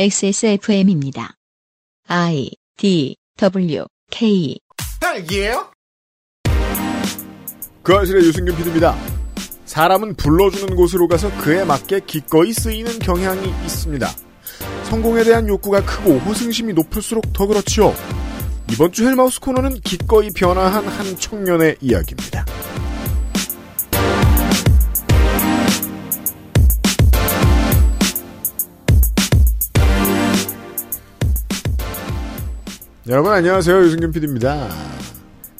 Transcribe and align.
XSFM입니다. 0.00 1.34
I 2.06 2.52
D 2.76 3.16
W 3.36 3.84
K 4.12 4.56
딸기예요? 5.00 5.72
그 7.82 7.96
아실의 7.96 8.22
유승균 8.22 8.54
PD입니다. 8.56 8.96
사람은 9.64 10.14
불러주는 10.14 10.76
곳으로 10.76 11.08
가서 11.08 11.36
그에 11.38 11.64
맞게 11.64 12.02
기꺼이 12.06 12.52
쓰이는 12.52 13.00
경향이 13.00 13.48
있습니다. 13.64 14.08
성공에 14.84 15.24
대한 15.24 15.48
욕구가 15.48 15.84
크고 15.84 16.18
호승심이 16.18 16.74
높을수록 16.74 17.32
더 17.32 17.48
그렇지요. 17.48 17.92
이번 18.70 18.92
주 18.92 19.04
헬마우스 19.04 19.40
코너는 19.40 19.80
기꺼이 19.80 20.30
변화한 20.30 20.86
한 20.86 21.16
청년의 21.16 21.78
이야기입니다. 21.80 22.46
여러분 33.08 33.32
안녕하세요. 33.32 33.78
유승균 33.84 34.12
PD입니다. 34.12 34.68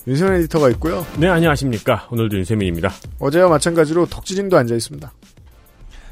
윤세민 0.07 0.35
에디터가 0.41 0.71
있고요. 0.71 1.07
네, 1.19 1.29
안녕하십니까. 1.29 2.09
오늘도 2.11 2.37
윤세민입니다. 2.39 2.91
어제와 3.19 3.49
마찬가지로 3.49 4.07
덕지진도 4.07 4.57
앉아 4.57 4.75
있습니다. 4.75 5.13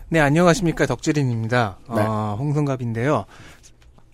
네, 0.09 0.21
안녕하십니까. 0.21 0.87
덕질인입니다. 0.87 1.79
네. 1.95 2.03
어, 2.03 2.37
홍성갑인데요. 2.39 3.25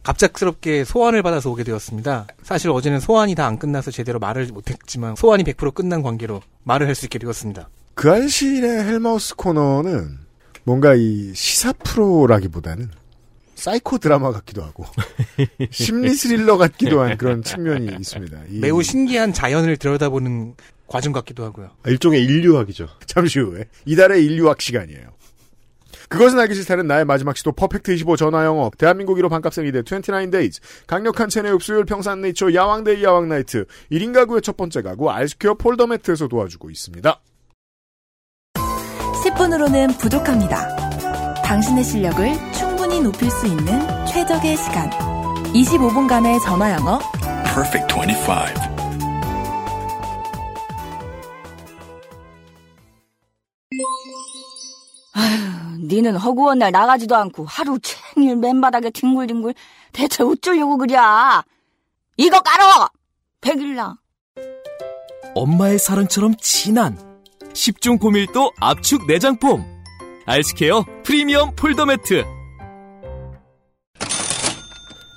갑작스럽게 0.03 0.85
소환을 0.85 1.23
받아서 1.23 1.51
오게 1.51 1.63
되었습니다. 1.65 2.27
사실 2.43 2.71
어제는 2.71 2.99
소환이 2.99 3.35
다 3.37 3.47
안 3.47 3.59
끝나서 3.59 3.91
제대로 3.93 4.19
말을 4.19 4.47
못했지만 4.53 5.15
소환이 5.17 5.45
100% 5.45 5.75
끝난 5.75 6.03
관계로 6.03 6.41
말을 6.65 6.87
할 6.89 6.95
수 6.97 7.07
있게 7.07 7.19
되었습니다. 7.21 7.69
그 7.95 8.11
알실의 8.11 8.85
헬마우스 8.85 9.37
코너는 9.37 10.19
뭔가 10.65 10.95
이 10.95 11.33
시사 11.35 11.73
프로라기보다는 11.85 12.91
사이코 13.63 13.99
드라마 13.99 14.33
같기도 14.33 14.63
하고 14.65 14.85
심리 15.71 16.11
스릴러 16.15 16.57
같기도 16.57 17.01
한 17.01 17.17
그런 17.17 17.45
측면이 17.45 17.87
있습니다. 18.01 18.39
이- 18.51 18.59
매우 18.59 18.83
신기한 18.83 19.33
자연을 19.33 19.77
들여다보는 19.77 20.57
과정 20.89 21.13
같기도 21.13 21.45
하고요. 21.45 21.71
일종의 21.87 22.25
인류학이죠. 22.25 22.89
잠시 23.07 23.39
후에 23.39 23.67
이달의 23.87 24.25
인류학 24.25 24.61
시간이에요. 24.61 25.13
그것은 26.09 26.41
알기 26.41 26.55
싫다는 26.57 26.89
나의 26.89 27.05
마지막 27.05 27.37
시도 27.37 27.53
퍼펙트 27.53 27.93
25 27.93 28.17
전화 28.17 28.45
영어 28.45 28.69
대한민국 28.77 29.17
1호 29.19 29.31
반값 29.31 29.55
생리대 29.55 29.81
29days 29.81 30.61
강력한 30.89 31.29
체내 31.29 31.49
흡수율 31.51 31.85
평산 31.85 32.21
네이처 32.21 32.53
야왕데이 32.53 33.03
야왕나이트 33.05 33.65
1인 33.93 34.13
가구의 34.13 34.43
첫 34.43 34.57
번째 34.57 34.83
가구 34.83 35.09
알스케어 35.11 35.55
폴더 35.55 35.87
매트에서 35.87 36.27
도와주고 36.27 36.69
있습니다. 36.69 37.21
10분으로는 39.25 39.99
부족합니다. 40.01 41.41
당신의 41.45 41.85
실력을 41.85 42.27
충 42.53 42.72
분히 42.93 43.01
높일 43.05 43.31
수 43.31 43.47
있는 43.47 44.05
최적의 44.05 44.55
시간. 44.55 44.91
25분간의 45.55 46.43
전화 46.45 46.73
영어. 46.73 46.99
Perfect 47.43 47.95
25. 47.95 48.33
니는 55.81 56.17
허구한 56.17 56.59
날 56.59 56.71
나가지도 56.71 57.17
않고 57.17 57.47
하루 57.47 57.79
종일 57.81 58.37
맨바닥에 58.37 58.91
뒹굴뒹굴 58.91 59.55
대체 59.93 60.23
어쩌려고 60.23 60.77
그랴? 60.77 61.43
이거 62.19 62.41
깔어! 62.41 62.91
백일랑. 63.41 63.97
엄마의 65.35 65.79
사랑처럼 65.79 66.35
진한 66.37 66.99
10중 67.55 67.99
고밀도 67.99 68.53
압축 68.61 69.07
내장폼 69.07 69.65
알스케어 70.27 70.85
프리미엄 71.05 71.57
폴더 71.57 71.87
매트 71.87 72.42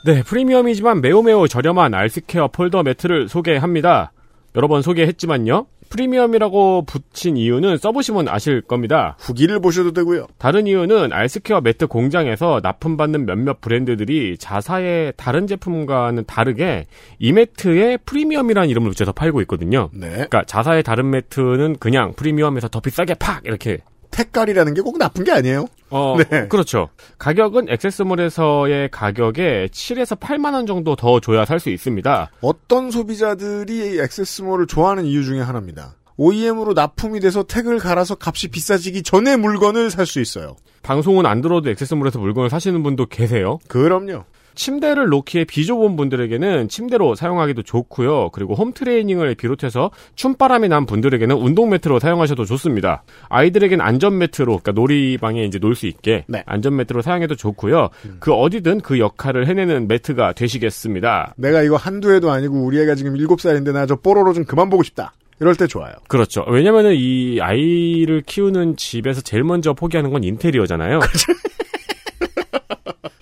네, 0.06 0.22
프리미엄이지만 0.22 1.02
매우 1.02 1.24
매우 1.24 1.48
저렴한 1.48 1.96
알스케어 1.96 2.50
폴더 2.50 2.84
매트를 2.84 3.28
소개합니다. 3.28 4.12
여러 4.56 4.68
번 4.68 4.84
소개했지만요. 4.84 5.66
프리미엄이라고 5.90 6.84
붙인 6.86 7.38
이유는 7.38 7.78
써보시면 7.78 8.28
아실 8.28 8.62
겁니다. 8.62 9.16
후기를 9.20 9.60
보셔도 9.60 9.94
되고요. 9.94 10.28
다른 10.38 10.68
이유는 10.68 11.12
알스케어 11.12 11.62
매트 11.62 11.88
공장에서 11.88 12.60
납품받는 12.62 13.26
몇몇 13.26 13.62
브랜드들이 13.62 14.38
자사의 14.38 15.14
다른 15.18 15.48
제품과는 15.48 16.26
다르게 16.28 16.86
이 17.18 17.32
매트에 17.32 17.98
프리미엄이라는 18.06 18.70
이름을 18.70 18.92
붙여서 18.92 19.12
팔고 19.12 19.42
있거든요. 19.42 19.90
네. 19.92 20.10
그러니까 20.10 20.44
자사의 20.44 20.84
다른 20.84 21.10
매트는 21.10 21.78
그냥 21.80 22.14
프리미엄에서 22.14 22.68
더 22.68 22.80
비싸게 22.80 23.16
팍 23.16 23.44
이렇게 23.44 23.80
택깔이라는 24.16 24.74
게 24.74 24.82
꼭 24.82 24.98
나쁜 24.98 25.24
게 25.26 25.32
아니에요. 25.32 25.68
어, 25.90 26.16
네. 26.30 26.48
그렇죠. 26.48 26.90
가격은 27.18 27.68
액세스몰에서의 27.70 28.90
가격에 28.92 29.68
7에서 29.72 30.20
8만 30.20 30.54
원 30.54 30.66
정도 30.66 30.96
더 30.96 31.20
줘야 31.20 31.44
살 31.46 31.60
수 31.60 31.70
있습니다. 31.70 32.32
어떤 32.42 32.92
소비자들이 32.92 34.00
액세스몰을 34.00 34.68
좋아하는 34.68 35.06
이유 35.06 35.24
중에 35.24 35.42
하나입니다. 35.42 35.96
OEM으로 36.18 36.74
납품이 36.74 37.20
돼서 37.20 37.44
택을 37.44 37.78
갈아서 37.80 38.16
값이 38.20 38.48
비싸지기 38.50 39.04
전에 39.04 39.36
물건을 39.36 39.90
살 39.92 40.06
수 40.06 40.22
있어요. 40.22 40.56
방송은 40.84 41.26
안 41.26 41.42
들어도 41.42 41.70
액세스몰에서 41.72 42.20
물건을 42.20 42.50
사시는 42.50 42.84
분도 42.84 43.06
계세요. 43.08 43.58
그럼요. 43.68 44.24
침대를 44.56 45.08
놓기에 45.08 45.46
비좁은 45.46 45.96
분들에게는 45.96 46.68
침대로 46.70 47.16
사용하기도 47.16 47.64
좋고요. 47.64 48.30
그리고 48.32 48.56
홈 48.56 48.74
트레이닝을 48.74 49.36
비롯해서 49.36 49.92
춤바람이 50.16 50.68
난 50.70 50.86
분들에게는 50.86 51.36
운동 51.36 51.70
매트로 51.70 52.00
사용하셔도 52.00 52.46
좋습니다. 52.46 53.04
아이들에겐 53.30 53.82
안전 53.82 54.18
매트로 54.18 54.60
그러니까 54.64 54.72
놀이방에 54.72 55.44
이제 55.46 55.60
놀 55.60 55.76
수 55.76 55.88
있게 55.88 56.26
네. 56.28 56.44
안전 56.46 56.76
매트로 56.78 57.02
사용해도 57.02 57.36
좋고요. 57.36 57.90
그 58.20 58.34
어디든 58.34 58.82
그 58.82 58.98
역할을 59.00 59.48
해내는 59.48 59.88
매트가 59.88 60.34
되시겠습니다. 60.34 61.34
내가 61.38 61.62
이거 61.62 61.76
한두 61.76 62.14
해도 62.14 62.32
아니고 62.32 62.64
우리 62.66 62.80
애가 62.82 62.96
지금 62.96 63.14
7살인데 63.16 63.72
나 63.74 63.86
저 63.86 63.96
뽀로로 63.98 64.34
좀 64.34 64.46
그만 64.46 64.70
보고 64.70 64.82
싶다. 64.84 65.14
이럴 65.42 65.54
때 65.56 65.68
좋아요. 65.68 65.94
그렇죠. 66.08 66.46
왜냐면은 66.48 66.94
이 66.96 67.40
아이를 67.42 68.24
키우는 68.26 68.78
집에서 68.78 69.20
제일 69.22 69.44
먼저 69.44 69.74
포기하는 69.74 70.10
건 70.12 70.24
인테리어잖아요. 70.24 71.00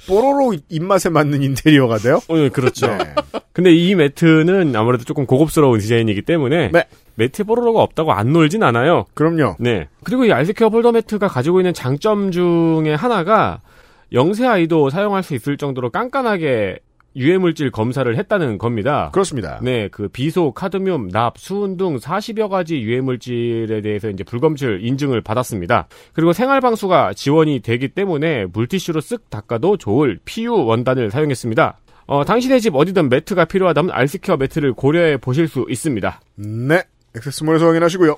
뽀로로 0.07 0.55
입맛에 0.69 1.09
맞는 1.09 1.41
인테리어가 1.41 1.97
돼요? 1.97 2.19
어, 2.27 2.49
그렇죠. 2.49 2.87
네. 2.87 3.15
근데 3.53 3.73
이 3.73 3.95
매트는 3.95 4.75
아무래도 4.75 5.03
조금 5.03 5.25
고급스러운 5.25 5.79
디자인이기 5.79 6.23
때문에 6.23 6.71
네. 6.71 6.85
매트 7.15 7.43
뽀로로가 7.43 7.81
없다고 7.81 8.11
안 8.13 8.33
놀진 8.33 8.63
않아요. 8.63 9.05
그럼요. 9.13 9.57
네. 9.59 9.87
그리고 10.03 10.25
이 10.25 10.31
알스케어 10.31 10.69
폴더 10.69 10.91
매트가 10.91 11.27
가지고 11.27 11.59
있는 11.59 11.73
장점 11.73 12.31
중에 12.31 12.95
하나가 12.95 13.61
영세 14.11 14.45
아이도 14.45 14.89
사용할 14.89 15.23
수 15.23 15.35
있을 15.35 15.57
정도로 15.57 15.89
깐깐하게 15.89 16.79
유해물질 17.15 17.71
검사를 17.71 18.15
했다는 18.17 18.57
겁니다. 18.57 19.09
그렇습니다. 19.13 19.59
네, 19.61 19.87
그 19.89 20.07
비소, 20.07 20.51
카드뮴, 20.51 21.09
납, 21.11 21.37
수은 21.37 21.77
등 21.77 21.97
40여 21.97 22.49
가지 22.49 22.81
유해물질에 22.81 23.81
대해서 23.81 24.09
이제 24.09 24.23
불검출 24.23 24.83
인증을 24.83 25.21
받았습니다. 25.21 25.87
그리고 26.13 26.33
생활 26.33 26.61
방수가 26.61 27.13
지원이 27.13 27.59
되기 27.61 27.89
때문에 27.89 28.45
물티슈로 28.45 29.01
쓱 29.01 29.29
닦아도 29.29 29.77
좋을 29.77 30.19
PU 30.25 30.65
원단을 30.65 31.11
사용했습니다. 31.11 31.79
어, 32.05 32.25
당신의 32.25 32.61
집 32.61 32.75
어디든 32.75 33.09
매트가 33.09 33.45
필요하다면 33.45 33.91
알스케어 33.91 34.37
매트를 34.37 34.73
고려해 34.73 35.17
보실 35.17 35.47
수 35.47 35.65
있습니다. 35.69 36.19
네. 36.35 36.83
액세스몰에서 37.15 37.67
확인하시고요. 37.67 38.17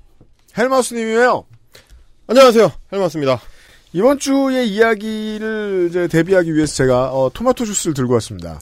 헬마우스님이에요. 0.57 1.45
안녕하세요 2.27 2.71
헬마우스입니다. 2.91 3.41
이번 3.93 4.19
주의 4.19 4.69
이야기를 4.69 5.87
이제 5.89 6.07
대비하기 6.07 6.55
위해서 6.55 6.73
제가 6.75 7.11
어, 7.11 7.29
토마토 7.33 7.65
주스를 7.65 7.93
들고 7.93 8.13
왔습니다. 8.13 8.59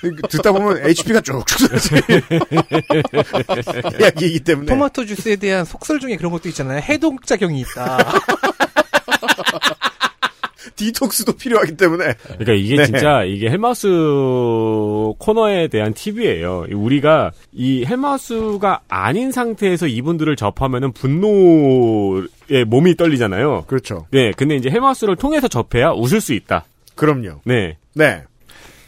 듣다 0.30 0.52
보면 0.52 0.78
HP가 0.86 1.20
쭉쭉 1.20 1.60
이야기이기 4.00 4.40
때문에 4.40 4.66
토마토 4.66 5.04
주스에 5.04 5.36
대한 5.36 5.66
속설 5.66 6.00
중에 6.00 6.16
그런 6.16 6.32
것도 6.32 6.48
있잖아요. 6.48 6.80
해독작용이 6.80 7.60
있다. 7.60 7.98
디톡스도 10.76 11.32
필요하기 11.34 11.76
때문에. 11.76 12.14
그러니까 12.24 12.52
이게 12.52 12.76
네. 12.76 12.86
진짜 12.86 13.22
이게 13.24 13.48
헬마우스 13.50 13.88
코너에 15.18 15.68
대한 15.68 15.94
팁이에요. 15.94 16.66
우리가 16.72 17.32
이 17.52 17.84
헬마우스가 17.84 18.80
아닌 18.88 19.32
상태에서 19.32 19.86
이분들을 19.86 20.34
접하면은 20.36 20.92
분노에 20.92 22.64
몸이 22.66 22.96
떨리잖아요. 22.96 23.64
그렇죠. 23.66 24.06
네, 24.10 24.32
근데 24.36 24.56
이제 24.56 24.70
헬마우스를 24.70 25.16
통해서 25.16 25.48
접해야 25.48 25.90
웃을 25.90 26.20
수 26.20 26.32
있다. 26.32 26.64
그럼요. 26.94 27.40
네. 27.44 27.76
네. 27.94 28.22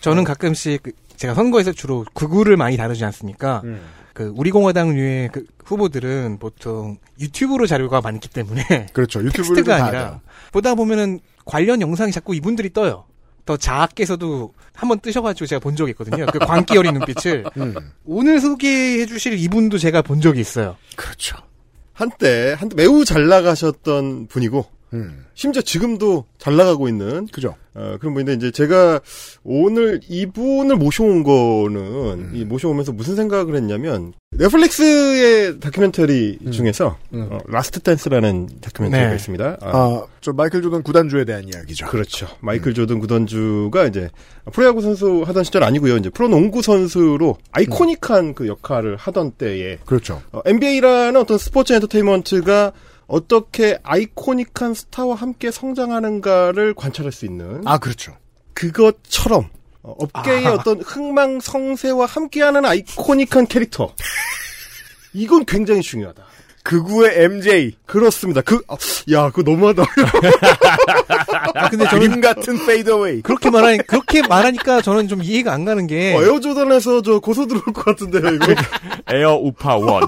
저는 0.00 0.24
가끔씩 0.24 0.82
그- 0.82 0.92
제가 1.18 1.34
선거에서 1.34 1.72
주로 1.72 2.06
극우를 2.14 2.56
많이 2.56 2.76
다루지 2.76 3.04
않습니까? 3.04 3.60
음. 3.64 3.80
그 4.14 4.32
우리 4.36 4.50
공화당 4.50 4.94
류의 4.94 5.28
그 5.32 5.44
후보들은 5.64 6.38
보통 6.38 6.98
유튜브로 7.20 7.66
자료가 7.66 8.00
많기 8.00 8.28
때문에 8.28 8.86
그렇죠. 8.94 9.20
다 9.64 9.84
아니라. 9.84 10.20
보다 10.52 10.74
보면은 10.74 11.20
관련 11.44 11.80
영상이 11.80 12.10
자꾸 12.12 12.34
이분들이 12.34 12.72
떠요. 12.72 13.04
더 13.44 13.56
자학께서도 13.56 14.52
한번 14.74 15.00
뜨셔가지고 15.00 15.46
제가 15.46 15.60
본 15.60 15.74
적이 15.74 15.90
있거든요. 15.92 16.26
그 16.26 16.38
광기 16.38 16.76
어린 16.76 16.94
눈빛을 16.94 17.44
음. 17.56 17.74
오늘 18.04 18.40
소개해주실 18.40 19.38
이분도 19.38 19.78
제가 19.78 20.02
본 20.02 20.20
적이 20.20 20.40
있어요. 20.40 20.76
그렇죠. 20.96 21.36
한때 21.94 22.54
한때 22.58 22.76
매우 22.76 23.04
잘 23.04 23.26
나가셨던 23.28 24.28
분이고 24.28 24.66
음. 24.92 25.24
심지어 25.34 25.62
지금도 25.62 26.24
잘 26.38 26.56
나가고 26.56 26.88
있는 26.88 27.26
그죠. 27.28 27.54
어, 27.74 27.96
그런 28.00 28.14
분인데 28.14 28.34
이제 28.34 28.50
제가 28.50 29.00
오늘 29.44 30.00
이분을 30.08 30.76
모셔온 30.76 31.22
거는 31.22 32.34
이 32.34 32.44
모셔오면서 32.44 32.92
무슨 32.92 33.14
생각을 33.14 33.54
했냐면 33.54 34.12
넷플릭스의 34.32 35.60
다큐멘터리 35.60 36.38
중에서 36.50 36.98
음. 37.14 37.28
어, 37.30 37.38
Last 37.46 37.80
Dance라는 37.80 38.48
다큐멘터리가 38.60 39.10
네. 39.10 39.14
있습니다. 39.14 39.58
아, 39.60 39.68
아, 39.68 40.06
저 40.20 40.32
마이클 40.32 40.60
조던 40.60 40.82
구단주에 40.82 41.24
대한 41.24 41.44
이야기죠. 41.46 41.86
그렇죠. 41.86 42.26
마이클 42.40 42.74
조던 42.74 42.98
구단주가 42.98 43.86
이제 43.86 44.10
프로야구 44.52 44.80
선수 44.80 45.22
하던 45.26 45.44
시절 45.44 45.62
아니고요. 45.62 45.96
이제 45.98 46.10
프로농구 46.10 46.62
선수로 46.62 47.36
아이코닉한 47.52 48.34
그 48.34 48.48
역할을 48.48 48.96
하던 48.96 49.32
때에 49.32 49.78
그렇죠. 49.86 50.22
NBA라는 50.44 51.20
어떤 51.20 51.38
스포츠 51.38 51.72
엔터테인먼트가 51.72 52.72
어떻게 53.08 53.78
아이코닉한 53.82 54.74
스타와 54.74 55.16
함께 55.16 55.50
성장하는가를 55.50 56.74
관찰할 56.74 57.10
수 57.10 57.24
있는 57.24 57.66
아, 57.66 57.78
그렇죠. 57.78 58.16
그것처럼 58.52 59.48
어, 59.82 59.96
업계의 59.98 60.46
어떤 60.46 60.80
흥망성쇠와 60.82 62.06
함께하는 62.06 62.64
아이코닉한 62.64 63.46
캐릭터. 63.46 63.94
이건 65.14 65.46
굉장히 65.46 65.80
중요하다. 65.80 66.22
극우의 66.68 67.22
MJ. 67.24 67.72
그렇습니다. 67.86 68.42
그, 68.42 68.60
아, 68.68 68.76
야, 69.12 69.30
그거 69.30 69.50
너무하다. 69.50 69.82
아 71.54 71.68
근데 71.70 71.86
저는 71.86 72.08
그림 72.08 72.20
같은 72.20 72.66
fadeaway. 72.66 73.22
그렇게 73.22 73.48
말하니 73.50 73.78
그렇게 73.86 74.20
말하니까 74.26 74.82
저는 74.82 75.08
좀 75.08 75.22
이해가 75.22 75.52
안 75.52 75.64
가는 75.64 75.86
게 75.86 76.14
어, 76.14 76.22
Air 76.22 76.41
Jordan에서 76.41 77.02
저 77.02 77.18
고소 77.20 77.46
들어올 77.46 77.64
것 77.64 77.84
같은데요, 77.84 78.34
이거. 78.34 78.54
Air 79.12 79.34
우파 79.36 79.76
One. 79.76 80.02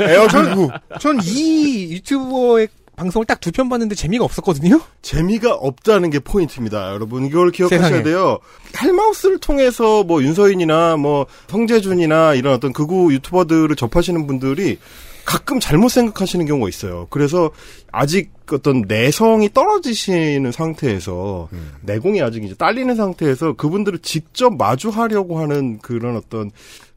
에어 0.00 0.26
극우. 0.28 0.70
전이 0.98 1.92
유튜버의 1.92 2.68
방송을 2.96 3.26
딱 3.26 3.40
두 3.40 3.50
편 3.52 3.68
봤는데 3.68 3.94
재미가 3.94 4.24
없었거든요. 4.24 4.80
재미가 5.02 5.52
없다는 5.54 6.08
게 6.10 6.18
포인트입니다, 6.20 6.92
여러분. 6.92 7.26
이걸 7.26 7.50
기억하셔야 7.50 7.82
세상에. 7.88 8.02
돼요. 8.02 8.38
헬마우스를 8.82 9.38
통해서 9.38 10.04
뭐 10.04 10.22
윤서인이나 10.22 10.96
뭐 10.96 11.26
성제준이나 11.48 12.34
이런 12.34 12.54
어떤 12.54 12.72
극우 12.72 13.12
유튜버들을 13.12 13.74
접하시는 13.76 14.26
분들이 14.26 14.78
가끔 15.24 15.60
잘못 15.60 15.88
생각하시는 15.88 16.46
경우가 16.46 16.68
있어요. 16.68 17.06
그래서 17.10 17.50
아직 17.90 18.32
어떤 18.50 18.82
내성이 18.82 19.52
떨어지시는 19.52 20.52
상태에서 20.52 21.48
내공이 21.82 22.20
아직 22.22 22.44
이제 22.44 22.54
딸리는 22.54 22.94
상태에서 22.94 23.54
그분들을 23.54 24.00
직접 24.00 24.56
마주하려고 24.56 25.38
하는 25.38 25.78
그런 25.78 26.16
어떤 26.16 26.50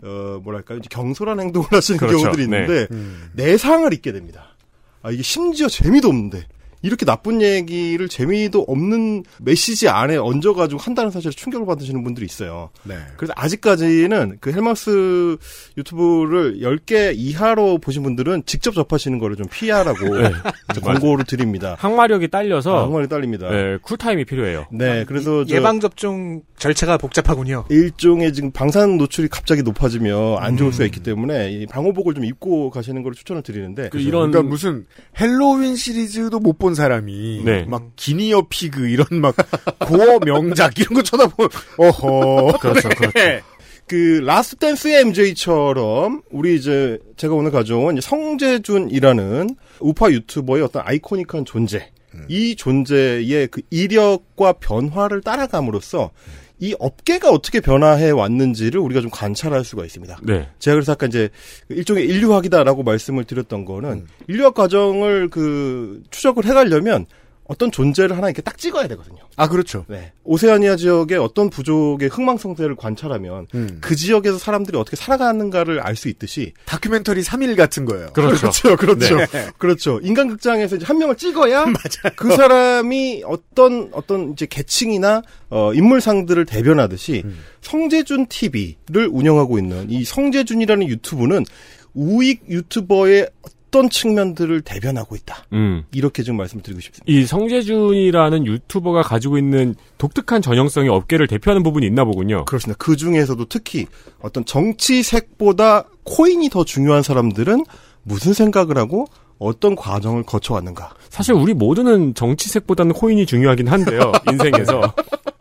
어 0.03 0.39
뭐랄까요 0.43 0.79
이제 0.79 0.87
경솔한 0.89 1.39
행동을 1.39 1.67
하시는 1.71 1.97
그렇죠. 1.97 2.17
경우들이 2.17 2.43
있는데 2.43 2.87
음. 2.91 3.29
내상을 3.33 3.91
잊게 3.93 4.11
됩니다. 4.11 4.55
아, 5.01 5.11
이게 5.11 5.21
심지어 5.21 5.67
재미도 5.67 6.07
없는데. 6.07 6.45
이렇게 6.85 7.03
나쁜 7.03 7.41
얘기를 7.41 8.07
재미도 8.07 8.65
없는 8.67 9.23
메시지 9.41 9.89
안에 9.89 10.17
얹어가지고 10.17 10.79
한다는 10.79 11.09
사실에 11.09 11.31
충격을 11.31 11.65
받으시는 11.65 12.03
분들이 12.03 12.27
있어요. 12.27 12.69
네. 12.83 12.95
그래서 13.17 13.33
아직까지는 13.35 14.37
그 14.39 14.51
헬마우스 14.51 15.37
유튜브를 15.77 16.59
10개 16.59 17.13
이하로 17.15 17.79
보신 17.79 18.03
분들은 18.03 18.43
직접 18.45 18.75
접하시는 18.75 19.17
거를 19.17 19.35
좀 19.35 19.47
피하라고 19.51 20.05
네. 20.21 20.31
광고를 20.79 21.25
드립니다. 21.25 21.75
항마력이 21.79 22.25
아, 22.25 22.27
딸려서 22.27 22.83
정말 22.83 23.07
딸립니다. 23.07 23.49
네, 23.49 23.77
cool 23.81 24.01
time이 24.01 24.25
필요해요. 24.25 24.67
네, 24.71 25.05
그래서 25.05 25.43
저 25.43 25.55
예방 25.55 25.79
접종 25.79 26.43
절차가 26.57 26.99
복잡하군요. 26.99 27.65
일종의 27.69 28.31
지금 28.31 28.51
방사능 28.51 28.97
노출이 28.97 29.27
갑자기 29.29 29.63
높아지며 29.63 30.35
안 30.37 30.55
좋을 30.55 30.71
수가 30.71 30.85
있기 30.85 30.99
때문에 31.01 31.51
이 31.51 31.65
방호복을 31.65 32.13
좀 32.13 32.25
입고 32.25 32.69
가시는 32.69 33.01
걸 33.01 33.13
추천을 33.13 33.41
드리는데 33.41 33.89
그 33.89 33.99
이런 33.99 34.29
그러니까 34.29 34.43
무슨 34.43 34.85
Halloween 35.19 35.75
시리즈도 35.75 36.39
못본 36.39 36.74
사람이 36.75 37.41
네. 37.43 37.65
막 37.65 37.91
Guinea 37.95 38.47
Pig 38.49 38.87
이런 38.87 39.07
막 39.21 39.35
고어 39.79 40.19
명작 40.19 40.77
이런 40.79 40.93
거 40.95 41.03
쳐다보면 41.03 41.49
어허 41.77 42.57
그렇죠, 42.59 42.89
그렇죠. 42.89 43.11
네. 43.11 43.41
그 43.87 44.21
Last 44.23 44.57
Dance의 44.57 45.01
MJ처럼 45.01 46.21
우리 46.31 46.55
이제 46.55 46.99
제가 47.17 47.35
오늘 47.35 47.51
가져온 47.51 47.99
성제준이라는 48.01 49.55
우파 49.79 50.09
유튜버의 50.09 50.63
어떤 50.63 50.83
아이코닉한 50.85 51.45
존재 51.45 51.91
이 52.27 52.55
존재의 52.55 53.47
그 53.47 53.61
이력과 53.69 54.53
변화를 54.53 55.21
따라감으로써 55.21 56.11
이 56.59 56.75
업계가 56.79 57.29
어떻게 57.29 57.59
변화해 57.59 58.11
왔는지를 58.11 58.79
우리가 58.79 59.01
좀 59.01 59.09
관찰할 59.09 59.63
수가 59.63 59.83
있습니다. 59.83 60.19
네. 60.23 60.49
제가 60.59 60.75
그래서 60.75 60.93
아까 60.93 61.05
이제 61.05 61.29
일종의 61.69 62.05
인류학이다라고 62.05 62.83
말씀을 62.83 63.25
드렸던 63.25 63.65
거는 63.65 64.07
인류학 64.27 64.53
과정을 64.53 65.29
그 65.29 66.01
추적을 66.11 66.45
해가려면 66.45 67.05
어떤 67.47 67.71
존재를 67.71 68.17
하나 68.17 68.27
이렇게 68.27 68.41
딱 68.41 68.57
찍어야 68.57 68.87
되거든요. 68.89 69.17
아 69.35 69.47
그렇죠. 69.47 69.85
네. 69.87 70.11
오세아니아 70.23 70.75
지역의 70.77 71.17
어떤 71.17 71.49
부족의 71.49 72.09
흥망성쇠를 72.09 72.75
관찰하면 72.75 73.47
음. 73.53 73.77
그 73.81 73.95
지역에서 73.95 74.37
사람들이 74.37 74.77
어떻게 74.77 74.95
살아가는가를 74.95 75.79
알 75.81 75.95
수 75.95 76.09
있듯이 76.09 76.51
다큐멘터리 76.65 77.21
3일 77.21 77.55
같은 77.55 77.85
거예요. 77.85 78.07
그렇죠. 78.11 78.49
그렇죠, 78.51 78.75
그렇죠, 78.75 79.15
네. 79.17 79.47
그렇죠. 79.57 79.99
인간극장에서 80.03 80.75
이제 80.75 80.85
한 80.85 80.97
명을 80.97 81.15
찍어야 81.15 81.65
그 82.17 82.35
사람이 82.35 83.23
어떤 83.25 83.89
어떤 83.93 84.33
이제 84.33 84.45
계층이나 84.45 85.21
어, 85.49 85.73
인물상들을 85.73 86.45
대변하듯이 86.45 87.21
음. 87.23 87.39
성재준 87.61 88.25
TV를 88.27 89.07
운영하고 89.09 89.57
있는 89.57 89.89
이 89.89 90.03
성재준이라는 90.03 90.87
유튜브는 90.87 91.45
우익 91.93 92.43
유튜버의 92.49 93.29
어떤 93.75 93.89
측면들을 93.89 94.61
대변하고 94.61 95.17
있다. 95.17 95.43
음. 95.51 95.83
이렇게 95.91 96.23
좀 96.23 96.37
말씀을 96.37 96.63
드리고 96.63 96.79
싶습니다. 96.79 97.03
이 97.11 97.25
성재준이라는 97.25 98.45
유튜버가 98.45 99.01
가지고 99.01 99.37
있는 99.37 99.75
독특한 99.97 100.41
전형성이 100.41 100.87
업계를 100.87 101.27
대표하는 101.27 101.61
부분이 101.61 101.85
있나 101.85 102.05
보군요. 102.05 102.45
그렇습니다. 102.45 102.77
그 102.79 102.95
중에서도 102.95 103.43
특히 103.49 103.85
어떤 104.21 104.45
정치색보다 104.45 105.89
코인이 106.05 106.49
더 106.49 106.63
중요한 106.63 107.03
사람들은 107.03 107.65
무슨 108.03 108.31
생각을 108.31 108.77
하고 108.77 109.07
어떤 109.39 109.75
과정을 109.75 110.23
거쳐왔는가. 110.23 110.93
사실 111.09 111.33
우리 111.33 111.53
모두는 111.53 112.13
정치색보다는 112.13 112.93
코인이 112.93 113.25
중요하긴 113.25 113.67
한데요. 113.67 114.13
인생에서. 114.31 114.93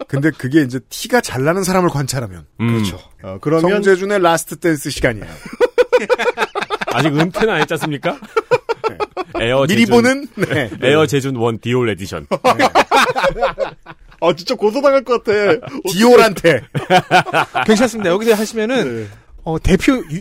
근데 0.09 0.33
그게 0.33 0.63
이제 0.63 0.81
티가 0.89 1.21
잘 1.21 1.45
나는 1.45 1.63
사람을 1.63 1.89
관찰하면 1.89 2.47
음. 2.61 2.67
그렇죠. 2.67 2.99
어, 3.23 3.39
그러면 3.41 3.71
성제준의 3.71 4.21
Last 4.21 4.57
Dance 4.57 4.91
시간이에요. 4.91 5.27
아직 6.95 7.09
은퇴는 7.19 7.53
안 7.55 7.61
했지 7.61 7.75
않습니까? 7.75 8.19
에어 9.41 9.67
미리 9.67 9.87
제준, 9.87 9.95
보는 9.95 10.27
네. 10.37 10.71
Air 10.83 11.07
제준 11.07 11.37
One 11.37 11.59
Dior 11.59 11.91
Edition. 11.91 12.27
아 14.21 14.33
진짜 14.37 14.55
고소당할 14.55 15.03
것 15.03 15.25
같아. 15.25 15.69
디올한테 15.93 16.63
괜찮습니다. 17.67 18.11
여기서 18.11 18.35
하시면은 18.35 19.03
네. 19.03 19.09
어, 19.45 19.59
대표 19.63 19.93
유, 19.93 20.21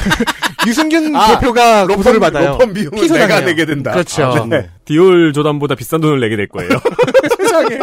유승균 0.66 1.14
아, 1.14 1.38
대표가 1.38 1.86
고소를 1.86 2.18
받아요. 2.18 2.52
로펌 2.52 2.72
비용은 2.72 2.90
피소잖아요. 2.92 3.26
내가 3.26 3.40
내게 3.40 3.66
된다. 3.66 3.92
그렇죠. 3.92 4.24
아, 4.24 4.46
네. 4.46 4.70
디올 4.86 5.32
조단보다 5.34 5.74
비싼 5.74 6.00
돈을 6.00 6.20
내게 6.20 6.36
될 6.36 6.48
거예요. 6.48 6.70
세상에. 7.36 7.78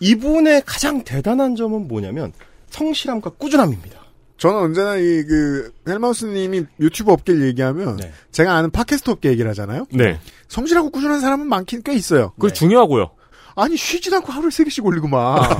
이분의 0.00 0.62
가장 0.66 1.04
대단한 1.04 1.54
점은 1.54 1.86
뭐냐면 1.86 2.32
성실함과 2.70 3.30
꾸준함입니다. 3.38 4.01
저는 4.42 4.58
언제나 4.58 4.96
이 4.96 5.22
그 5.22 5.72
헬마우스님이 5.88 6.64
유튜브 6.80 7.12
업계를 7.12 7.46
얘기하면 7.46 7.96
네. 7.96 8.12
제가 8.32 8.54
아는 8.56 8.70
팟캐스트 8.72 9.10
업계 9.10 9.28
얘기를 9.30 9.48
하잖아요. 9.50 9.86
네. 9.92 10.18
성실하고 10.48 10.90
꾸준한 10.90 11.20
사람은 11.20 11.46
많긴 11.46 11.82
꽤 11.84 11.94
있어요. 11.94 12.32
그게 12.40 12.52
중요하고요. 12.52 13.10
아니 13.54 13.76
쉬지도 13.76 14.16
않고 14.16 14.32
하루에 14.32 14.50
세 14.50 14.64
개씩 14.64 14.84
올리고 14.84 15.06
막. 15.08 15.58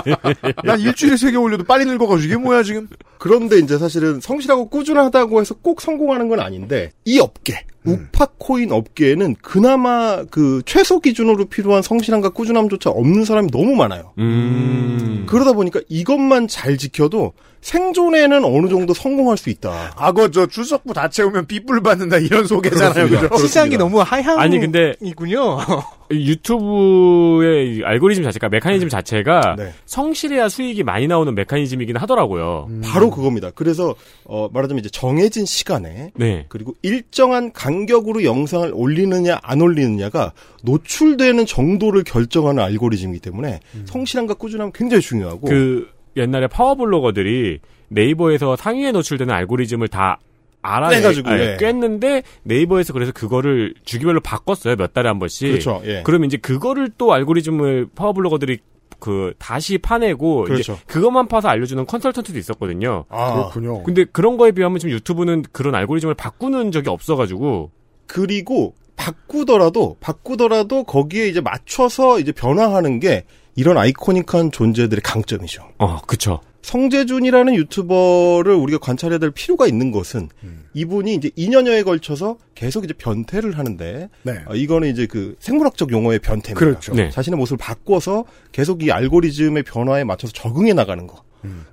난 0.64 0.80
일주일에 0.80 1.16
세 1.18 1.30
개 1.30 1.36
올려도 1.36 1.64
빨리 1.64 1.84
늙어가지고 1.84 2.24
이게 2.26 2.36
뭐야 2.36 2.62
지금? 2.62 2.88
그런데 3.18 3.58
이제 3.58 3.76
사실은 3.76 4.20
성실하고 4.20 4.68
꾸준하다고 4.70 5.40
해서 5.40 5.54
꼭 5.60 5.80
성공하는 5.82 6.28
건 6.28 6.40
아닌데 6.40 6.92
이 7.04 7.18
업계 7.20 7.66
우파 7.84 8.26
코인 8.38 8.70
업계에는 8.72 9.36
그나마 9.42 10.24
그 10.30 10.62
최소 10.66 11.00
기준으로 11.00 11.46
필요한 11.46 11.82
성실함과 11.82 12.30
꾸준함조차 12.30 12.90
없는 12.90 13.24
사람이 13.24 13.50
너무 13.50 13.74
많아요. 13.74 14.12
음. 14.18 15.24
그러다 15.28 15.52
보니까 15.52 15.80
이것만 15.88 16.48
잘 16.48 16.76
지켜도 16.78 17.32
생존에는 17.60 18.44
어느 18.44 18.68
정도 18.68 18.92
성공할 18.92 19.36
수 19.36 19.48
있다. 19.48 19.92
악어 19.96 20.30
저 20.32 20.46
출석부 20.46 20.94
다 20.94 21.08
채우면 21.08 21.46
삐뿔 21.46 21.80
받는다 21.80 22.18
이런 22.18 22.44
소개잖아요. 22.46 23.08
그죠? 23.08 23.36
시장이 23.36 23.76
너무 23.76 24.00
하향. 24.00 24.38
아니, 24.40 24.58
근데- 24.58 24.94
이군요. 25.00 25.58
유튜브의 26.12 27.76
이 27.76 27.82
알고리즘 27.84 28.22
자체가 28.22 28.48
메커니즘 28.48 28.88
자체가 28.88 29.54
네. 29.56 29.72
성실해야 29.86 30.48
수익이 30.48 30.82
많이 30.82 31.06
나오는 31.06 31.34
메커니즘이긴 31.34 31.96
하더라고요. 31.96 32.68
바로 32.84 33.10
그겁니다. 33.10 33.50
그래서 33.54 33.94
어 34.24 34.48
말하자면 34.52 34.80
이제 34.80 34.90
정해진 34.90 35.46
시간에 35.46 36.10
네. 36.14 36.44
그리고 36.48 36.74
일정한 36.82 37.52
간격으로 37.72 38.24
영상을 38.24 38.70
올리느냐 38.74 39.38
안 39.42 39.60
올리느냐가 39.60 40.32
노출되는 40.62 41.46
정도를 41.46 42.04
결정하는 42.04 42.62
알고리즘이기 42.62 43.20
때문에 43.20 43.60
성실함과 43.86 44.34
꾸준함은 44.34 44.72
굉장히 44.72 45.02
중요하고 45.02 45.48
그 45.48 45.88
옛날에 46.16 46.46
파워블로거들이 46.46 47.60
네이버에서 47.88 48.56
상위에 48.56 48.92
노출되는 48.92 49.32
알고리즘을 49.34 49.88
다 49.88 50.18
알아내 50.64 50.96
꿰가지고, 50.96 51.28
아니, 51.28 51.42
예. 51.42 51.56
꿰는데 51.58 52.22
네이버에서 52.44 52.92
그래서 52.92 53.10
그거를 53.10 53.74
주기별로 53.84 54.20
바꿨어요 54.20 54.76
몇 54.76 54.92
달에 54.92 55.08
한 55.08 55.18
번씩. 55.18 55.48
그렇죠. 55.48 55.82
예. 55.84 56.02
그러면 56.04 56.28
이제 56.28 56.36
그거를 56.36 56.90
또 56.96 57.12
알고리즘을 57.12 57.88
파워블로거들이 57.96 58.58
그 58.98 59.34
다시 59.38 59.78
파내고 59.78 60.44
그렇죠. 60.44 60.72
이제 60.72 60.82
그것만 60.86 61.28
파서 61.28 61.48
알려주는 61.48 61.86
컨설턴트도 61.86 62.38
있었거든요. 62.38 63.04
아, 63.08 63.34
그렇군요. 63.34 63.82
근데 63.82 64.04
그런 64.04 64.36
거에 64.36 64.52
비하면 64.52 64.78
지금 64.78 64.94
유튜브는 64.94 65.44
그런 65.52 65.74
알고리즘을 65.74 66.14
바꾸는 66.14 66.72
적이 66.72 66.90
없어가지고 66.90 67.70
그리고 68.06 68.74
바꾸더라도 68.96 69.96
바꾸더라도 70.00 70.84
거기에 70.84 71.28
이제 71.28 71.40
맞춰서 71.40 72.18
이제 72.18 72.32
변화하는 72.32 73.00
게 73.00 73.24
이런 73.56 73.76
아이코닉한 73.76 74.52
존재들의 74.52 75.02
강점이죠. 75.02 75.68
어 75.78 76.00
그쵸. 76.02 76.40
성재준이라는 76.62 77.54
유튜버를 77.54 78.54
우리가 78.54 78.78
관찰해야 78.78 79.18
될 79.18 79.30
필요가 79.30 79.66
있는 79.66 79.90
것은 79.90 80.28
이분이 80.74 81.14
이제 81.14 81.28
2년여에 81.36 81.84
걸쳐서 81.84 82.38
계속 82.54 82.84
이제 82.84 82.94
변태를 82.94 83.58
하는데 83.58 84.08
네. 84.22 84.32
어, 84.46 84.54
이거는 84.54 84.88
이제 84.88 85.06
그 85.06 85.34
생물학적 85.40 85.90
용어의 85.92 86.20
변태입니다. 86.20 86.58
그렇죠. 86.58 86.94
네. 86.94 87.10
자신의 87.10 87.36
모습을 87.36 87.58
바꿔서 87.58 88.24
계속 88.52 88.82
이 88.82 88.90
알고리즘의 88.90 89.64
변화에 89.64 90.04
맞춰서 90.04 90.32
적응해 90.32 90.72
나가는 90.72 91.06
거. 91.06 91.22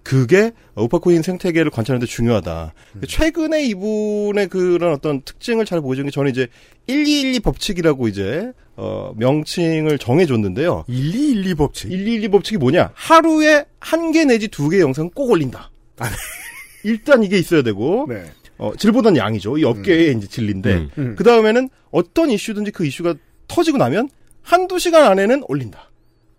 그게 0.01 0.51
우파코인 0.73 1.21
생태계를 1.21 1.69
관찰하는데 1.69 2.07
중요하다. 2.07 2.73
최근에 3.07 3.65
이분의 3.67 4.47
그런 4.47 4.93
어떤 4.93 5.21
특징을 5.21 5.65
잘 5.65 5.79
보여준 5.79 6.05
게 6.05 6.11
저는 6.11 6.31
이제 6.31 6.47
1212 6.87 7.39
법칙이라고 7.41 8.07
이제 8.07 8.51
어 8.81 9.11
명칭을 9.17 9.97
정해줬는데요. 9.97 10.85
1212 10.87 11.55
법칙. 11.55 11.89
1212 11.91 12.27
법칙이 12.29 12.57
뭐냐? 12.57 12.91
하루에 12.93 13.65
한 13.81 14.11
개 14.13 14.23
내지 14.23 14.47
두 14.47 14.69
개 14.69 14.79
영상 14.79 15.09
꼭 15.09 15.31
올린다. 15.31 15.69
일단 16.83 17.23
이게 17.23 17.37
있어야 17.37 17.61
되고 17.61 18.05
네. 18.07 18.23
어, 18.57 18.71
질보단 18.77 19.17
양이죠. 19.17 19.57
이 19.57 19.63
업계의 19.65 20.15
이제 20.17 20.27
진리인데 20.27 20.73
음. 20.73 20.89
음. 20.97 21.15
그 21.17 21.23
다음에는 21.25 21.69
어떤 21.91 22.29
이슈든지 22.31 22.71
그 22.71 22.85
이슈가 22.85 23.15
터지고 23.49 23.77
나면 23.77 24.09
한두 24.41 24.79
시간 24.79 25.03
안에는 25.03 25.43
올린다. 25.49 25.89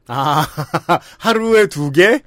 아 0.06 0.46
하루에 1.18 1.66
두 1.66 1.92
개. 1.92 2.20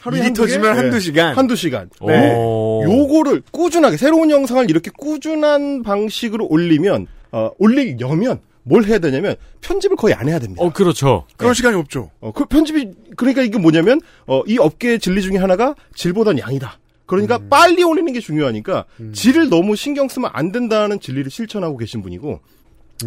하루에 0.00 0.20
일이? 0.20 0.32
터지면 0.34 0.62
네. 0.74 0.80
한두 0.80 0.98
시간. 1.00 1.36
한두 1.36 1.56
시간. 1.56 1.88
네. 2.04 2.34
오. 2.34 2.82
요거를 2.84 3.42
꾸준하게 3.52 3.96
새로운 3.98 4.30
영상을 4.30 4.68
이렇게 4.68 4.90
꾸준한 4.98 5.82
방식으로 5.84 6.46
올리면 6.46 7.06
어, 7.32 7.50
올리려면 7.58 8.40
뭘 8.64 8.84
해야 8.84 8.98
되냐면 8.98 9.36
편집을 9.60 9.96
거의 9.96 10.14
안 10.14 10.28
해야 10.28 10.38
됩니다. 10.38 10.62
어 10.62 10.72
그렇죠. 10.72 11.26
그럴 11.36 11.54
시간이 11.54 11.76
없죠. 11.76 12.10
어, 12.20 12.32
그 12.32 12.46
편집이 12.46 12.90
그러니까 13.16 13.42
이게 13.42 13.58
뭐냐면 13.58 14.00
어, 14.26 14.42
이 14.46 14.58
업계의 14.58 14.98
진리 14.98 15.22
중에 15.22 15.36
하나가 15.36 15.74
질보단 15.94 16.38
양이다. 16.38 16.78
그러니까 17.06 17.38
빨리 17.50 17.84
올리는 17.84 18.10
게 18.12 18.20
중요하니까 18.20 18.86
질을 19.12 19.50
너무 19.50 19.76
신경 19.76 20.08
쓰면 20.08 20.30
안 20.32 20.52
된다는 20.52 20.98
진리를 21.00 21.30
실천하고 21.30 21.76
계신 21.76 22.02
분이고 22.02 22.40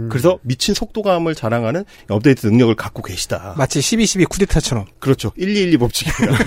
그래서 0.10 0.38
미친 0.44 0.76
속도감을 0.76 1.34
자랑하는 1.34 1.84
업데이트 2.10 2.46
능력을 2.46 2.76
갖고 2.76 3.02
계시다. 3.02 3.56
마치 3.58 3.80
12.12 3.80 4.30
쿠데타처럼. 4.30 4.86
그렇죠. 5.00 5.32
1212 5.38 5.78
법칙입니다. 5.78 6.38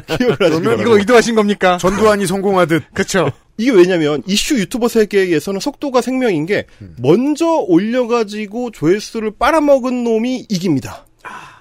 기억을 0.16 0.36
하시기 0.40 0.82
이거. 0.82 0.98
의도하신 0.98 1.34
겁니까? 1.34 1.78
전두환이 1.78 2.26
성공하듯. 2.26 2.82
그쵸. 2.94 3.30
이게 3.58 3.70
왜냐면 3.70 4.22
이슈 4.26 4.58
유튜버 4.58 4.88
세계에서는 4.88 5.60
속도가 5.60 6.00
생명인 6.02 6.46
게 6.46 6.66
먼저 6.98 7.46
올려가지고 7.46 8.70
조회수를 8.70 9.32
빨아먹은 9.38 10.04
놈이 10.04 10.46
이깁니다. 10.48 11.06
아 11.22 11.55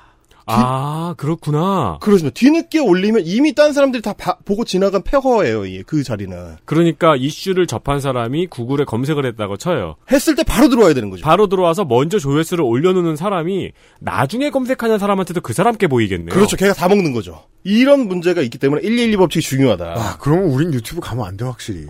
그렇구나. 1.17 1.97
그렇습니다. 2.01 2.33
뒤늦게 2.33 2.79
올리면 2.79 3.23
이미 3.25 3.53
딴 3.55 3.73
사람들이 3.73 4.01
다 4.01 4.13
봐- 4.13 4.37
보고 4.45 4.63
지나간 4.65 5.01
폐허예요. 5.03 5.65
이게 5.65 5.83
그 5.85 6.03
자리는 6.03 6.55
그러니까 6.65 7.15
이슈를 7.15 7.67
접한 7.67 7.99
사람이 7.99 8.47
구글에 8.47 8.85
검색을 8.85 9.25
했다고 9.25 9.57
쳐요. 9.57 9.95
했을 10.11 10.35
때 10.35 10.43
바로 10.43 10.69
들어와야 10.69 10.93
되는 10.93 11.09
거죠. 11.09 11.23
바로 11.23 11.47
들어와서 11.47 11.85
먼저 11.85 12.19
조회수를 12.19 12.63
올려놓는 12.63 13.15
사람이 13.15 13.71
나중에 13.99 14.49
검색하는 14.49 14.99
사람한테도 14.99 15.41
그 15.41 15.53
사람께 15.53 15.87
보이겠네요. 15.87 16.29
그렇죠. 16.33 16.57
걔가 16.57 16.73
다 16.73 16.87
먹는 16.87 17.13
거죠. 17.13 17.43
이런 17.63 18.07
문제가 18.07 18.41
있기 18.41 18.59
때문에 18.59 18.81
112 18.83 19.17
법칙이 19.17 19.43
중요하다. 19.43 19.85
아, 19.97 20.17
그러면 20.19 20.45
우린 20.51 20.71
유튜브 20.71 21.01
가면 21.01 21.25
안 21.25 21.35
돼, 21.35 21.45
확실히. 21.45 21.87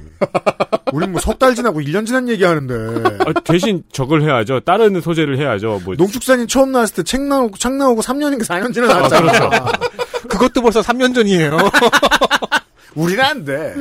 우린 0.94 1.12
뭐 1.12 1.20
석 1.20 1.38
달 1.38 1.54
지나고 1.54 1.82
1년 1.82 2.06
지난 2.06 2.30
얘기하는데. 2.30 2.74
아, 3.26 3.34
대신 3.44 3.84
저걸 3.92 4.22
해야죠. 4.22 4.62
다른 4.62 5.02
소재를 5.02 5.38
해야죠. 5.38 5.82
뭐 5.84 5.96
농축산인 5.98 6.48
처음 6.48 6.72
나왔을 6.72 6.96
때 6.96 7.04
책 7.04 7.24
나오고, 7.24 7.58
창 7.58 7.78
나오고 7.78 8.02
3년인가 8.02 8.45
4년 8.46 8.74
지나갔잖아. 8.74 9.32
그렇죠. 9.32 9.72
그것도 10.28 10.62
벌써 10.62 10.82
3년 10.82 11.14
전이에요. 11.14 11.58
우리는 12.96 13.24
안 13.24 13.44
돼. 13.46 13.74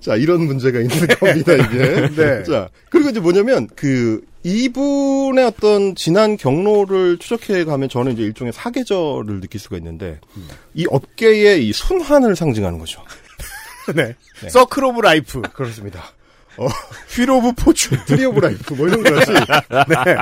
자, 0.00 0.16
이런 0.16 0.42
문제가 0.42 0.80
있는 0.80 1.06
겁니다, 1.06 1.52
이게. 1.54 2.08
네. 2.14 2.42
자, 2.44 2.68
그리고 2.90 3.10
이제 3.10 3.20
뭐냐면, 3.20 3.68
그, 3.74 4.22
이분의 4.42 5.46
어떤 5.46 5.94
지난 5.94 6.36
경로를 6.36 7.16
추적해 7.18 7.64
가면 7.64 7.88
저는 7.88 8.12
이제 8.12 8.22
일종의 8.22 8.52
사계절을 8.52 9.40
느낄 9.40 9.60
수가 9.60 9.78
있는데, 9.78 10.20
이 10.74 10.84
업계의 10.90 11.66
이 11.66 11.72
순환을 11.72 12.36
상징하는 12.36 12.78
거죠. 12.78 13.02
네. 13.94 14.14
Circle 14.48 14.84
of 14.84 15.00
Life. 15.00 15.40
그렇습니다. 15.40 16.04
Wheel 17.08 17.28
of 17.28 17.52
Fortune. 17.52 17.98
Tree 18.06 18.24
of 18.24 18.40
Life, 18.40 18.74
뭐 18.74 18.88
이런 18.88 19.02
거지. 19.02 19.32
네. 19.32 20.16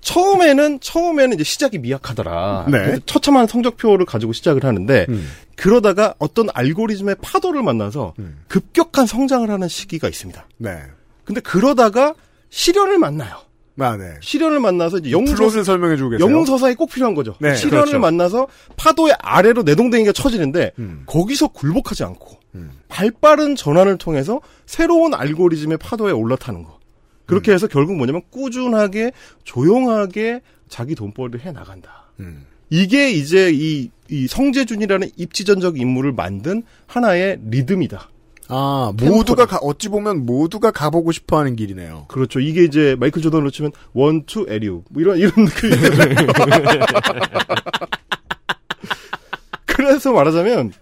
처음에는, 0.00 0.80
처음에는 0.80 1.34
이제 1.34 1.44
시작이 1.44 1.78
미약하더라. 1.78 2.66
네. 2.70 2.98
처참한 3.06 3.46
성적표를 3.46 4.06
가지고 4.06 4.32
시작을 4.32 4.64
하는데, 4.64 5.06
음. 5.08 5.30
그러다가 5.56 6.14
어떤 6.18 6.48
알고리즘의 6.52 7.16
파도를 7.22 7.62
만나서 7.62 8.14
음. 8.18 8.42
급격한 8.48 9.06
성장을 9.06 9.50
하는 9.50 9.68
시기가 9.68 10.08
있습니다. 10.08 10.46
네. 10.58 10.82
근데 11.24 11.40
그러다가 11.40 12.14
시련을 12.50 12.98
만나요. 12.98 13.45
아, 13.78 13.96
네. 13.96 14.14
시련을 14.20 14.60
만나서 14.60 14.98
이제 14.98 15.10
영웅 15.10 15.34
플롯을 15.34 15.64
설명해 15.64 15.96
주고 15.96 16.10
계세요. 16.10 16.26
영웅 16.26 16.44
서사에 16.44 16.74
꼭 16.74 16.90
필요한 16.90 17.14
거죠. 17.14 17.34
네, 17.40 17.54
시련을 17.54 17.84
그렇죠. 17.84 17.98
만나서 17.98 18.46
파도의 18.76 19.14
아래로 19.18 19.64
내동댕이가 19.64 20.12
쳐지는데 20.12 20.72
음. 20.78 21.02
거기서 21.06 21.48
굴복하지 21.48 22.04
않고 22.04 22.38
음. 22.54 22.70
발빠른 22.88 23.54
전환을 23.54 23.98
통해서 23.98 24.40
새로운 24.64 25.14
알고리즘의 25.14 25.78
파도에 25.78 26.12
올라타는 26.12 26.64
거. 26.64 26.70
음. 26.70 27.26
그렇게 27.26 27.52
해서 27.52 27.66
결국 27.66 27.96
뭐냐면 27.96 28.22
꾸준하게 28.30 29.12
조용하게 29.44 30.40
자기 30.68 30.94
돈벌이를 30.94 31.40
해 31.40 31.52
나간다. 31.52 32.10
음. 32.20 32.46
이게 32.70 33.10
이제 33.10 33.50
이, 33.52 33.90
이 34.10 34.26
성제준이라는 34.26 35.10
입지전적 35.16 35.78
인물을 35.78 36.12
만든 36.12 36.62
하나의 36.86 37.38
리듬이다. 37.48 38.08
아. 38.48 38.92
모두가 38.96 39.46
가, 39.46 39.58
어찌 39.58 39.88
보면 39.88 40.24
모두가 40.26 40.70
가보고 40.70 41.12
싶어 41.12 41.38
하는 41.38 41.56
길이네요. 41.56 42.06
그렇죠. 42.08 42.40
이게 42.40 42.64
이제 42.64 42.96
마이클 42.98 43.22
조던으로 43.22 43.50
치면 43.50 43.72
one, 43.92 44.24
two, 44.24 44.46
alley-oop. 44.48 44.84
뭐 44.88 45.02
이런, 45.02 45.18
이런 45.18 45.32
느낌이 45.44 45.72
그래서 49.66 50.12
말하자면, 50.12 50.72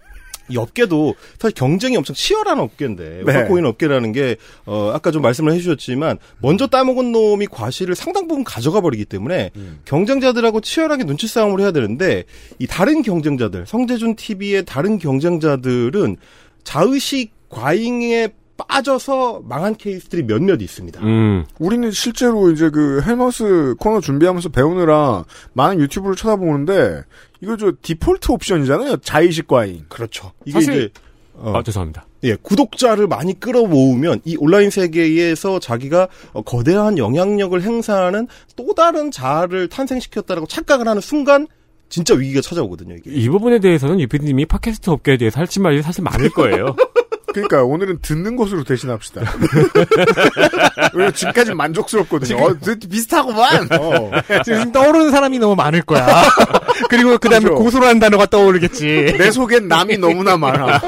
이 0.47 0.57
업계도 0.57 1.15
사실 1.39 1.55
경쟁이 1.55 1.97
엄청 1.97 2.15
치열한 2.15 2.59
업계인데, 2.59 3.23
네. 3.25 3.31
우파코인 3.31 3.65
업계라는 3.65 4.11
게, 4.11 4.37
어, 4.65 4.91
아까 4.93 5.11
좀 5.11 5.21
말씀을 5.23 5.51
해주셨지만, 5.53 6.19
먼저 6.39 6.67
따먹은 6.67 7.11
놈이 7.11 7.47
과실을 7.47 7.95
상당 7.95 8.27
부분 8.27 8.43
가져가 8.43 8.79
버리기 8.79 9.05
때문에, 9.05 9.49
경쟁자들하고 9.85 10.61
치열하게 10.61 11.03
눈치 11.03 11.27
싸움을 11.27 11.59
해야 11.61 11.71
되는데, 11.71 12.25
이 12.59 12.67
다른 12.67 13.01
경쟁자들, 13.01 13.65
성재준 13.67 14.15
TV의 14.15 14.65
다른 14.65 14.99
경쟁자들은 14.99 16.17
자의식 16.63 17.34
과잉에 17.49 18.29
빠져서 18.57 19.41
망한 19.45 19.75
케이스들이 19.75 20.23
몇몇 20.23 20.61
있습니다. 20.61 21.01
음. 21.01 21.45
우리는 21.59 21.91
실제로 21.91 22.49
이제 22.51 22.69
그 22.69 23.01
헬마우스 23.05 23.75
코너 23.79 23.99
준비하면서 23.99 24.49
배우느라 24.49 25.25
많은 25.53 25.79
유튜브를 25.81 26.15
쳐다보는데 26.15 27.01
이거 27.41 27.57
저 27.57 27.73
디폴트 27.81 28.31
옵션이잖아요. 28.31 28.97
자의식 28.97 29.47
과잉. 29.47 29.85
그렇죠. 29.89 30.31
이게 30.45 30.53
사실- 30.53 30.73
이제 30.73 30.89
어, 31.37 31.51
아, 31.57 31.63
죄송합니다. 31.63 32.05
예, 32.23 32.35
구독자를 32.41 33.07
많이 33.07 33.37
끌어모으면 33.37 34.21
이 34.23 34.37
온라인 34.39 34.69
세계에서 34.69 35.59
자기가 35.59 36.07
어, 36.31 36.41
거대한 36.41 36.97
영향력을 36.97 37.61
행사하는 37.61 38.27
또 38.55 38.73
다른 38.73 39.11
자아를 39.11 39.67
탄생시켰다라고 39.67 40.47
착각을 40.47 40.87
하는 40.87 41.01
순간 41.01 41.45
진짜 41.89 42.13
위기가 42.13 42.39
찾아오거든요, 42.39 42.95
이게. 42.95 43.11
이 43.11 43.27
부분에 43.27 43.59
대해서는 43.59 43.99
유피디님이 43.99 44.45
팟캐스트 44.45 44.89
업계에 44.89 45.17
대해서 45.17 45.39
할지 45.41 45.59
말이 45.59 45.81
사실 45.81 46.03
많을 46.05 46.29
거예요. 46.29 46.73
그러니까 47.35 47.63
오늘은 47.63 47.99
듣는 48.01 48.35
것으로 48.37 48.63
대신합시다. 48.63 49.21
왜냐면 50.93 51.13
지금까지 51.13 51.53
만족스럽거든요. 51.53 52.41
어, 52.43 52.53
드- 52.59 52.79
비슷하고만. 52.79 53.67
어. 53.79 54.11
지금 54.43 54.71
떠오르는 54.71 55.11
사람이 55.11 55.37
너무 55.39 55.55
많을 55.55 55.81
거야. 55.81 56.07
그리고 56.89 57.17
그 57.17 57.27
다음에. 57.29 57.49
고소라는 57.49 57.99
단어가 57.99 58.25
떠오르겠지. 58.25 59.15
내 59.17 59.31
속엔 59.31 59.67
남이 59.67 59.97
너무나 59.97 60.37
많아. 60.37 60.79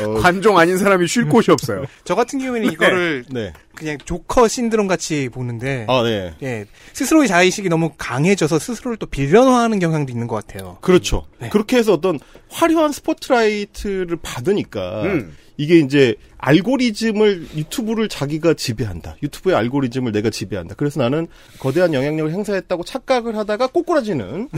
어, 0.00 0.14
관종 0.20 0.58
아닌 0.58 0.78
사람이 0.78 1.06
쉴 1.06 1.28
곳이 1.28 1.50
없어요. 1.50 1.84
저 2.04 2.14
같은 2.14 2.38
경우에는 2.38 2.72
이거를 2.72 3.24
네. 3.30 3.52
그냥 3.74 3.98
조커 4.04 4.48
신드롬 4.48 4.86
같이 4.86 5.28
보는데, 5.28 5.86
아, 5.88 6.02
네. 6.02 6.34
예, 6.42 6.66
스스로의 6.92 7.28
자의식이 7.28 7.68
너무 7.68 7.92
강해져서 7.96 8.58
스스로를 8.58 8.96
또 8.96 9.06
빌런화하는 9.06 9.78
경향도 9.78 10.12
있는 10.12 10.26
것 10.26 10.34
같아요. 10.36 10.78
그렇죠. 10.80 11.26
네. 11.38 11.48
그렇게 11.50 11.76
해서 11.76 11.92
어떤 11.92 12.18
화려한 12.48 12.92
스포트라이트를 12.92 14.16
받으니까 14.22 15.02
음. 15.02 15.36
이게 15.58 15.78
이제 15.78 16.16
알고리즘을 16.38 17.48
유튜브를 17.56 18.08
자기가 18.08 18.54
지배한다. 18.54 19.16
유튜브의 19.22 19.56
알고리즘을 19.56 20.12
내가 20.12 20.30
지배한다. 20.30 20.74
그래서 20.74 21.00
나는 21.00 21.26
거대한 21.58 21.94
영향력을 21.94 22.30
행사했다고 22.30 22.84
착각을 22.84 23.36
하다가 23.36 23.68
꼬꾸라지는 23.68 24.48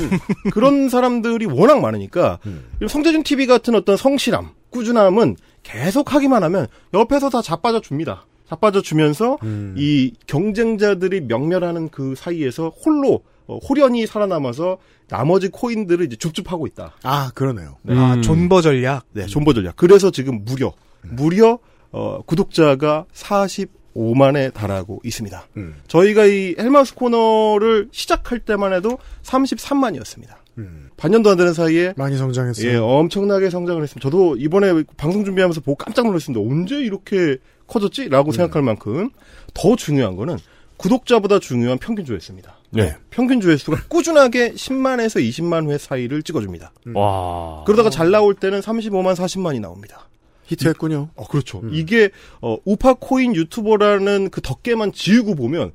그런 0.52 0.88
사람들이 0.88 1.47
워낙 1.47 1.80
많으니까 1.80 2.40
이 2.83 2.88
성제준 2.88 3.23
TV 3.23 3.47
같은 3.47 3.75
어떤 3.75 3.97
성실함, 3.97 4.50
꾸준함은 4.70 5.37
계속 5.62 6.14
하기만 6.14 6.42
하면 6.44 6.66
옆에서 6.94 7.30
다 7.30 7.42
자빠져 7.42 7.80
줍니다. 7.80 8.26
자빠져 8.48 8.80
주면서 8.80 9.38
이 9.76 10.12
경쟁자들이 10.26 11.22
명멸하는 11.22 11.90
그 11.90 12.14
사이에서 12.16 12.70
홀로 12.70 13.22
어, 13.46 13.58
홀연히 13.58 14.06
살아남아서 14.06 14.78
나머지 15.08 15.48
코인들을 15.48 16.04
이제 16.04 16.16
줍줍하고 16.16 16.66
있다. 16.66 16.92
아, 17.02 17.30
그러네요. 17.34 17.76
아, 17.88 18.14
음. 18.14 18.22
존버 18.22 18.60
전략. 18.60 19.06
네, 19.12 19.26
존버 19.26 19.54
전략. 19.54 19.75
그래서 19.76 20.10
지금 20.10 20.44
무려 20.44 20.72
무려 21.02 21.58
어, 21.90 22.20
구독자가 22.26 23.06
45만에 23.14 24.52
달하고 24.52 25.00
있습니다. 25.02 25.48
음. 25.56 25.76
저희가 25.88 26.26
이 26.26 26.54
헬마우스 26.58 26.94
코너를 26.94 27.88
시작할 27.90 28.40
때만 28.40 28.75
해도 28.75 28.98
33만이었습니다. 29.22 30.38
음. 30.58 30.90
반년도 30.96 31.30
안 31.30 31.36
되는 31.36 31.52
사이에 31.52 31.94
많이 31.96 32.16
성장했어요. 32.16 32.70
예, 32.70 32.76
엄청나게 32.76 33.50
성장을 33.50 33.82
했습니다. 33.82 34.08
저도 34.08 34.36
이번에 34.36 34.82
방송 34.96 35.24
준비하면서 35.24 35.60
보고 35.60 35.76
깜짝 35.76 36.06
놀랐습니다. 36.06 36.40
언제 36.44 36.76
이렇게 36.76 37.38
커졌지? 37.66 38.04
음. 38.04 38.08
라고 38.10 38.32
생각할 38.32 38.62
만큼 38.62 39.10
더 39.54 39.76
중요한 39.76 40.16
거는 40.16 40.36
구독자보다 40.76 41.38
중요한 41.38 41.78
평균 41.78 42.04
조회수입니다. 42.04 42.56
네. 42.70 42.96
평균 43.10 43.40
조회수가 43.40 43.84
꾸준하게 43.88 44.52
10만에서 44.52 45.20
20만 45.26 45.70
회 45.70 45.78
사이를 45.78 46.22
찍어줍니다. 46.22 46.72
와. 46.94 47.64
그러다가 47.64 47.90
잘 47.90 48.10
나올 48.10 48.34
때는 48.34 48.60
35만, 48.60 49.14
40만이 49.14 49.60
나옵니다. 49.60 50.08
히트했군요. 50.44 51.10
어, 51.14 51.26
그렇죠. 51.26 51.62
이게, 51.72 52.10
어, 52.40 52.56
우파 52.64 52.94
코인 52.94 53.34
유튜버라는 53.34 54.30
그 54.30 54.40
덕계만 54.40 54.92
지우고 54.92 55.34
보면 55.34 55.72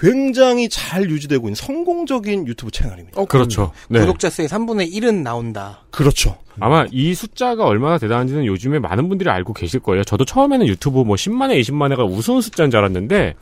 굉장히 0.00 0.68
잘 0.70 1.10
유지되고 1.10 1.48
있는 1.48 1.54
성공적인 1.54 2.46
유튜브 2.46 2.70
채널입니다. 2.72 3.22
그렇죠. 3.26 3.72
네. 3.88 4.00
구독자 4.00 4.30
수의 4.30 4.48
3분의 4.48 4.90
1은 4.94 5.22
나온다. 5.22 5.82
그렇죠. 5.90 6.38
아마 6.58 6.86
이 6.90 7.14
숫자가 7.14 7.64
얼마나 7.64 7.98
대단한지는 7.98 8.46
요즘에 8.46 8.78
많은 8.78 9.10
분들이 9.10 9.28
알고 9.28 9.52
계실 9.52 9.80
거예요. 9.80 10.02
저도 10.04 10.24
처음에는 10.24 10.66
유튜브 10.66 11.00
뭐 11.00 11.16
10만회, 11.16 11.60
20만회가 11.60 12.10
우스운 12.10 12.40
숫자인 12.40 12.70
줄 12.70 12.78
알았는데 12.78 13.34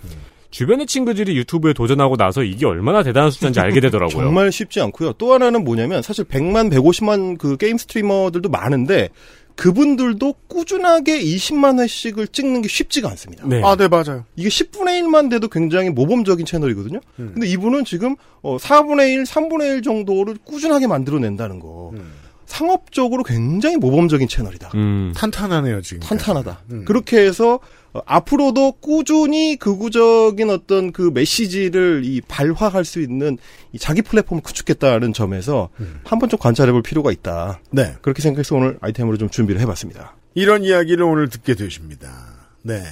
주변의 0.50 0.86
친구들이 0.86 1.36
유튜브에 1.36 1.74
도전하고 1.74 2.16
나서 2.16 2.42
이게 2.42 2.66
얼마나 2.66 3.02
대단한 3.02 3.30
숫자인지 3.30 3.60
알게 3.60 3.80
되더라고요. 3.80 4.24
정말 4.24 4.50
쉽지 4.50 4.80
않고요. 4.80 5.12
또 5.12 5.34
하나는 5.34 5.62
뭐냐면 5.62 6.02
사실 6.02 6.24
100만, 6.24 6.72
150만 6.72 7.38
그 7.38 7.56
게임 7.56 7.78
스트리머들도 7.78 8.48
많은데 8.48 9.10
그분들도 9.58 10.34
꾸준하게 10.46 11.20
20만 11.20 11.80
회씩을 11.80 12.28
찍는 12.28 12.62
게 12.62 12.68
쉽지가 12.68 13.08
않습니다. 13.10 13.44
네. 13.44 13.60
아, 13.64 13.74
네, 13.74 13.88
맞아요. 13.88 14.24
이게 14.36 14.48
10분의 14.48 15.02
1만 15.02 15.28
돼도 15.30 15.48
굉장히 15.48 15.90
모범적인 15.90 16.46
채널이거든요. 16.46 17.00
음. 17.18 17.30
근데 17.34 17.48
이분은 17.48 17.84
지금 17.84 18.14
어 18.40 18.56
4분의 18.56 19.10
1, 19.14 19.24
3분의 19.24 19.78
1 19.78 19.82
정도를 19.82 20.38
꾸준하게 20.44 20.86
만들어낸다는 20.86 21.58
거. 21.58 21.90
음. 21.94 22.12
상업적으로 22.46 23.24
굉장히 23.24 23.76
모범적인 23.76 24.28
채널이다. 24.28 24.70
음. 24.76 25.12
탄탄하네요, 25.16 25.82
지금. 25.82 26.00
탄탄하다. 26.00 26.60
음. 26.70 26.84
그렇게 26.84 27.18
해서 27.18 27.58
어, 27.98 28.02
앞으로도 28.06 28.72
꾸준히 28.80 29.56
극우적인 29.56 30.50
어떤 30.50 30.92
그 30.92 31.10
메시지를 31.12 32.02
이 32.04 32.20
발화할 32.20 32.84
수 32.84 33.00
있는 33.00 33.38
이 33.72 33.78
자기 33.78 34.02
플랫폼을 34.02 34.42
구축했다는 34.42 35.12
점에서 35.12 35.68
음. 35.80 36.00
한번 36.04 36.28
좀 36.28 36.38
관찰해 36.38 36.72
볼 36.72 36.82
필요가 36.82 37.10
있다. 37.10 37.60
네. 37.70 37.96
그렇게 38.00 38.22
생각해서 38.22 38.56
오늘 38.56 38.78
아이템으로 38.80 39.16
좀 39.16 39.28
준비를 39.28 39.60
해봤습니다. 39.62 40.16
이런 40.34 40.62
이야기를 40.62 41.04
오늘 41.04 41.28
듣게 41.28 41.54
되십니다. 41.54 42.08
네. 42.62 42.82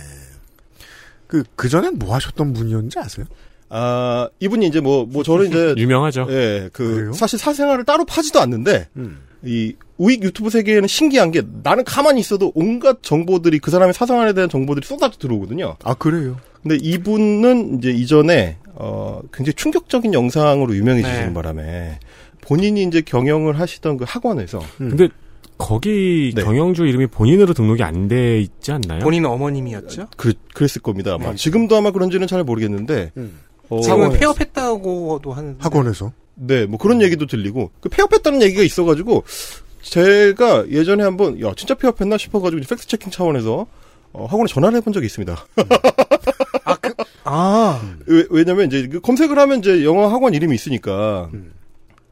그, 1.26 1.44
그전엔 1.54 1.98
뭐 1.98 2.14
하셨던 2.14 2.52
분이었는지 2.52 2.98
아세요? 2.98 3.26
아, 3.68 4.28
이분이 4.38 4.66
이제 4.66 4.80
뭐, 4.80 5.06
뭐 5.06 5.22
저는 5.22 5.46
이제 5.48 5.74
유명하죠. 5.80 6.26
예, 6.30 6.70
그 6.72 6.94
그래요? 6.94 7.12
사실 7.12 7.38
사생활을 7.38 7.84
따로 7.84 8.04
파지도 8.04 8.40
않는데 8.40 8.88
음. 8.96 9.22
이 9.42 9.74
우익 9.98 10.22
유튜브 10.22 10.50
세계에는 10.50 10.86
신기한 10.88 11.30
게 11.30 11.42
나는 11.62 11.84
가만히 11.84 12.20
있어도 12.20 12.52
온갖 12.54 12.98
정보들이 13.02 13.58
그 13.60 13.70
사람의 13.70 13.94
사생활에 13.94 14.32
대한 14.34 14.48
정보들이 14.50 14.86
쏟아져 14.86 15.18
들어오거든요. 15.18 15.76
아, 15.84 15.94
그래요? 15.94 16.36
근데 16.62 16.76
이분은 16.82 17.78
이제 17.78 17.90
이전에 17.90 18.56
어 18.74 19.20
굉장히 19.32 19.54
충격적인 19.54 20.12
영상으로 20.12 20.74
유명해지시는 20.76 21.28
네. 21.28 21.32
바람에 21.34 22.00
본인이 22.40 22.82
이제 22.82 23.00
경영을 23.00 23.58
하시던 23.58 23.96
그 23.96 24.04
학원에서 24.06 24.60
근데 24.76 25.08
거기 25.58 26.32
네. 26.34 26.42
경영주 26.42 26.84
이름이 26.86 27.06
본인으로 27.06 27.54
등록이 27.54 27.82
안 27.82 28.08
돼 28.08 28.40
있지 28.40 28.72
않나요? 28.72 29.00
본인 29.00 29.24
어머님이었죠? 29.24 30.08
그, 30.16 30.34
그랬을 30.52 30.82
겁니다. 30.82 31.14
아마 31.14 31.30
네. 31.30 31.36
지금도 31.36 31.76
아마 31.76 31.90
그런지는 31.92 32.26
잘 32.26 32.44
모르겠는데 32.44 33.12
음. 33.16 33.38
어, 33.70 33.80
지금은 33.80 34.12
폐업했다고도 34.18 35.32
하는. 35.32 35.56
학원에서. 35.58 36.12
네, 36.34 36.66
뭐 36.66 36.78
그런 36.78 37.00
얘기도 37.00 37.26
들리고 37.26 37.70
그 37.80 37.88
폐업했다는 37.88 38.42
얘기가 38.42 38.62
있어가지고 38.62 39.24
제가 39.90 40.68
예전에 40.68 41.04
한번 41.04 41.40
야 41.40 41.52
진짜 41.56 41.74
폐업했나 41.74 42.18
싶어가지고 42.18 42.58
이제 42.58 42.68
팩트 42.68 42.86
체킹 42.86 43.10
차원에서 43.10 43.66
어, 44.12 44.26
학원에 44.26 44.48
전화를 44.48 44.76
해본 44.78 44.92
적이 44.92 45.06
있습니다. 45.06 45.36
아, 46.64 46.76
그, 46.76 46.94
아. 47.24 47.80
왜, 48.06 48.24
왜냐면 48.30 48.66
이제 48.66 48.88
그 48.88 49.00
검색을 49.00 49.38
하면 49.38 49.60
이제 49.60 49.84
영어 49.84 50.08
학원 50.08 50.34
이름이 50.34 50.54
있으니까 50.54 51.30
음. 51.32 51.52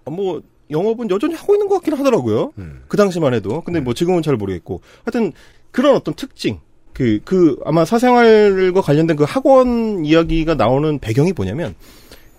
어, 0.04 0.10
뭐 0.10 0.42
영업은 0.70 1.10
여전히 1.10 1.34
하고 1.34 1.54
있는 1.54 1.68
것 1.68 1.76
같긴 1.76 1.94
하더라고요. 1.94 2.52
음. 2.58 2.82
그 2.88 2.96
당시만 2.96 3.34
해도. 3.34 3.60
근데 3.62 3.80
뭐 3.80 3.92
지금은 3.94 4.22
잘 4.22 4.36
모르겠고. 4.36 4.80
하여튼 5.04 5.32
그런 5.70 5.96
어떤 5.96 6.14
특징. 6.14 6.60
그, 6.92 7.18
그, 7.24 7.58
아마 7.64 7.84
사생활과 7.84 8.80
관련된 8.80 9.16
그 9.16 9.24
학원 9.24 10.04
이야기가 10.04 10.54
나오는 10.54 11.00
배경이 11.00 11.32
뭐냐면 11.32 11.74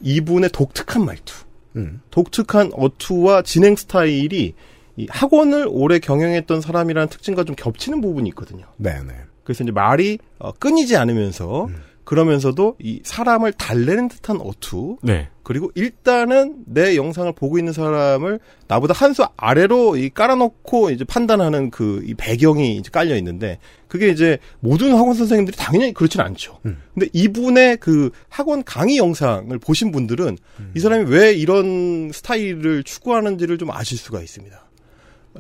이분의 0.02 0.52
독특한 0.54 1.04
말투. 1.06 1.36
음. 1.76 2.02
독특한 2.10 2.72
어투와 2.74 3.42
진행 3.42 3.76
스타일이 3.76 4.54
이 4.98 5.08
학원을 5.10 5.68
오래 5.70 6.00
경영했던 6.00 6.62
사람이라는 6.62 7.10
특징과 7.10 7.44
좀 7.44 7.56
겹치는 7.56 8.02
부분이 8.02 8.30
있거든요. 8.30 8.66
네 8.78 8.94
네. 9.06 9.14
그래서 9.44 9.64
이제 9.64 9.72
말이 9.72 10.18
어, 10.40 10.52
끊이지 10.54 10.96
않으면서 10.96 11.68
그러면서도 12.04 12.76
이 12.80 13.02
사람을 13.04 13.54
달래는 13.54 14.10
듯한 14.10 14.40
어투 14.40 14.98
네. 15.02 15.30
그리고 15.42 15.72
일단은 15.74 16.58
내 16.68 16.96
영상을 16.96 17.32
보고 17.34 17.58
있는 17.58 17.74
사람을 17.74 18.40
나보다 18.68 18.94
한 18.94 19.14
수 19.14 19.26
아래로 19.38 19.98
이 19.98 20.10
깔아놓고 20.10 20.92
이제 20.92 21.04
판단하는 21.04 21.72
그 21.72 22.04
이 22.06 22.14
배경이 22.14 22.78
이제 22.78 22.90
깔려 22.92 23.16
있는데 23.18 23.58
그게 23.88 24.10
이제 24.10 24.38
모든 24.60 24.94
학원 24.96 25.16
선생님들이 25.16 25.58
당연히 25.58 25.94
그렇지는 25.94 26.26
않죠. 26.26 26.60
음. 26.66 26.78
근데 26.94 27.08
이분의 27.14 27.78
그 27.78 28.12
학원 28.30 28.64
강의 28.64 28.98
영상을 28.98 29.58
보신 29.60 29.92
분들은 29.92 30.38
이 30.76 30.80
사람이 30.80 31.10
왜 31.10 31.34
이런 31.34 32.12
스타일을 32.14 32.84
추구하는지를 32.84 33.58
좀 33.58 33.72
아실 33.72 33.98
수가 33.98 34.22
있습니다. 34.22 34.65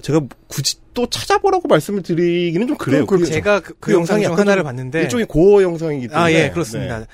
제가 0.01 0.21
굳이 0.47 0.77
또 0.93 1.08
찾아보라고 1.08 1.67
말씀을 1.67 2.01
드리기는 2.01 2.67
좀 2.67 2.77
그래요. 2.77 3.05
그럼 3.05 3.23
그 3.23 3.27
제가 3.27 3.60
그, 3.60 3.73
그그 3.75 3.93
영상 3.93 4.21
중 4.21 4.38
하나를 4.38 4.63
좀 4.63 4.63
봤는데. 4.63 5.01
일종의 5.01 5.25
고어 5.25 5.62
영상이기 5.62 6.08
때문에 6.08 6.23
아, 6.23 6.31
예, 6.31 6.49
그렇습니다. 6.49 7.05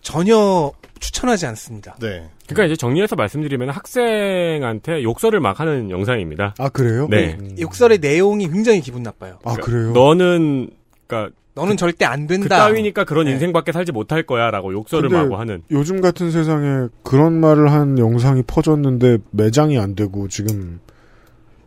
전혀 0.00 0.72
추천하지 0.98 1.46
않습니다. 1.46 1.96
네. 2.00 2.08
네. 2.08 2.30
그러니까 2.46 2.66
이제 2.66 2.76
정리해서 2.76 3.16
말씀드리면 3.16 3.70
학생한테 3.70 5.02
욕설을 5.02 5.40
막 5.40 5.60
하는 5.60 5.90
영상입니다. 5.90 6.54
아, 6.58 6.68
그래요? 6.68 7.08
네. 7.10 7.36
음. 7.40 7.56
욕설의 7.58 7.98
내용이 7.98 8.48
굉장히 8.48 8.80
기분 8.80 9.02
나빠요. 9.02 9.38
아, 9.44 9.54
그래요? 9.54 9.92
너는 9.92 10.70
그러니까 11.06 11.34
너는 11.54 11.76
절대 11.76 12.04
안 12.04 12.26
된다. 12.26 12.44
그 12.44 12.48
따위니까 12.48 13.04
그런 13.04 13.26
네. 13.26 13.32
인생밖에 13.32 13.72
살지 13.72 13.92
못할 13.92 14.22
거야라고 14.22 14.72
욕설을 14.72 15.08
근데 15.08 15.22
마구 15.22 15.36
하는. 15.36 15.62
요즘 15.70 16.00
같은 16.00 16.30
세상에 16.30 16.88
그런 17.02 17.40
말을 17.40 17.72
한 17.72 17.98
영상이 17.98 18.42
퍼졌는데 18.46 19.18
매장이 19.30 19.78
안 19.78 19.94
되고 19.94 20.28
지금 20.28 20.80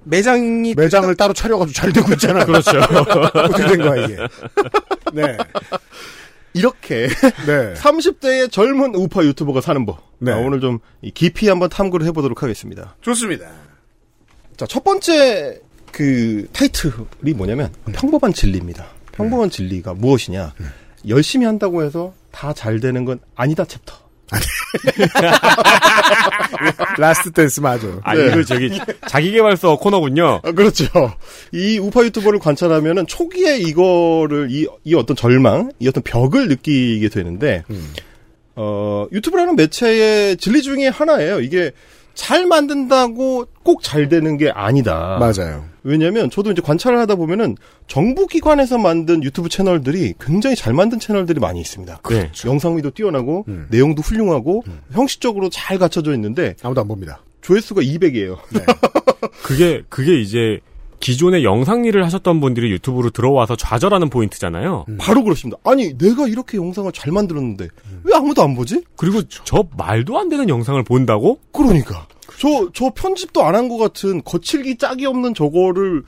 매장이 0.05 0.75
매장을 0.75 1.13
따로 1.15 1.33
차려가지고 1.33 1.73
잘 1.73 1.93
되고 1.93 2.11
있잖아요. 2.13 2.45
그렇죠. 2.45 2.79
어떻게 3.33 3.67
된 3.67 3.79
거야 3.79 4.05
이게? 4.05 4.17
네, 5.13 5.37
이렇게 6.53 7.07
네. 7.45 7.73
30대의 7.73 8.51
젊은 8.51 8.95
우파 8.95 9.23
유튜버가 9.23 9.61
사는 9.61 9.85
법. 9.85 9.99
네. 10.19 10.31
아, 10.31 10.37
오늘 10.37 10.59
좀이 10.61 11.11
깊이 11.13 11.47
한번 11.49 11.69
탐구를 11.69 12.05
해보도록 12.07 12.43
하겠습니다. 12.43 12.95
좋습니다. 13.01 13.47
자, 14.57 14.65
첫 14.67 14.83
번째 14.83 15.61
그 15.91 16.47
타이틀이 16.53 17.33
뭐냐면 17.35 17.71
평범한 17.93 18.33
진리입니다. 18.33 18.85
평범한 19.11 19.49
진리가 19.49 19.93
무엇이냐? 19.93 20.53
열심히 21.07 21.45
한다고 21.45 21.83
해서 21.83 22.13
다 22.31 22.53
잘 22.53 22.79
되는 22.79 23.05
건 23.05 23.19
아니다 23.35 23.63
챕터. 23.65 23.95
Last 26.97 27.32
Dance 27.32 27.60
맞아. 27.60 27.88
아, 28.04 28.15
네. 28.15 28.28
이거 28.28 28.43
저기 28.43 28.80
자기개발서 29.08 29.78
코너군요. 29.78 30.41
아, 30.43 30.52
그렇죠. 30.52 30.86
이 31.52 31.80
우파 31.80 32.04
유튜버를 32.04 32.39
관찰하면은 32.39 33.08
초기에 33.08 33.58
이거를 33.58 34.50
이, 34.52 34.67
이 34.84 34.96
어떤 34.96 35.15
절망, 35.15 35.72
이 35.80 35.88
어떤 35.88 36.04
벽을 36.04 36.48
느끼게 36.48 37.10
되는데 37.10 37.63
어, 38.56 39.08
유튜브라는 39.12 39.56
매체의 39.56 40.38
진리 40.38 40.62
중에 40.62 40.88
하나예요. 40.88 41.41
이게 41.41 41.72
잘 42.13 42.45
만든다고 42.45 43.45
꼭 43.63 43.82
잘 43.84 44.08
되는 44.10 44.38
게 44.38 44.49
아니다. 44.49 45.17
맞아요. 45.19 45.65
왜냐면 45.84 46.30
저도 46.30 46.52
이제 46.52 46.62
관찰을 46.62 46.97
하다 46.99 47.15
보면은 47.15 47.58
정부 47.88 48.28
기관에서 48.28 48.78
만든 48.78 49.23
유튜브 49.23 49.49
채널들이 49.49 50.13
굉장히 50.19 50.56
잘 50.56 50.73
만든 50.73 50.99
채널들이 50.99 51.39
많이 51.39 51.60
있습니다. 51.60 51.99
네. 52.10 52.32
영상미도 52.45 52.91
뛰어나고 52.91 53.45
음. 53.47 53.67
내용도 53.69 54.02
훌륭하고 54.02 54.63
형식적으로 54.91 55.49
잘 55.49 55.78
갖춰져 55.78 56.13
있는데 56.13 56.56
아무도 56.63 56.82
안 56.82 56.88
봅니다. 56.88 57.21
조회수가 57.41 57.82
200이에요. 57.82 58.38
그게 59.43 59.84
그게 59.89 60.19
이제 60.21 60.60
기존에 61.03 61.43
영상 61.43 61.83
일을 61.83 62.05
하셨던 62.05 62.39
분들이 62.39 62.71
유튜브로 62.71 63.09
들어와서 63.09 63.57
좌절하는 63.57 64.09
포인트잖아요. 64.09 64.85
바로 64.97 65.21
그렇습니다. 65.25 65.59
아니 65.65 65.97
내가 65.97 66.29
이렇게 66.29 66.57
영상을 66.57 66.89
잘 66.93 67.11
만들었는데 67.11 67.65
음. 67.65 68.01
왜 68.05 68.15
아무도 68.15 68.41
안 68.41 68.55
보지? 68.55 68.83
그리고 68.95 69.21
저 69.27 69.65
말도 69.75 70.17
안 70.17 70.29
되는 70.29 70.47
영상을 70.47 70.81
본다고? 70.83 71.39
그러니까 71.51 72.07
저저 72.39 72.91
편집도 72.95 73.43
안 73.43 73.53
한 73.55 73.67
것 73.67 73.77
같은 73.77 74.21
거칠기 74.23 74.77
짝이 74.77 75.05
없는 75.05 75.33
저거를 75.33 76.03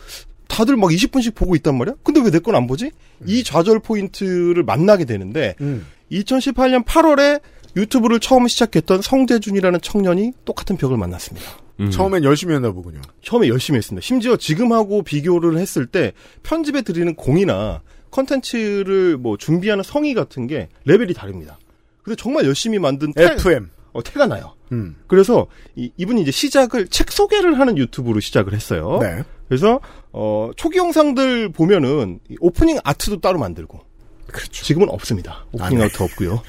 다들 0.48 0.78
막 0.78 0.90
20분씩 0.92 1.36
보고 1.36 1.56
있단 1.58 1.78
말이야. 1.78 1.96
근데 2.02 2.22
왜 2.22 2.30
내 2.32 2.40
건 2.40 2.56
안 2.56 2.66
보지? 2.66 2.92
이 3.28 3.44
좌절 3.44 3.80
포인트를 3.80 4.64
만나게 4.64 5.04
되는데 5.04 5.56
음. 5.60 5.86
2018년 6.14 6.86
8월에 6.86 7.42
유튜브를 7.76 8.22
처음 8.22 8.48
시작했던 8.48 9.02
성제준이라는 9.02 9.82
청년이 9.82 10.32
똑같은 10.46 10.78
벽을 10.78 10.96
만났습니다. 10.96 11.65
음. 11.80 11.92
처음엔 11.92 12.24
열심히 12.24 12.54
했나 12.54 12.72
보군요. 12.72 13.02
처음에 13.22 13.48
열심히 13.48 13.78
했습니다. 13.78 14.06
심지어 14.06 14.38
지금하고 14.38 15.04
비교를 15.04 15.58
했을 15.58 15.86
때 15.86 16.14
편집에 16.44 16.82
들이는 16.82 17.16
공이나 17.16 17.82
컨텐츠를 18.12 19.18
뭐 19.18 19.38
준비하는 19.38 19.84
성의 19.84 20.14
같은 20.14 20.48
게 20.48 20.70
레벨이 20.86 21.14
다릅니다. 21.14 21.60
근데 22.02 22.16
정말 22.16 22.46
열심히 22.46 22.80
만든 22.80 23.12
태, 23.14 23.24
FM. 23.34 23.70
어, 23.92 24.04
태가 24.04 24.28
나요. 24.28 24.54
음. 24.72 24.96
그래서 25.08 25.48
이, 25.76 25.92
이분이 25.98 26.22
이제 26.22 26.32
시작을 26.32 26.88
책 26.88 27.12
소개를 27.12 27.60
하는 27.60 27.78
유튜브로 27.78 28.20
시작을 28.20 28.54
했어요. 28.54 29.00
네. 29.02 29.24
그래서 29.48 29.80
어, 30.12 30.52
초기 30.56 30.78
영상들 30.78 31.52
보면은 31.52 32.20
이 32.30 32.36
오프닝 32.40 32.80
아트도 32.84 33.20
따로 33.22 33.40
만들고. 33.40 33.80
그렇죠. 34.28 34.64
지금은 34.64 34.90
없습니다. 34.90 35.46
오프닝 35.52 35.78
아, 35.78 35.82
네. 35.82 35.86
아트 35.86 36.04
없고요. 36.04 36.42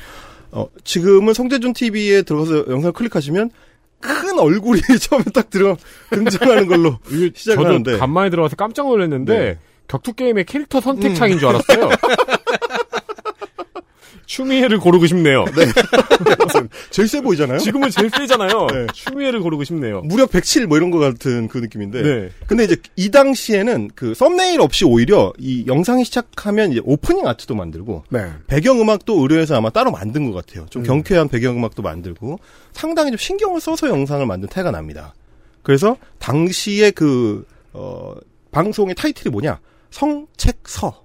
어, 0.53 0.69
지금은 0.85 1.35
성재준 1.35 1.73
TV에 1.73 2.23
들어가서 2.23 2.67
영상 2.69 2.93
클릭하시면 2.93 3.51
큰 4.07 4.39
얼굴이 4.39 4.81
처음에 5.01 5.25
딱 5.35 5.51
들어 5.51 5.77
등장하는 6.11 6.67
걸로 6.67 6.99
시작을 7.35 7.57
저도 7.57 7.67
하는데 7.67 7.99
간만에 7.99 8.31
들어와서 8.31 8.57
깜짝 8.57 8.87
놀랐는데 8.89 9.39
네. 9.39 9.59
격투 9.89 10.15
게임의 10.15 10.45
캐릭터 10.45 10.81
선택 10.81 11.15
창인 11.15 11.39
줄 11.39 11.49
알았어요. 11.49 11.91
추미애를 14.27 14.79
고르고 14.79 15.07
싶네요. 15.07 15.45
제일 16.91 17.09
세 17.09 17.21
보이잖아요. 17.21 17.59
지금은 17.59 17.91
제일 17.91 18.11
세잖아요. 18.11 18.67
네. 18.67 18.87
추미애를 18.93 19.41
고르고 19.41 19.65
싶네요. 19.65 20.03
무려 20.03 20.27
107 20.27 20.67
뭐 20.67 20.77
이런 20.77 20.91
거 20.91 20.99
같은 20.99 21.49
그 21.49 21.59
느낌인데. 21.59 22.03
네. 22.03 22.31
근데 22.47 22.65
이제 22.65 22.77
이 22.97 23.11
당시에는 23.11 23.91
그 23.95 24.15
썸네일 24.15 24.61
없이 24.61 24.85
오히려 24.85 25.33
이 25.39 25.65
영상이 25.67 26.05
시작하면 26.05 26.73
이제 26.73 26.81
오프닝 26.85 27.27
아트도 27.27 27.55
만들고 27.55 28.05
네. 28.11 28.33
배경 28.47 28.81
음악도 28.81 29.21
의뢰해서 29.23 29.57
아마 29.57 29.71
따로 29.71 29.91
만든 29.91 30.31
것 30.31 30.45
같아요. 30.45 30.67
좀 30.71 30.83
음. 30.83 30.87
경쾌한 30.87 31.29
배경 31.29 31.57
음악도 31.57 31.83
만들고 31.83 32.39
상당히 32.73 33.13
좀 33.13 33.19
신경을 33.19 33.61
써서 33.61 33.89
영상을 33.89 34.25
만든 34.27 34.49
태가 34.49 34.71
납니다. 34.71 35.15
그래서 35.63 35.97
당시에 36.19 36.91
그, 36.91 37.45
어, 37.73 38.15
방송의 38.53 38.95
타이틀이 38.95 39.33
뭐냐? 39.33 39.61
성책서. 39.91 41.05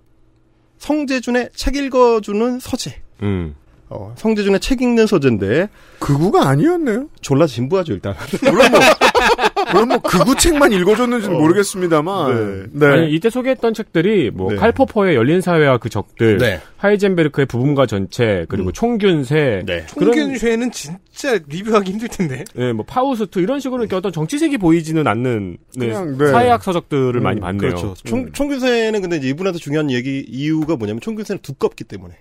성제준의 0.77 1.49
책 1.55 1.75
읽어주는 1.75 2.59
서재. 2.59 3.00
음. 3.21 3.55
어, 3.93 4.13
성제준의 4.15 4.61
책 4.61 4.81
읽는 4.81 5.05
서재인데, 5.05 5.67
극우가 5.99 6.47
아니었네요. 6.47 7.09
졸라 7.19 7.45
진부하죠, 7.45 7.91
일단. 7.91 8.15
물론 8.41 8.71
뭐, 8.71 8.79
물론 9.73 9.87
뭐 9.89 9.97
극우 9.99 10.33
책만 10.37 10.71
읽어줬는지는 10.71 11.37
모르겠습니다만. 11.37 12.69
네. 12.71 12.85
아니, 12.87 13.13
이때 13.13 13.29
소개했던 13.29 13.73
책들이 13.73 14.31
뭐 14.31 14.51
네. 14.51 14.55
칼 14.55 14.74
포퍼의 14.74 15.17
열린 15.17 15.41
사회와 15.41 15.77
그 15.77 15.89
적들, 15.89 16.37
네. 16.37 16.61
하이젠베르크의 16.77 17.47
부분과 17.47 17.85
전체, 17.85 18.45
그리고 18.47 18.69
음. 18.69 18.73
총균쇠, 18.73 19.63
네. 19.65 19.85
그런 19.93 20.13
총균쇠는 20.13 20.71
진짜 20.71 21.37
리뷰하기 21.49 21.91
힘들 21.91 22.07
텐데. 22.07 22.45
네, 22.55 22.71
뭐 22.71 22.85
파우스트 22.85 23.39
이런 23.39 23.59
식으로 23.59 23.81
이렇게 23.81 23.97
어떤 23.97 24.13
정치색이 24.13 24.57
보이지는 24.57 25.05
않는 25.05 25.57
네, 25.75 25.87
그냥, 25.87 26.17
네. 26.17 26.27
사회학 26.27 26.63
서적들을 26.63 27.19
많이 27.19 27.41
봤네요. 27.41 27.59
그렇죠. 27.59 27.93
총, 28.05 28.31
총균세는 28.31 29.01
근데 29.01 29.17
이제 29.17 29.27
이분한테 29.27 29.59
중요한 29.59 29.91
얘기, 29.91 30.25
이유가 30.29 30.77
뭐냐면 30.77 31.01
총균세는 31.01 31.41
두껍기 31.41 31.83
때문에. 31.83 32.15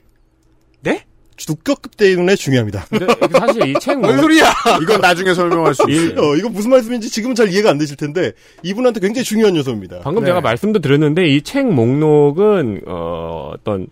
네? 0.83 1.05
두껍기 1.37 1.89
때문에 1.97 2.37
중요합니다. 2.37 2.85
근데 2.91 3.07
사실 3.39 3.67
이책 3.69 3.99
뭔 4.01 4.19
소리야? 4.21 4.53
이건 4.83 5.01
나중에 5.01 5.33
설명할 5.33 5.75
수 5.75 5.85
있어요. 5.89 6.21
어, 6.21 6.37
이거 6.37 6.51
무슨 6.51 6.71
말씀인지 6.71 7.09
지금은 7.11 7.35
잘 7.35 7.49
이해가 7.51 7.71
안 7.71 7.79
되실 7.79 7.97
텐데, 7.97 8.33
이분한테 8.63 9.01
굉장히 9.01 9.25
중요한 9.25 9.57
요소입니다. 9.57 10.01
방금 10.03 10.23
네. 10.23 10.29
제가 10.29 10.43
말씀도 10.43 10.81
드렸는데 10.81 11.27
이 11.29 11.41
책 11.43 11.67
목록은 11.67 12.83
어, 12.87 13.53
어떤 13.55 13.87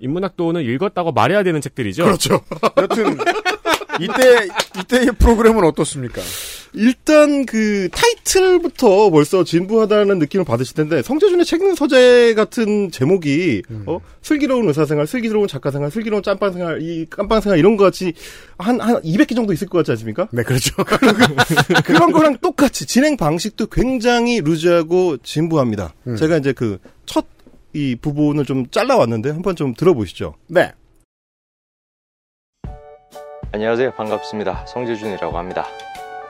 인문학도는 0.00 0.62
읽었다고 0.62 1.12
말해야 1.12 1.44
되는 1.44 1.60
책들이죠. 1.60 2.02
그렇죠. 2.04 2.40
여튼 2.76 3.16
이때 4.00 4.48
이때의 4.80 5.06
프로그램은 5.18 5.64
어떻습니까? 5.64 6.20
일단 6.74 7.44
그 7.44 7.90
타이틀부터 7.92 9.10
벌써 9.10 9.44
진부하다는 9.44 10.18
느낌을 10.18 10.44
받으실 10.46 10.74
텐데 10.74 11.02
성재준의 11.02 11.44
책 11.44 11.60
읽는 11.60 11.74
서재 11.74 12.32
같은 12.34 12.90
제목이 12.90 13.62
어 13.86 13.98
슬기로운 14.22 14.66
의사생활, 14.68 15.06
슬기로운 15.06 15.48
작가생활, 15.48 15.90
슬기로운 15.90 16.22
짬빵생활, 16.22 16.80
이 16.80 17.06
깜빵생활 17.10 17.58
이런 17.58 17.76
거 17.76 17.84
같이 17.84 18.14
한 18.56 18.80
한 18.80 19.02
200개 19.02 19.36
정도 19.36 19.52
있을 19.52 19.68
것 19.68 19.78
같지 19.78 19.90
않습니까? 19.92 20.28
네, 20.32 20.42
그렇죠. 20.42 20.74
그런 21.84 22.10
거랑 22.10 22.38
똑같이 22.38 22.86
진행 22.86 23.16
방식도 23.18 23.66
굉장히 23.66 24.40
루즈하고 24.40 25.18
진부합니다. 25.18 25.92
음. 26.06 26.16
제가 26.16 26.38
이제 26.38 26.52
그 26.52 26.78
첫 27.06 27.26
이 27.74 27.96
부분을 27.96 28.44
좀 28.44 28.66
잘라왔는데 28.70 29.30
한번 29.30 29.56
좀 29.56 29.74
들어보시죠. 29.74 30.34
네. 30.48 30.72
안녕하세요. 33.54 33.90
반갑습니다. 33.90 34.64
성재준이라고 34.64 35.36
합니다. 35.36 35.66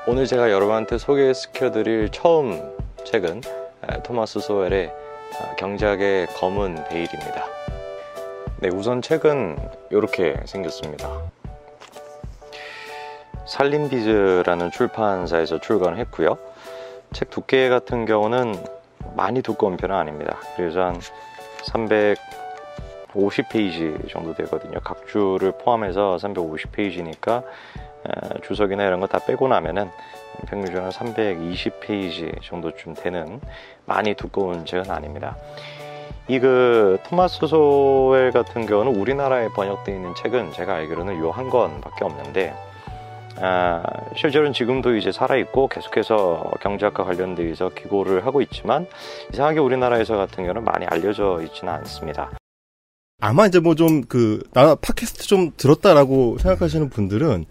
오늘 0.08 0.26
제가 0.26 0.50
여러분한테 0.50 0.98
소개시켜드릴 0.98 2.08
처음 2.08 2.76
책은 3.04 3.42
에, 3.88 4.02
토마스 4.02 4.40
소웰의 4.40 4.88
어, 4.88 5.54
경작의 5.56 6.26
검은 6.34 6.82
베일입니다. 6.88 7.44
네, 8.58 8.70
우선 8.74 9.00
책은 9.00 9.56
이렇게 9.90 10.34
생겼습니다. 10.46 11.08
살림비즈라는 13.46 14.72
출판사에서 14.72 15.60
출간을 15.60 15.98
했고요. 15.98 16.36
책 17.12 17.30
두께 17.30 17.68
같은 17.68 18.04
경우는 18.04 18.56
많이 19.14 19.42
두꺼운 19.42 19.76
편은 19.76 19.94
아닙니다. 19.94 20.38
그래서 20.56 20.80
한 20.80 21.00
350페이지 23.12 24.08
정도 24.10 24.34
되거든요. 24.34 24.78
각 24.82 25.06
주를 25.06 25.52
포함해서 25.52 26.16
350페이지니까 26.20 27.42
주석이나 28.42 28.84
이런 28.84 29.00
거 29.00 29.06
다 29.06 29.18
빼고 29.20 29.48
나면은 29.48 29.90
평균적으로 30.48 30.90
320페이지 30.90 32.42
정도쯤 32.42 32.94
되는 32.94 33.40
많이 33.86 34.14
두꺼운 34.14 34.64
책은 34.66 34.90
아닙니다. 34.90 35.36
이 36.28 36.38
그 36.38 36.98
토마스 37.04 37.46
소웰 37.46 38.30
같은 38.30 38.64
경우는 38.66 38.94
우리나라에 38.96 39.48
번역되어 39.48 39.94
있는 39.94 40.14
책은 40.14 40.52
제가 40.52 40.74
알기로는 40.76 41.18
요 41.18 41.30
한 41.32 41.50
권밖에 41.50 42.04
없는데 42.04 42.54
아, 43.40 43.82
실제로는 44.16 44.52
지금도 44.52 44.94
이제 44.96 45.10
살아있고 45.10 45.68
계속해서 45.68 46.52
경제학과 46.60 47.02
관련돼서 47.04 47.70
기고를 47.70 48.24
하고 48.26 48.40
있지만 48.42 48.86
이상하게 49.32 49.58
우리나라에서 49.60 50.16
같은 50.16 50.44
경우는 50.44 50.64
많이 50.64 50.86
알려져 50.86 51.40
있지는 51.42 51.72
않습니다. 51.74 52.30
아마 53.22 53.46
이제 53.46 53.60
뭐 53.60 53.74
좀 53.74 54.02
그 54.02 54.42
나 54.52 54.74
팟캐스트 54.74 55.26
좀 55.26 55.52
들었다라고 55.56 56.38
생각하시는 56.38 56.90
분들은 56.90 57.44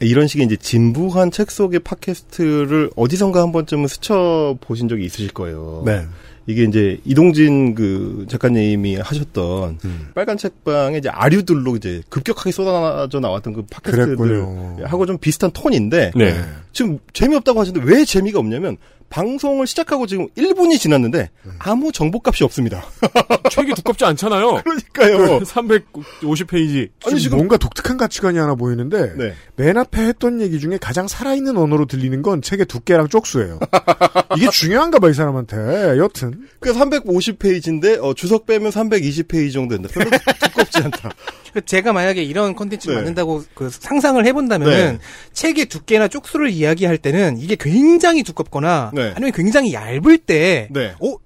이런 0.00 0.26
식의 0.26 0.46
이제 0.46 0.56
진부한 0.56 1.30
책 1.30 1.50
속의 1.52 1.80
팟캐스트를 1.80 2.90
어디선가 2.96 3.40
한 3.40 3.52
번쯤은 3.52 3.86
스쳐 3.86 4.56
보신 4.60 4.88
적이 4.88 5.04
있으실 5.04 5.28
거예요. 5.32 5.82
네. 5.86 6.04
이게 6.46 6.64
이제 6.64 6.98
이동진 7.06 7.74
그 7.74 8.26
작가님이 8.28 8.96
하셨던 8.96 9.78
음. 9.84 10.08
빨간 10.14 10.36
책방에 10.36 10.98
이제 10.98 11.08
아류들로 11.08 11.76
이제 11.76 12.02
급격하게 12.10 12.50
쏟아져 12.50 13.20
나왔던 13.20 13.54
그 13.54 13.62
팟캐스트들. 13.70 14.84
하고 14.84 15.06
좀 15.06 15.16
비슷한 15.18 15.50
톤인데 15.52 16.10
네. 16.14 16.34
지금 16.72 16.98
재미없다고 17.14 17.60
하시는데 17.60 17.90
왜 17.90 18.04
재미가 18.04 18.38
없냐면 18.40 18.76
방송을 19.18 19.68
시작하고 19.68 20.08
지금 20.08 20.26
1분이 20.36 20.76
지났는데 20.80 21.30
음. 21.46 21.52
아무 21.60 21.92
정보값이 21.92 22.42
없습니다. 22.42 22.84
책이 23.48 23.72
두껍지 23.74 24.04
않잖아요. 24.06 24.60
그러니까요. 24.64 25.38
350페이지. 25.38 26.88
지금, 27.00 27.18
지금- 27.18 27.36
뭔가 27.38 27.56
독특한 27.56 27.96
가치관이 27.96 28.38
하나 28.38 28.56
보이는데 28.56 29.14
네. 29.16 29.34
맨 29.54 29.76
앞에 29.78 30.02
했던 30.02 30.40
얘기 30.40 30.58
중에 30.58 30.78
가장 30.80 31.06
살아있는 31.06 31.56
언어로 31.56 31.86
들리는 31.86 32.22
건 32.22 32.42
책의 32.42 32.66
두께랑 32.66 33.08
쪽수예요. 33.08 33.60
이게 34.36 34.50
중요한가 34.50 34.98
봐 34.98 35.04
이 35.08 35.12
사람한테. 35.12 35.98
여튼 35.98 36.48
그 36.58 36.72
350페이지인데 36.72 38.02
어, 38.02 38.14
주석 38.14 38.46
빼면 38.46 38.72
320페이지 38.72 39.52
정도 39.52 39.76
된다. 39.76 39.90
별로 39.92 40.10
두껍지 40.42 40.78
않다. 40.82 41.12
그 41.52 41.64
제가 41.64 41.92
만약에 41.92 42.20
이런 42.24 42.56
컨텐츠를 42.56 42.96
네. 42.96 43.00
만든다고 43.02 43.44
그 43.54 43.70
상상을 43.70 44.24
해본다면은 44.26 44.92
네. 44.94 44.98
책의 45.32 45.66
두께나 45.66 46.08
쪽수를 46.08 46.50
이야기할 46.50 46.98
때는 46.98 47.36
이게 47.38 47.54
굉장히 47.54 48.24
두껍거나 48.24 48.90
네. 48.92 49.03
아니면 49.14 49.32
굉장히 49.32 49.72
얇을 49.74 50.18
때 50.18 50.68
네. 50.70 50.94
어? 51.00 51.16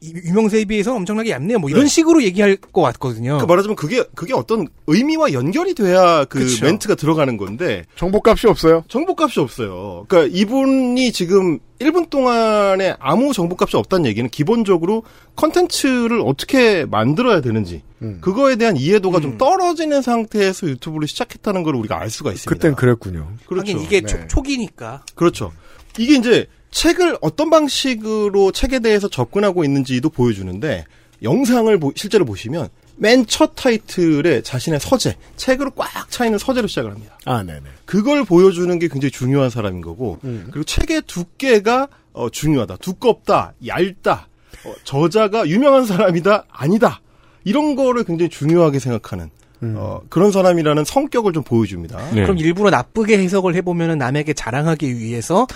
이- 0.00 0.12
유명세에 0.14 0.64
비해서 0.64 0.94
엄청나게 0.94 1.30
얇네요. 1.30 1.58
뭐 1.58 1.68
이런 1.70 1.82
네. 1.82 1.88
식으로 1.88 2.22
얘기할 2.22 2.54
것 2.56 2.82
같거든요. 2.82 3.38
그 3.38 3.46
말하자면 3.46 3.74
그게 3.74 4.04
그게 4.14 4.32
어떤 4.32 4.68
의미와 4.86 5.32
연결이 5.32 5.74
돼야 5.74 6.24
그 6.26 6.38
그쵸. 6.38 6.64
멘트가 6.66 6.94
들어가는 6.94 7.36
건데 7.36 7.84
정보값이 7.96 8.46
없어요. 8.46 8.84
정보값이 8.86 9.40
없어요. 9.40 10.04
그러니까 10.06 10.32
이분이 10.38 11.10
지금 11.10 11.58
1분 11.80 12.10
동안에 12.10 12.94
아무 13.00 13.32
정보값이 13.32 13.76
없다는 13.76 14.06
얘기는 14.06 14.30
기본적으로 14.30 15.02
컨텐츠를 15.34 16.20
어떻게 16.24 16.84
만들어야 16.84 17.40
되는지 17.40 17.82
음. 18.02 18.18
그거에 18.20 18.54
대한 18.54 18.76
이해도가 18.76 19.18
좀 19.20 19.36
떨어지는 19.38 20.02
상태에서 20.02 20.68
유튜브를 20.68 21.08
시작했다는 21.08 21.64
걸 21.64 21.74
우리가 21.74 21.98
알 22.00 22.08
수가 22.10 22.32
있습니다. 22.32 22.50
그땐 22.54 22.76
그랬군요. 22.76 23.32
그렇죠. 23.46 23.60
하긴 23.72 23.80
이게 23.84 24.00
네. 24.00 24.06
초, 24.06 24.26
초기니까. 24.28 25.04
그렇죠. 25.16 25.52
이게 25.98 26.14
이제 26.14 26.46
책을 26.70 27.18
어떤 27.20 27.50
방식으로 27.50 28.52
책에 28.52 28.78
대해서 28.80 29.08
접근하고 29.08 29.64
있는지도 29.64 30.10
보여주는데 30.10 30.84
영상을 31.22 31.78
보- 31.78 31.92
실제로 31.96 32.24
보시면 32.24 32.68
맨 32.96 33.24
첫 33.26 33.52
타이틀에 33.54 34.42
자신의 34.42 34.80
서재, 34.80 35.16
책으로 35.36 35.70
꽉 35.70 36.10
차 36.10 36.24
있는 36.24 36.38
서재로 36.38 36.66
시작을 36.66 36.90
합니다. 36.90 37.16
아, 37.26 37.42
네네. 37.44 37.60
그걸 37.84 38.24
보여주는 38.24 38.76
게 38.78 38.88
굉장히 38.88 39.10
중요한 39.12 39.50
사람인 39.50 39.80
거고 39.82 40.18
음. 40.24 40.48
그리고 40.50 40.64
책의 40.64 41.02
두께가 41.06 41.88
어, 42.12 42.28
중요하다. 42.30 42.78
두껍다, 42.78 43.54
얇다, 43.66 44.26
어, 44.64 44.74
저자가 44.82 45.46
유명한 45.48 45.86
사람이다, 45.86 46.46
아니다. 46.50 47.00
이런 47.44 47.76
거를 47.76 48.02
굉장히 48.02 48.28
중요하게 48.30 48.80
생각하는 48.80 49.30
음. 49.62 49.74
어, 49.78 50.00
그런 50.08 50.32
사람이라는 50.32 50.84
성격을 50.84 51.32
좀 51.32 51.44
보여줍니다. 51.44 52.10
네. 52.10 52.22
그럼 52.22 52.38
일부러 52.38 52.70
나쁘게 52.70 53.16
해석을 53.18 53.54
해보면은 53.54 53.98
남에게 53.98 54.32
자랑하기 54.32 54.98
위해서 54.98 55.46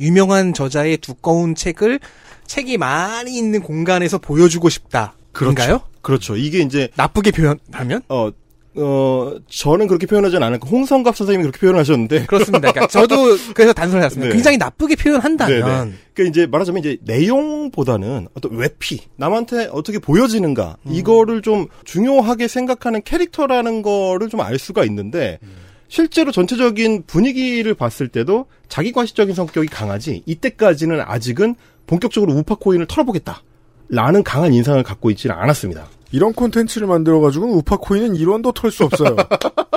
유명한 0.00 0.52
저자의 0.54 0.96
두꺼운 0.98 1.54
책을 1.54 2.00
책이 2.46 2.78
많이 2.78 3.36
있는 3.36 3.62
공간에서 3.62 4.18
보여주고 4.18 4.68
싶다. 4.68 5.14
그런가요? 5.32 5.80
그렇죠. 6.02 6.36
이게 6.36 6.60
이제 6.60 6.88
나쁘게 6.96 7.30
표현하면? 7.32 8.02
어, 8.08 8.30
어, 8.76 9.32
저는 9.48 9.86
그렇게 9.86 10.06
표현하진 10.06 10.42
않았고, 10.42 10.66
홍성갑 10.68 11.16
선생님이 11.16 11.42
그렇게 11.44 11.60
표현하셨는데. 11.60 12.26
그렇습니다. 12.26 12.72
그러니까 12.72 12.86
저도 12.88 13.36
그래서 13.54 13.72
단순했습니다. 13.72 14.28
네. 14.28 14.34
굉장히 14.34 14.56
나쁘게 14.58 14.96
표현한다면 14.96 15.60
네네. 15.60 15.92
그러니까 16.12 16.30
이제 16.30 16.46
말하자면 16.46 16.80
이제 16.80 16.98
내용보다는 17.02 18.28
어떤 18.34 18.56
외피, 18.56 19.00
남한테 19.16 19.68
어떻게 19.72 19.98
보여지는가, 19.98 20.76
음. 20.86 20.92
이거를 20.92 21.40
좀 21.42 21.66
중요하게 21.84 22.48
생각하는 22.48 23.02
캐릭터라는 23.02 23.82
거를 23.82 24.28
좀 24.28 24.40
알 24.40 24.58
수가 24.58 24.84
있는데, 24.84 25.38
실제로 25.88 26.32
전체적인 26.32 27.04
분위기를 27.06 27.74
봤을 27.74 28.08
때도 28.08 28.46
자기 28.68 28.92
과시적인 28.92 29.34
성격이 29.34 29.68
강하지, 29.68 30.22
이때까지는 30.26 31.00
아직은 31.00 31.54
본격적으로 31.86 32.32
우파 32.32 32.54
코인을 32.54 32.86
털어보겠다. 32.86 33.42
라는 33.88 34.22
강한 34.22 34.52
인상을 34.54 34.82
갖고 34.82 35.10
있지는 35.10 35.36
않았습니다. 35.36 35.86
이런 36.10 36.32
콘텐츠를 36.32 36.86
만들어가지고는 36.86 37.54
우파 37.54 37.76
코인은 37.76 38.14
1원도 38.14 38.54
털 38.54 38.70
수 38.70 38.84
없어요. 38.84 39.16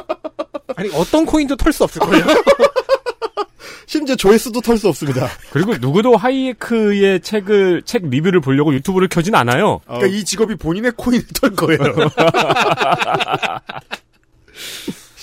아니 0.76 0.90
어떤 0.94 1.26
코인도 1.26 1.56
털 1.56 1.74
수 1.74 1.84
없을걸요? 1.84 2.24
심지어 3.88 4.16
조회수도 4.16 4.62
털 4.62 4.78
수 4.78 4.88
없습니다. 4.90 5.28
그리고 5.52 5.76
누구도 5.78 6.16
하이에크의 6.18 7.22
책을 7.22 7.84
책 7.84 8.10
리뷰를 8.10 8.42
보려고 8.42 8.74
유튜브를 8.74 9.08
켜진 9.08 9.34
않아요. 9.34 9.80
그러니까 9.86 10.08
이 10.08 10.24
직업이 10.24 10.56
본인의 10.56 10.92
코인을 10.98 11.26
털 11.34 11.56
거예요. 11.56 11.80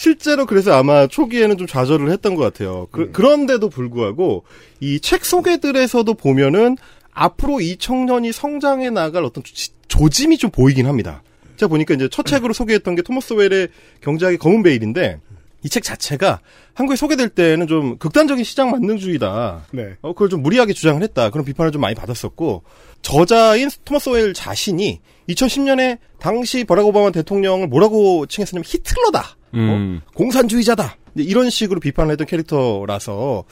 실제로 0.09 0.45
그래서 0.45 0.73
아마 0.75 1.07
초기에는 1.07 1.57
좀 1.57 1.67
좌절을 1.67 2.11
했던 2.11 2.35
것 2.35 2.43
같아요. 2.43 2.88
그, 2.90 3.11
런데도 3.23 3.71
불구하고 3.71 4.45
이 4.81 5.01
책 5.01 5.25
소개들에서도 5.25 6.12
보면은 6.12 6.77
앞으로 7.12 7.62
이 7.62 7.79
청년이 7.79 8.33
성장해 8.33 8.90
나갈 8.90 9.25
어떤 9.25 9.43
조- 9.45 9.73
조짐이 9.88 10.37
좀 10.37 10.51
보이긴 10.51 10.87
합니다. 10.87 11.23
제가 11.57 11.69
보니까 11.71 11.95
이제 11.95 12.09
첫 12.11 12.27
책으로 12.27 12.53
소개했던 12.53 12.97
게 12.97 13.03
토머스 13.03 13.33
웰의 13.33 13.69
경제학의 14.03 14.37
검은 14.38 14.62
베일인데 14.62 15.21
이 15.62 15.69
책 15.71 15.83
자체가 15.83 16.40
한국에 16.75 16.97
소개될 16.97 17.31
때는 17.31 17.67
좀 17.67 17.97
극단적인 17.97 18.45
시장 18.45 18.71
만능주의다. 18.73 19.69
네. 19.73 19.95
어, 20.03 20.12
그걸 20.12 20.29
좀 20.29 20.43
무리하게 20.43 20.75
주장을 20.75 21.03
했다. 21.03 21.31
그런 21.31 21.47
비판을 21.47 21.73
좀 21.73 21.81
많이 21.81 21.95
받았었고, 21.95 22.62
저자인 23.01 23.71
토머스 23.87 24.11
웰 24.11 24.35
자신이 24.35 25.01
2010년에 25.31 25.97
당시 26.19 26.64
버락 26.64 26.85
오바마 26.88 27.12
대통령을 27.12 27.69
뭐라고 27.69 28.27
칭했었냐면 28.27 28.64
히틀러다. 28.67 29.37
음. 29.55 30.01
공산주의자다. 30.14 30.97
이제 31.14 31.23
이런 31.23 31.49
식으로 31.49 31.79
비판을 31.81 32.11
했던 32.12 32.27
캐릭터라서 32.27 33.45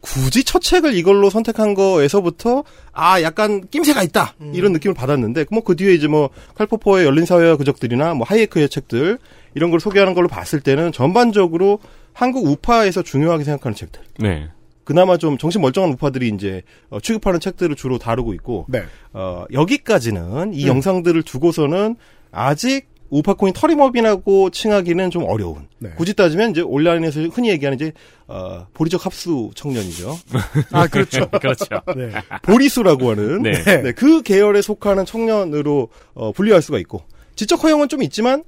굳이 0.00 0.44
첫 0.44 0.60
책을 0.60 0.94
이걸로 0.94 1.30
선택한 1.30 1.74
거에서부터 1.74 2.64
아 2.92 3.22
약간 3.22 3.66
낌새가 3.70 4.02
있다 4.02 4.34
이런 4.52 4.72
느낌을 4.72 4.94
받았는데 4.94 5.46
뭐 5.50 5.62
그 5.62 5.76
뒤에 5.76 5.94
이제 5.94 6.06
뭐 6.06 6.30
칼포퍼의 6.54 7.06
열린 7.06 7.24
사회와 7.24 7.56
그적들이나 7.56 8.14
뭐 8.14 8.26
하이에크의 8.26 8.68
책들 8.68 9.18
이런 9.54 9.70
걸 9.70 9.80
소개하는 9.80 10.14
걸로 10.14 10.28
봤을 10.28 10.60
때는 10.60 10.92
전반적으로 10.92 11.78
한국 12.12 12.46
우파에서 12.46 13.02
중요하게 13.02 13.44
생각하는 13.44 13.74
책들 13.74 14.02
네. 14.18 14.48
그나마 14.84 15.18
좀 15.18 15.36
정신 15.36 15.60
멀쩡한 15.60 15.90
우파들이 15.92 16.28
이제 16.28 16.62
어, 16.88 17.00
취급하는 17.00 17.40
책들을 17.40 17.76
주로 17.76 17.98
다루고 17.98 18.32
있고 18.34 18.64
네. 18.68 18.84
어, 19.12 19.44
여기까지는 19.52 20.54
이 20.54 20.66
영상들을 20.66 21.22
두고서는 21.22 21.96
아직 22.32 22.86
우파코인 23.10 23.54
터리머빈하고 23.54 24.50
칭하기는 24.50 25.10
좀 25.10 25.24
어려운. 25.24 25.68
네. 25.78 25.90
굳이 25.96 26.14
따지면 26.14 26.50
이제 26.50 26.60
온라인에서 26.60 27.20
흔히 27.32 27.50
얘기하는 27.50 27.76
이제 27.76 27.92
어, 28.26 28.66
보리적 28.74 29.04
합수 29.06 29.50
청년이죠. 29.54 30.18
아, 30.72 30.86
그렇죠. 30.86 31.28
그렇죠. 31.40 31.66
네. 31.96 32.10
보리수라고 32.42 33.10
하는 33.10 33.42
네. 33.42 33.52
네, 33.52 33.92
그 33.92 34.22
계열에 34.22 34.60
속하는 34.62 35.04
청년으로 35.06 35.88
어, 36.14 36.32
분류할 36.32 36.60
수가 36.60 36.78
있고 36.80 37.02
지적 37.36 37.62
허용은 37.62 37.88
좀 37.88 38.02
있지만 38.02 38.44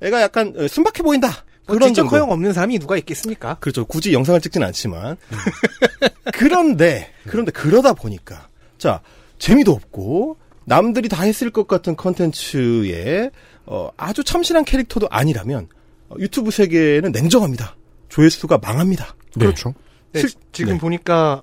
애가 0.00 0.20
약간 0.22 0.54
어, 0.56 0.68
순박해 0.68 1.02
보인다. 1.02 1.44
뭐 1.66 1.76
그런 1.76 1.88
지적 1.88 2.04
정도. 2.04 2.16
허용 2.16 2.30
없는 2.30 2.52
사람이 2.52 2.78
누가 2.78 2.96
있겠습니까? 2.98 3.54
그렇죠. 3.54 3.86
굳이 3.86 4.12
영상을 4.12 4.40
찍진 4.40 4.62
않지만. 4.62 5.16
그런데, 6.34 7.10
그런데 7.26 7.50
그러다 7.52 7.94
보니까, 7.94 8.48
자, 8.76 9.00
재미도 9.38 9.72
없고, 9.72 10.36
남들이 10.66 11.08
다 11.08 11.22
했을 11.22 11.50
것 11.50 11.66
같은 11.66 11.96
컨텐츠에, 11.96 13.30
어, 13.66 13.90
아주 13.96 14.22
참신한 14.24 14.64
캐릭터도 14.64 15.08
아니라면, 15.10 15.68
어, 16.08 16.16
유튜브 16.18 16.50
세계는 16.50 17.12
냉정합니다. 17.12 17.76
조회수가 18.08 18.58
망합니다. 18.58 19.14
그렇죠. 19.38 19.74
네, 20.12 20.20
실- 20.20 20.30
지금 20.52 20.74
네. 20.74 20.78
보니까 20.78 21.42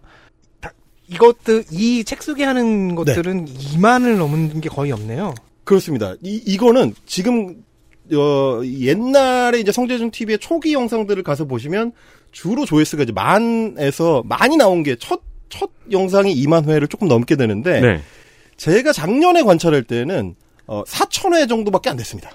다- 0.59 0.71
이것들 1.09 1.65
이책 1.71 2.23
소개하는 2.23 2.95
것들은 2.95 3.45
2만을 3.47 4.17
넘은 4.17 4.61
게 4.61 4.69
거의 4.69 4.91
없네요. 4.91 5.33
그렇습니다. 5.63 6.15
이, 6.23 6.41
이거는 6.45 6.93
지금, 7.05 7.63
어, 8.13 8.61
옛날에 8.63 9.59
이제 9.59 9.71
성재준 9.71 10.11
TV의 10.11 10.39
초기 10.39 10.73
영상들을 10.73 11.21
가서 11.23 11.45
보시면 11.45 11.91
주로 12.31 12.65
조회수가 12.65 13.03
이제 13.03 13.11
만에서 13.11 14.23
많이 14.25 14.55
나온 14.57 14.83
게 14.83 14.95
첫, 14.95 15.21
첫 15.49 15.69
영상이 15.91 16.33
2만 16.43 16.67
회를 16.69 16.87
조금 16.87 17.07
넘게 17.07 17.35
되는데, 17.35 17.81
네. 17.81 18.01
제가 18.57 18.93
작년에 18.93 19.43
관찰할 19.43 19.83
때는 19.83 20.35
어, 20.71 20.85
4천 20.85 21.35
회 21.35 21.47
정도밖에 21.47 21.89
안 21.89 21.97
됐습니다. 21.97 22.31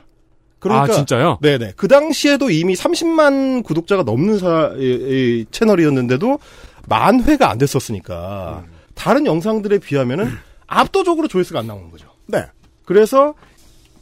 그러니까 0.58 0.92
아, 0.92 0.96
진짜요? 0.96 1.38
네네. 1.40 1.72
그 1.74 1.88
당시에도 1.88 2.50
이미 2.50 2.74
30만 2.74 3.64
구독자가 3.64 4.02
넘는 4.02 4.38
사, 4.38 4.74
이, 4.76 4.82
이 4.82 5.46
채널이었는데도 5.50 6.38
만 6.86 7.22
회가 7.24 7.50
안 7.50 7.56
됐었으니까 7.56 8.64
다른 8.94 9.24
영상들에 9.24 9.78
비하면은 9.78 10.28
압도적으로 10.66 11.28
조회수가 11.28 11.60
안 11.60 11.66
나오는 11.66 11.90
거죠. 11.90 12.08
네. 12.26 12.44
그래서 12.84 13.32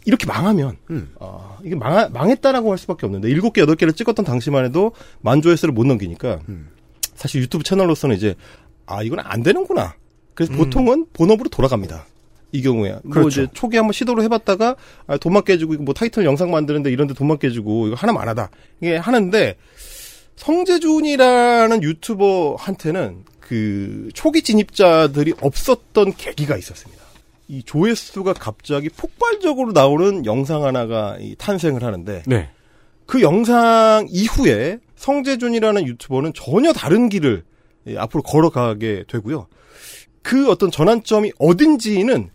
이렇게 0.04 0.26
망하면 0.26 0.78
음. 0.90 1.14
아, 1.20 1.56
이게 1.62 1.76
망 1.76 2.12
망했다라고 2.12 2.72
할 2.72 2.78
수밖에 2.78 3.06
없는데 3.06 3.30
일곱 3.30 3.52
개 3.52 3.60
여덟 3.60 3.76
개를 3.76 3.92
찍었던 3.92 4.24
당시만 4.24 4.64
해도 4.64 4.92
만 5.20 5.42
조회수를 5.42 5.72
못 5.72 5.86
넘기니까 5.86 6.40
음. 6.48 6.70
사실 7.14 7.40
유튜브 7.40 7.62
채널로서는 7.62 8.16
이제 8.16 8.34
아 8.84 9.02
이건 9.04 9.20
안 9.20 9.44
되는구나. 9.44 9.94
그래서 10.34 10.52
음. 10.54 10.58
보통은 10.58 11.06
본업으로 11.12 11.48
돌아갑니다. 11.50 12.04
이 12.54 12.62
경우에 12.62 12.92
뭐 13.02 13.12
그렇죠. 13.12 13.42
이제 13.42 13.50
초기 13.52 13.76
한번 13.76 13.92
시도를 13.92 14.22
해봤다가 14.22 14.76
아, 15.08 15.16
돈만 15.16 15.42
깨지고 15.42 15.74
뭐 15.82 15.92
타이틀 15.92 16.24
영상 16.24 16.52
만드는데 16.52 16.88
이런데 16.90 17.12
돈만 17.12 17.38
깨지고 17.38 17.88
이거 17.88 17.96
하나만 17.96 18.28
하다 18.28 18.48
이게 18.80 18.96
하는데 18.96 19.56
성재준이라는 20.36 21.82
유튜버한테는 21.82 23.24
그 23.40 24.08
초기 24.14 24.42
진입자들이 24.42 25.34
없었던 25.40 26.14
계기가 26.16 26.56
있었습니다. 26.56 27.02
이 27.48 27.64
조회수가 27.64 28.34
갑자기 28.34 28.88
폭발적으로 28.88 29.72
나오는 29.72 30.24
영상 30.24 30.64
하나가 30.64 31.16
이 31.18 31.34
탄생을 31.36 31.82
하는데 31.82 32.22
네. 32.24 32.50
그 33.04 33.20
영상 33.20 34.06
이후에 34.08 34.78
성재준이라는 34.94 35.86
유튜버는 35.88 36.32
전혀 36.34 36.72
다른 36.72 37.08
길을 37.08 37.42
예, 37.88 37.98
앞으로 37.98 38.22
걸어가게 38.22 39.04
되고요. 39.08 39.48
그 40.22 40.48
어떤 40.48 40.70
전환점이 40.70 41.32
어딘지는 41.38 42.30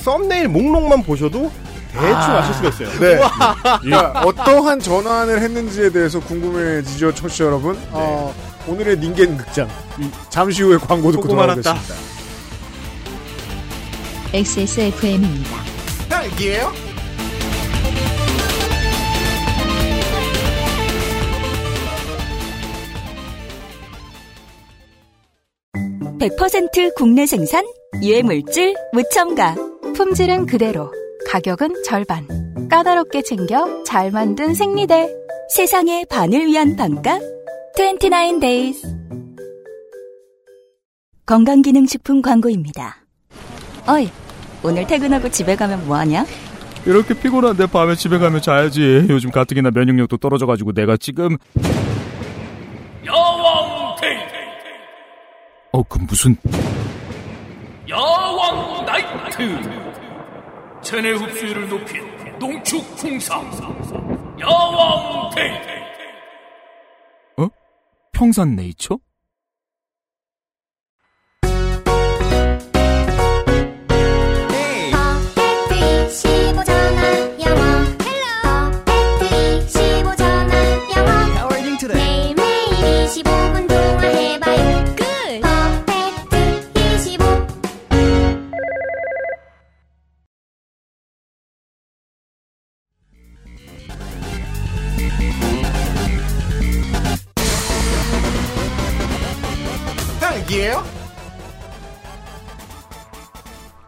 썸네일 0.00 0.48
목록만 0.48 1.02
보셔도 1.02 1.50
대충 1.92 2.12
아... 2.14 2.42
실 2.42 2.54
수가 2.54 2.68
있어요. 2.68 2.88
네. 3.00 3.18
그러니까 3.82 4.20
어떠한 4.24 4.80
전환을 4.80 5.40
했는지에 5.40 5.90
대해서 5.90 6.20
궁금해지죠, 6.20 7.14
청취자 7.14 7.44
여러분. 7.46 7.78
어, 7.90 8.34
오늘의 8.66 8.98
닌겐 8.98 9.36
극장. 9.36 9.68
이- 9.98 10.10
잠시 10.28 10.62
후에 10.62 10.76
광고 10.76 11.10
듣고. 11.10 11.28
돌아오겠습니다. 11.28 11.74
XSFM입니다. 14.34 15.56
딸기예요? 16.08 16.70
(100%) 26.18 26.94
국내 26.96 27.26
생산 27.26 27.64
유해물질 28.02 28.74
무첨가 28.92 29.54
품질은 29.98 30.46
그대로, 30.46 30.92
가격은 31.28 31.82
절반. 31.82 32.24
까다롭게 32.68 33.22
챙겨 33.22 33.82
잘 33.82 34.12
만든 34.12 34.54
생리대. 34.54 35.12
세상의 35.56 36.06
반을 36.08 36.46
위한 36.46 36.76
반값 36.76 37.20
29 37.76 38.38
days 38.38 38.80
건강기능식품 41.26 42.22
광고입니다 42.22 42.98
어이 43.88 44.08
오늘 44.62 44.86
퇴근하고 44.86 45.30
집에 45.30 45.56
가면 45.56 45.84
뭐하냐? 45.88 46.24
이렇게 46.86 47.12
피곤한데 47.18 47.66
밤에 47.66 47.96
집에 47.96 48.18
가면 48.18 48.40
자야지. 48.40 49.06
요즘 49.10 49.32
가뜩이나 49.32 49.72
면역력도 49.72 50.18
떨어져가지고 50.18 50.74
내가 50.74 50.96
지금 50.96 51.36
여왕 53.04 53.96
데이 54.00 54.16
어 55.72 55.82
그 55.82 55.98
무슨 56.06 56.36
여왕 57.88 58.84
나이트 58.84 59.67
체내 60.88 61.10
흡수율을 61.10 61.68
높인 61.68 62.02
농축 62.38 62.96
풍상 62.96 63.44
여왕 64.40 65.34
데이 65.34 65.52
어? 67.36 67.46
평산 68.10 68.56
네이처? 68.56 68.96
딸기예요? 100.48 100.84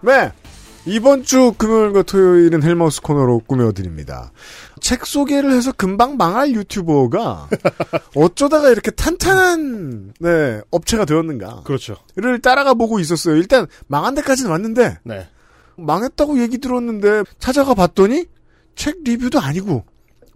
네. 0.03 0.33
이번 0.87 1.25
주 1.25 1.53
금요일과 1.59 2.03
토요일은 2.03 2.63
헬마우스 2.63 3.03
코너로 3.03 3.41
꾸며드립니다. 3.47 4.33
책 4.81 5.05
소개를 5.05 5.53
해서 5.53 5.73
금방 5.73 6.17
망할 6.17 6.53
유튜버가 6.53 7.49
어쩌다가 8.17 8.71
이렇게 8.71 8.91
탄탄한 8.91 10.15
네, 10.21 10.61
업체가 10.71 11.05
되었는가. 11.05 11.63
그렇죠. 11.65 11.97
를 12.17 12.41
따라가 12.41 12.73
보고 12.75 12.99
있었어요. 12.99 13.37
일단 13.37 13.67
망한 13.89 14.15
데까지는 14.15 14.51
왔는데 14.51 14.99
네. 15.05 15.29
망했다고 15.77 16.41
얘기 16.41 16.59
들었는데 16.59 17.25
찾아가 17.39 17.75
봤더니 17.75 18.27
책 18.75 19.03
리뷰도 19.05 19.39
아니고 19.39 19.85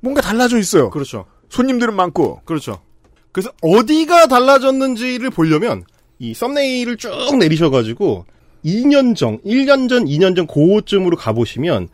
뭔가 0.01 0.21
달라져 0.21 0.59
있어요. 0.59 0.91
그렇죠. 0.91 1.25
손님들은 1.49 1.95
많고. 1.97 2.43
그렇죠. 2.45 2.83
그래서 3.33 3.51
어디가 3.63 4.27
달라졌는지를 4.27 5.31
보려면 5.31 5.85
이 6.18 6.35
썸네일을 6.35 6.96
쭉 6.96 7.11
내리셔가지고 7.38 8.24
2년 8.64 9.14
전, 9.14 9.38
1년 9.40 9.88
전, 9.88 10.05
2년 10.07 10.37
전 10.37 10.46
그쯤으로 10.46 11.16
가보시면 11.16 11.88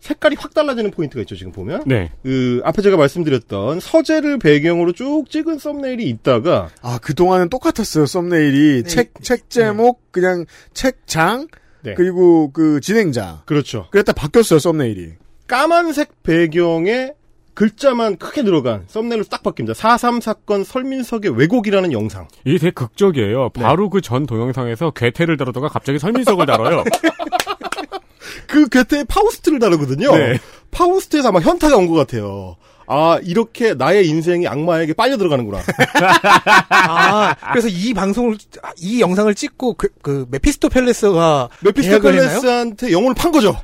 색깔이 0.00 0.36
확 0.38 0.54
달라지는 0.54 0.90
포인트가 0.90 1.22
있죠. 1.22 1.34
지금 1.34 1.52
보면. 1.52 1.82
네. 1.86 2.12
그 2.22 2.60
앞에 2.64 2.82
제가 2.82 2.96
말씀드렸던 2.96 3.80
서재를 3.80 4.38
배경으로 4.38 4.92
쭉 4.92 5.24
찍은 5.28 5.58
썸네일이 5.58 6.08
있다가 6.08 6.70
아, 6.82 6.98
그동안은 6.98 7.48
똑같았어요, 7.48 8.06
썸네일이. 8.06 8.84
책, 8.84 9.12
책 9.22 9.50
제목, 9.50 10.12
그냥 10.12 10.44
책장, 10.74 11.48
네. 11.82 11.94
그리고 11.94 12.50
그 12.52 12.80
진행자. 12.80 13.42
그렇죠. 13.46 13.88
그랬다 13.90 14.12
바뀌었어요, 14.12 14.58
썸네일이. 14.58 15.14
까만색 15.46 16.22
배경에 16.22 17.12
글자만 17.56 18.18
크게 18.18 18.42
들어간 18.44 18.84
썸네일로 18.86 19.24
딱 19.24 19.42
바뀝니다. 19.42 19.72
4.3 19.74 20.20
사건 20.20 20.62
설민석의 20.62 21.36
왜곡이라는 21.38 21.90
영상. 21.92 22.28
이게 22.44 22.58
되게 22.58 22.70
극적이에요. 22.70 23.48
바로 23.48 23.88
그전 23.90 24.26
동영상에서 24.26 24.90
괴테를 24.90 25.38
다루다가 25.38 25.68
갑자기 25.68 25.98
설민석을 25.98 26.44
다뤄요. 26.46 26.84
그 28.46 28.68
괴테의 28.68 29.06
파우스트를 29.08 29.58
다루거든요. 29.58 30.14
네. 30.16 30.38
파우스트에서 30.70 31.28
아마 31.28 31.40
현타가 31.40 31.76
온 31.76 31.88
것 31.88 31.94
같아요. 31.94 32.56
아, 32.88 33.18
이렇게 33.24 33.74
나의 33.74 34.06
인생이 34.06 34.46
악마에게 34.46 34.92
빨려 34.92 35.16
들어가는구나. 35.16 35.58
아, 36.70 37.34
그래서 37.52 37.68
이 37.68 37.92
방송을, 37.94 38.36
이 38.78 39.00
영상을 39.00 39.34
찍고 39.34 39.74
그, 39.74 39.88
그 40.02 40.26
메피스토펠레스가 40.30 41.48
메피스토? 41.62 42.00
펠레스한테 42.00 42.92
영혼을 42.92 43.14
판 43.14 43.32
거죠. 43.32 43.56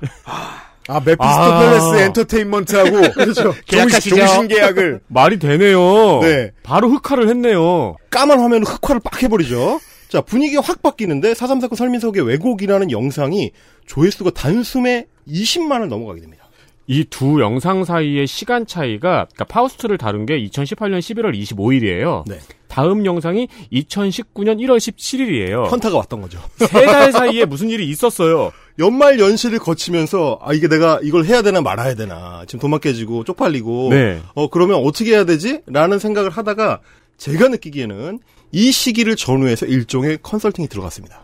아, 0.89 1.01
메피스토 1.01 1.23
아. 1.23 1.61
펠레스 1.61 2.03
엔터테인먼트하고. 2.05 3.13
그렇죠. 3.13 3.55
종신 4.01 4.49
계약을. 4.49 5.01
말이 5.09 5.39
되네요. 5.39 6.21
네. 6.21 6.53
바로 6.63 6.89
흑화를 6.91 7.29
했네요. 7.29 7.97
까만 8.11 8.41
화면으로 8.41 8.67
흑화를 8.67 9.01
빡 9.03 9.23
해버리죠. 9.23 9.81
자, 10.09 10.21
분위기가 10.21 10.61
확 10.61 10.83
바뀌는데 10.83 11.33
4.3 11.33 11.61
사건 11.61 11.77
설민석의 11.77 12.27
왜곡이라는 12.27 12.91
영상이 12.91 13.53
조회수가 13.87 14.31
단숨에 14.33 15.07
20만을 15.27 15.87
넘어가게 15.87 16.21
됩니다. 16.21 16.42
이 16.89 17.05
두 17.05 17.41
영상 17.41 17.85
사이의 17.85 18.27
시간 18.27 18.67
차이가 18.67 19.27
그러니까 19.33 19.45
파우스트를 19.45 19.99
다룬 19.99 20.27
게 20.27 20.35
2018년 20.47 20.99
11월 20.99 21.33
25일이에요. 21.41 22.25
네. 22.27 22.39
다음 22.69 23.05
영상이 23.05 23.49
2019년 23.73 24.59
1월 24.61 24.79
17일이에요. 24.79 25.71
현타가 25.71 25.97
왔던 25.99 26.23
거죠. 26.23 26.41
세 26.57 26.87
달 26.87 27.13
사이에 27.13 27.45
무슨 27.45 27.69
일이 27.71 27.87
있었어요. 27.89 28.51
연말 28.79 29.21
연시를 29.21 29.59
거치면서 29.59 30.39
아 30.43 30.53
이게 30.55 30.69
내가 30.69 30.99
이걸 31.03 31.25
해야 31.27 31.43
되나 31.43 31.61
말아야 31.61 31.95
되나 31.95 32.45
지금 32.47 32.61
도망 32.61 32.81
깨지고 32.81 33.25
쪽팔리고 33.25 33.91
네. 33.91 34.21
어 34.35 34.49
그러면 34.49 34.77
어떻게 34.85 35.13
해야 35.13 35.25
되지?라는 35.25 35.99
생각을 35.99 36.31
하다가 36.31 36.81
제가 37.19 37.49
느끼기에는 37.49 38.19
이 38.53 38.73
시기를 38.73 39.17
전후해서 39.17 39.67
일종의 39.67 40.19
컨설팅이 40.23 40.69
들어갔습니다. 40.69 41.23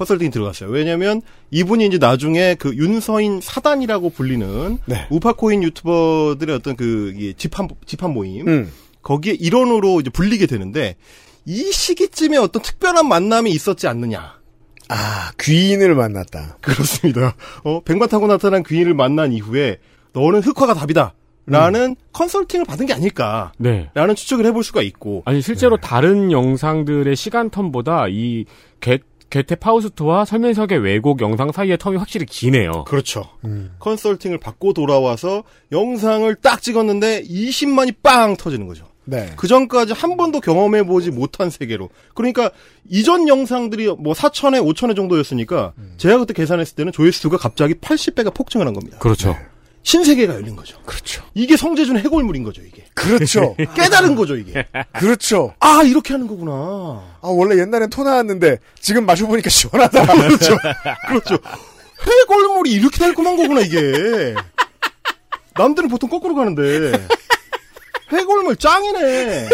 컨설팅이 0.00 0.30
들어갔어요. 0.30 0.70
왜냐하면 0.70 1.20
이분이 1.50 1.86
이제 1.86 1.98
나중에 1.98 2.54
그 2.54 2.74
윤서인 2.74 3.40
사단이라고 3.42 4.08
불리는 4.10 4.78
네. 4.86 5.06
우파코인 5.10 5.62
유튜버들의 5.62 6.56
어떤 6.56 6.74
그이 6.74 7.34
집합 7.34 7.68
집합 7.84 8.10
모임 8.10 8.48
음. 8.48 8.72
거기에 9.02 9.34
일원으로 9.34 10.00
이제 10.00 10.08
불리게 10.08 10.46
되는데 10.46 10.96
이 11.44 11.70
시기쯤에 11.70 12.38
어떤 12.38 12.62
특별한 12.62 13.08
만남이 13.08 13.50
있었지 13.50 13.88
않느냐. 13.88 14.40
아, 14.88 15.32
귀인을 15.38 15.94
만났다. 15.94 16.56
그렇습니다. 16.62 17.34
어, 17.64 17.80
백마 17.80 18.06
타고 18.06 18.26
나타난 18.26 18.62
귀인을 18.62 18.94
만난 18.94 19.32
이후에 19.32 19.78
너는 20.14 20.40
흑화가 20.40 20.72
답이다. 20.74 21.14
라는 21.46 21.96
컨설팅을 22.12 22.64
받은 22.64 22.86
게 22.86 22.92
아닐까. 22.92 23.52
네. 23.58 23.90
라는 23.94 24.14
추측을 24.14 24.46
해볼 24.46 24.62
수가 24.62 24.82
있고. 24.82 25.22
아니 25.24 25.42
실제로 25.42 25.76
다른 25.78 26.30
영상들의 26.30 27.16
시간 27.16 27.50
텀보다 27.50 28.08
이 28.08 28.44
괴, 29.30 29.40
개태 29.40 29.54
파우스트와 29.56 30.24
설민석의 30.24 30.78
왜곡 30.78 31.20
영상 31.20 31.52
사이의 31.52 31.78
텀이 31.78 31.96
확실히 31.98 32.26
기네요. 32.26 32.84
그렇죠. 32.84 33.28
컨설팅을 33.78 34.38
받고 34.38 34.72
돌아와서 34.74 35.44
영상을 35.72 36.34
딱 36.36 36.60
찍었는데 36.60 37.22
20만이 37.22 37.96
빵 38.02 38.36
터지는 38.36 38.66
거죠. 38.66 38.86
네. 39.04 39.32
그 39.36 39.48
전까지 39.48 39.92
한 39.92 40.16
번도 40.16 40.40
경험해 40.40 40.84
보지 40.84 41.10
못한 41.10 41.50
세계로. 41.50 41.88
그러니까 42.14 42.50
이전 42.88 43.26
영상들이 43.26 43.94
뭐 43.98 44.14
4천회, 44.14 44.62
5천회 44.62 44.94
정도였으니까 44.94 45.72
제가 45.96 46.18
그때 46.18 46.34
계산했을 46.34 46.76
때는 46.76 46.92
조회수가 46.92 47.36
갑자기 47.38 47.74
80배가 47.74 48.32
폭증을 48.34 48.66
한 48.66 48.74
겁니다. 48.74 48.98
그렇죠. 48.98 49.36
신세계가 49.82 50.34
열린 50.34 50.56
거죠. 50.56 50.78
그렇죠. 50.84 51.24
이게 51.34 51.56
성재준 51.56 51.96
해골물인 51.98 52.42
거죠, 52.42 52.62
이게. 52.62 52.84
그렇죠. 52.94 53.56
깨달은 53.74 54.14
거죠, 54.14 54.36
이게. 54.36 54.66
그렇죠. 54.98 55.54
아, 55.60 55.82
이렇게 55.82 56.12
하는 56.14 56.26
거구나. 56.26 56.52
아, 56.52 57.28
원래 57.28 57.58
옛날엔 57.60 57.90
토 57.90 58.02
나왔는데, 58.04 58.58
지금 58.78 59.06
마셔보니까 59.06 59.48
시원하다. 59.48 60.06
그렇죠. 60.28 60.56
그렇죠. 61.08 61.38
해골물이 62.02 62.70
이렇게 62.72 62.98
달콤한 62.98 63.36
거구나, 63.36 63.60
이게. 63.60 64.34
남들은 65.56 65.88
보통 65.88 66.08
거꾸로 66.08 66.34
가는데. 66.34 66.92
해골물 68.10 68.56
짱이네. 68.56 69.48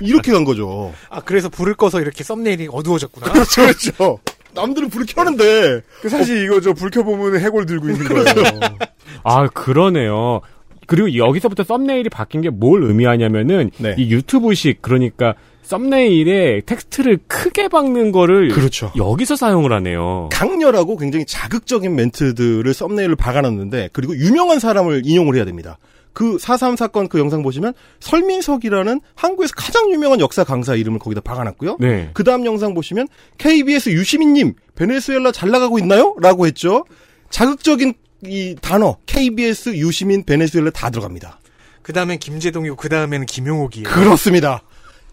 이렇게 0.00 0.32
간 0.32 0.44
거죠. 0.44 0.92
아, 1.10 1.20
그래서 1.20 1.48
불을 1.48 1.74
꺼서 1.74 2.00
이렇게 2.00 2.24
썸네일이 2.24 2.68
어두워졌구나. 2.72 3.30
그렇죠, 3.32 3.62
그렇죠. 3.62 4.18
남들은 4.54 4.88
불을 4.90 5.06
켜는데. 5.06 5.80
그 6.00 6.08
사실 6.08 6.44
이거 6.44 6.60
저 6.60 6.72
불 6.72 6.90
켜보면 6.90 7.40
해골 7.40 7.66
들고 7.66 7.88
있는 7.88 8.04
거예요. 8.06 8.24
아, 9.24 9.46
그러네요. 9.48 10.40
그리고 10.86 11.14
여기서부터 11.16 11.62
썸네일이 11.64 12.08
바뀐 12.10 12.40
게 12.42 12.50
뭘 12.50 12.82
의미하냐면은 12.82 13.70
네. 13.78 13.94
이 13.98 14.10
유튜브식 14.10 14.82
그러니까 14.82 15.34
썸네일에 15.62 16.62
텍스트를 16.66 17.18
크게 17.28 17.68
박는 17.68 18.12
거를 18.12 18.48
그렇죠. 18.48 18.90
여기서 18.96 19.36
사용을 19.36 19.72
하네요. 19.72 20.28
강렬하고 20.32 20.96
굉장히 20.96 21.24
자극적인 21.24 21.94
멘트들을 21.94 22.74
썸네일을 22.74 23.16
박아놨는데, 23.16 23.90
그리고 23.92 24.14
유명한 24.16 24.58
사람을 24.58 25.02
인용을 25.04 25.36
해야 25.36 25.44
됩니다. 25.44 25.78
그 26.12 26.36
4.3 26.36 26.76
사건 26.76 27.08
그 27.08 27.18
영상 27.18 27.42
보시면 27.42 27.72
설민석이라는 28.00 29.00
한국에서 29.14 29.54
가장 29.56 29.90
유명한 29.90 30.20
역사 30.20 30.44
강사 30.44 30.74
이름을 30.74 30.98
거기다 30.98 31.20
박아놨고요. 31.22 31.78
네. 31.80 32.10
그 32.12 32.24
다음 32.24 32.44
영상 32.44 32.74
보시면 32.74 33.08
KBS 33.38 33.90
유시민님 33.90 34.54
베네수엘라 34.74 35.32
잘 35.32 35.50
나가고 35.50 35.78
있나요? 35.78 36.14
라고 36.20 36.46
했죠. 36.46 36.84
자극적인 37.30 37.94
이 38.24 38.56
단어 38.60 38.96
KBS 39.06 39.70
유시민 39.76 40.24
베네수엘라 40.24 40.70
다 40.70 40.90
들어갑니다. 40.90 41.40
그 41.82 41.92
다음엔 41.92 42.18
김재동이고, 42.20 42.76
그 42.76 42.88
다음에는 42.88 43.26
김용옥이에요. 43.26 43.88
그렇습니다. 43.88 44.62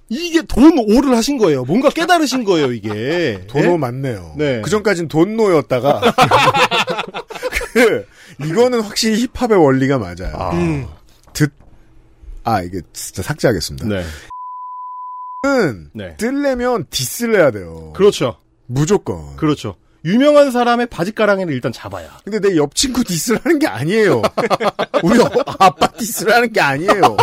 이게 0.09 0.41
돈 0.41 0.77
오를 0.77 1.15
하신 1.15 1.37
거예요. 1.37 1.65
뭔가 1.65 1.89
깨달으신 1.89 2.43
거예요, 2.43 2.71
이게. 2.71 3.43
돈오 3.49 3.71
네? 3.71 3.77
맞네요. 3.77 4.35
네. 4.37 4.61
그 4.61 4.69
전까진 4.69 5.07
돈노였다가 5.07 6.01
그 7.73 8.05
이거는 8.43 8.81
확실히 8.81 9.27
힙합의 9.33 9.57
원리가 9.57 9.97
맞아요. 9.97 10.51
음. 10.53 10.87
듣, 11.33 11.51
아 12.43 12.61
이게 12.61 12.81
진짜 12.93 13.21
삭제하겠습니다. 13.21 13.87
네. 13.87 14.03
은 15.45 15.89
네. 15.93 16.15
뜨려면 16.17 16.85
디스를 16.89 17.35
해야 17.39 17.51
돼요. 17.51 17.93
그렇죠. 17.95 18.37
무조건. 18.65 19.35
그렇죠. 19.37 19.75
유명한 20.05 20.51
사람의 20.51 20.87
바지가랑이를 20.87 21.53
일단 21.53 21.71
잡아야. 21.71 22.09
근데 22.23 22.39
내 22.39 22.55
옆 22.57 22.73
친구 22.75 23.03
디스를 23.03 23.39
하는 23.43 23.59
게 23.59 23.67
아니에요. 23.67 24.21
우리 25.03 25.19
어- 25.19 25.29
아빠 25.59 25.87
디스를 25.97 26.33
하는 26.33 26.51
게 26.53 26.59
아니에요. 26.61 27.17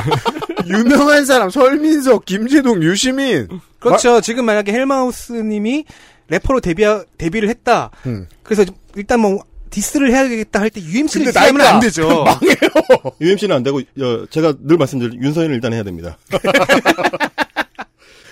유명한 0.66 1.24
사람 1.24 1.48
설민석, 1.50 2.24
김재동, 2.24 2.82
유시민. 2.82 3.48
그렇죠. 3.78 4.20
지금 4.20 4.44
만약에 4.44 4.72
헬마우스님이 4.72 5.84
래퍼로 6.28 6.60
데뷔 6.60 6.84
데뷔를 7.18 7.48
했다. 7.48 7.90
음. 8.06 8.26
그래서 8.42 8.64
일단 8.94 9.20
뭐 9.20 9.38
디스를 9.70 10.10
해야겠다 10.12 10.60
할 10.60 10.70
때 10.70 10.80
UMC를 10.80 11.26
근데 11.32 11.38
나이가 11.40 11.74
안 11.74 11.80
되죠. 11.80 12.08
망해요. 12.24 12.56
UMC는 13.20 13.54
안 13.56 13.62
되고 13.62 13.78
어, 13.78 14.26
제가 14.30 14.54
늘 14.60 14.76
말씀드린 14.76 15.22
윤서인을 15.22 15.54
일단 15.54 15.72
해야 15.72 15.82
됩니다. 15.82 16.16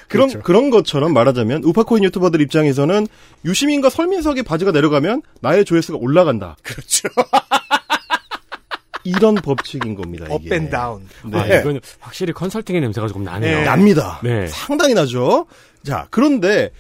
그런 0.09 0.29
그렇죠. 0.29 0.41
그런 0.45 0.71
것처럼 0.71 1.13
말하자면 1.13 1.65
우파코인 1.65 2.05
유튜버들 2.05 2.41
입장에서는 2.43 3.07
유시민과 3.45 3.91
설민석의 3.91 4.45
바지가 4.45 4.71
내려가면 4.71 5.23
나의 5.41 5.65
조회수가 5.65 5.99
올라간다. 6.01 6.57
그렇죠. 6.63 7.09
이런 9.03 9.35
법칙인 9.35 9.95
겁니다. 9.97 10.27
up 10.31 10.41
이게. 10.43 10.55
And 10.55 10.71
down. 10.71 11.07
네. 11.25 11.39
아, 11.39 11.47
이건 11.61 11.81
확실히 12.01 12.33
컨설팅의 12.33 12.81
냄새가 12.81 13.07
조금 13.09 13.25
나네요. 13.25 13.59
네. 13.59 13.65
납니다. 13.65 14.21
네. 14.23 14.47
상당히 14.47 14.95
나죠. 14.95 15.47
자, 15.85 16.07
그런데 16.11 16.71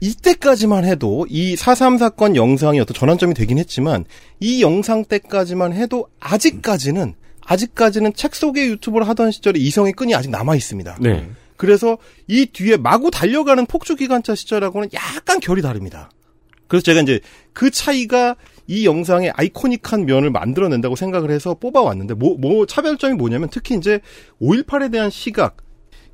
이때까지만 0.00 0.84
해도 0.84 1.26
이 1.28 1.54
4.3 1.54 1.98
사건 1.98 2.36
영상이 2.36 2.80
어떤 2.80 2.94
전환점이 2.94 3.34
되긴 3.34 3.58
했지만 3.58 4.04
이 4.40 4.62
영상 4.62 5.04
때까지만 5.04 5.72
해도 5.74 6.08
아직까지는 6.20 7.14
아직까지는 7.44 8.14
책 8.14 8.34
속의 8.34 8.68
유튜브를 8.68 9.08
하던 9.08 9.30
시절에 9.30 9.58
이성의 9.58 9.92
끈이 9.94 10.14
아직 10.14 10.30
남아 10.30 10.54
있습니다. 10.56 10.98
네. 11.00 11.28
그래서 11.56 11.98
이 12.26 12.46
뒤에 12.46 12.76
마구 12.76 13.10
달려가는 13.10 13.66
폭주 13.66 13.96
기관차 13.96 14.34
시절하고는 14.34 14.88
약간 14.94 15.40
결이 15.40 15.60
다릅니다. 15.60 16.10
그래서 16.68 16.84
제가 16.84 17.00
이제 17.00 17.20
그 17.52 17.70
차이가 17.70 18.36
이 18.66 18.86
영상의 18.86 19.32
아이코닉한 19.34 20.06
면을 20.06 20.30
만들어낸다고 20.30 20.94
생각을 20.94 21.30
해서 21.32 21.54
뽑아왔는데 21.54 22.14
뭐, 22.14 22.38
뭐 22.38 22.64
차별점이 22.64 23.14
뭐냐면 23.16 23.48
특히 23.50 23.74
이제 23.74 24.00
5.18에 24.40 24.92
대한 24.92 25.10
시각 25.10 25.56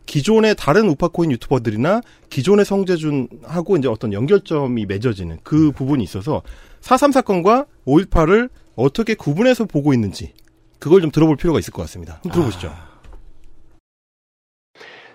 기존의 0.07 0.55
다른 0.57 0.89
우파코인 0.89 1.31
유튜버들이나 1.33 2.01
기존의 2.31 2.65
성재준하고 2.65 3.77
이제 3.77 3.89
어떤 3.89 4.13
연결점이 4.13 4.87
맺어지는 4.87 5.39
그 5.43 5.73
부분이 5.73 6.03
있어서 6.05 6.43
4.3 6.81 7.13
사건과 7.13 7.67
5.18을 7.87 8.49
어떻게 8.77 9.15
구분해서 9.15 9.65
보고 9.65 9.93
있는지 9.93 10.33
그걸 10.79 11.01
좀 11.01 11.11
들어볼 11.11 11.37
필요가 11.37 11.59
있을 11.59 11.73
것 11.73 11.83
같습니다. 11.83 12.15
한번 12.15 12.33
들어보시죠. 12.33 12.71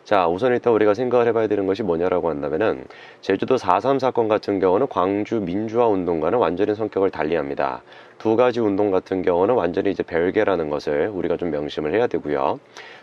자, 0.03 0.27
우선 0.27 0.51
일단 0.51 0.73
우리가 0.73 0.93
생각을 0.93 1.25
해봐야 1.27 1.47
되는 1.47 1.65
것이 1.67 1.83
뭐냐라고 1.83 2.29
한다면은 2.29 2.83
제주도 3.21 3.55
4.3 3.55 3.97
사건 3.97 4.27
같은 4.27 4.59
경우는 4.59 4.87
광주 4.89 5.39
민주화 5.39 5.87
운동과는 5.87 6.37
완전히 6.37 6.75
성격을 6.75 7.11
달리합니다. 7.11 7.81
두 8.17 8.35
가지 8.35 8.59
운동 8.59 8.91
같은 8.91 9.21
경우는 9.21 9.55
완전히 9.55 9.91
이제 9.91 10.03
별개라는 10.03 10.69
것을 10.69 11.07
우리가 11.07 11.37
좀 11.37 11.49
명심을 11.51 11.93
해야 11.93 12.07
되고요. 12.07 12.59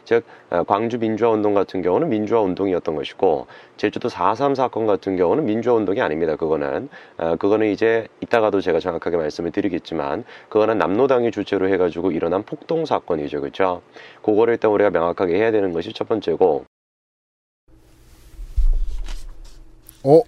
즉 0.09 0.25
어, 0.49 0.65
광주 0.65 0.99
민주화 0.99 1.29
운동 1.29 1.53
같은 1.53 1.83
경우는 1.83 2.09
민주화 2.09 2.41
운동이었던 2.41 2.95
것이고 2.95 3.47
제주도 3.77 4.09
4.3 4.09 4.55
사건 4.55 4.87
같은 4.87 5.17
경우는 5.17 5.45
민주화 5.45 5.75
운동이 5.75 6.01
아닙니다. 6.01 6.35
그거는 6.37 6.89
어, 7.19 7.37
그거는 7.37 7.71
이제 7.71 8.09
이따가도 8.23 8.63
제가 8.63 8.81
정확하게 8.81 9.19
말씀을 9.19 9.51
드리겠지만 9.51 10.25
그거는 10.49 10.79
남노당이 10.79 11.31
주체로 11.31 11.69
해가지고 11.69 12.13
일어난 12.13 12.43
폭동 12.43 12.87
사건이죠, 12.87 13.43
그렇죠? 13.43 13.83
그거를 14.23 14.55
일단 14.55 14.71
우리가 14.71 14.89
명확하게 14.89 15.35
해야 15.35 15.51
되는 15.51 15.75
것이 15.75 15.93
첫 15.93 16.09
번째고 16.09 16.65
어? 20.05 20.21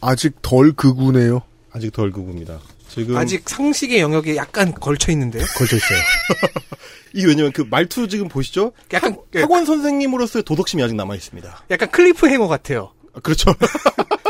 아직 0.00 0.42
덜 0.42 0.72
극우네요. 0.72 1.42
아직 1.70 1.92
덜 1.92 2.10
극우입니다. 2.10 2.58
지금 2.98 3.16
아직 3.16 3.48
상식의 3.48 4.00
영역에 4.00 4.34
약간 4.36 4.74
걸쳐 4.74 5.12
있는데요. 5.12 5.44
걸쳐 5.56 5.76
있어요. 5.76 5.98
이게 7.14 7.26
왜냐면 7.26 7.52
그 7.52 7.62
말투 7.68 8.08
지금 8.08 8.28
보시죠? 8.28 8.72
약간 8.92 9.16
예, 9.36 9.40
학원 9.40 9.64
선생님으로서의 9.64 10.42
도덕심이 10.42 10.82
아직 10.82 10.94
남아 10.96 11.14
있습니다. 11.14 11.64
약간 11.70 11.90
클리프 11.90 12.28
행어 12.28 12.48
같아요. 12.48 12.92
그렇죠. 13.22 13.54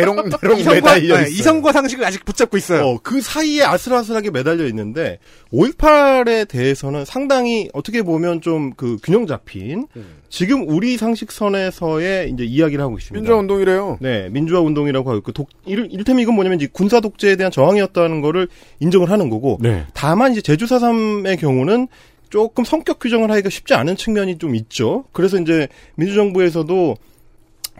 대롱 0.00 0.16
대롱 0.40 0.58
이성과, 0.58 0.74
매달려 0.74 1.16
네, 1.16 1.22
있어요. 1.22 1.34
이성과 1.34 1.72
상식을 1.72 2.04
아직 2.04 2.24
붙잡고 2.24 2.56
있어요. 2.56 2.86
어, 2.86 3.00
그 3.02 3.20
사이에 3.20 3.62
아슬아슬하게 3.62 4.30
매달려 4.30 4.66
있는데 4.66 5.18
5.18에 5.52 6.46
대해서는 6.46 7.04
상당히 7.04 7.68
어떻게 7.72 8.02
보면 8.02 8.40
좀 8.40 8.66
그 8.76 8.96
균형 9.02 9.26
잡힌 9.26 9.86
지금 10.28 10.68
우리 10.68 10.96
상식선에서의 10.96 12.30
이제 12.30 12.44
이야기를 12.44 12.82
하고 12.82 12.98
있습니다. 12.98 13.20
민주화 13.20 13.38
운동이래요. 13.38 13.98
네, 14.00 14.28
민주화 14.30 14.60
운동이라고 14.60 15.10
하고 15.10 15.20
그 15.22 15.32
독, 15.32 15.48
이를, 15.64 15.90
이를테면 15.90 16.22
이건 16.22 16.34
뭐냐면 16.34 16.58
이제 16.60 16.68
군사 16.70 17.00
독재에 17.00 17.36
대한 17.36 17.50
저항이었다는 17.50 18.20
거를 18.20 18.48
인정을 18.80 19.10
하는 19.10 19.30
거고 19.30 19.58
네. 19.60 19.84
다만 19.94 20.32
이제 20.32 20.40
제주 20.40 20.66
4.3의 20.66 21.38
경우는 21.38 21.88
조금 22.28 22.64
성격 22.64 22.98
규정을 22.98 23.30
하기가 23.30 23.48
쉽지 23.50 23.74
않은 23.74 23.96
측면이 23.96 24.38
좀 24.38 24.54
있죠. 24.54 25.04
그래서 25.12 25.38
이제 25.38 25.68
민주정부에서도 25.94 26.96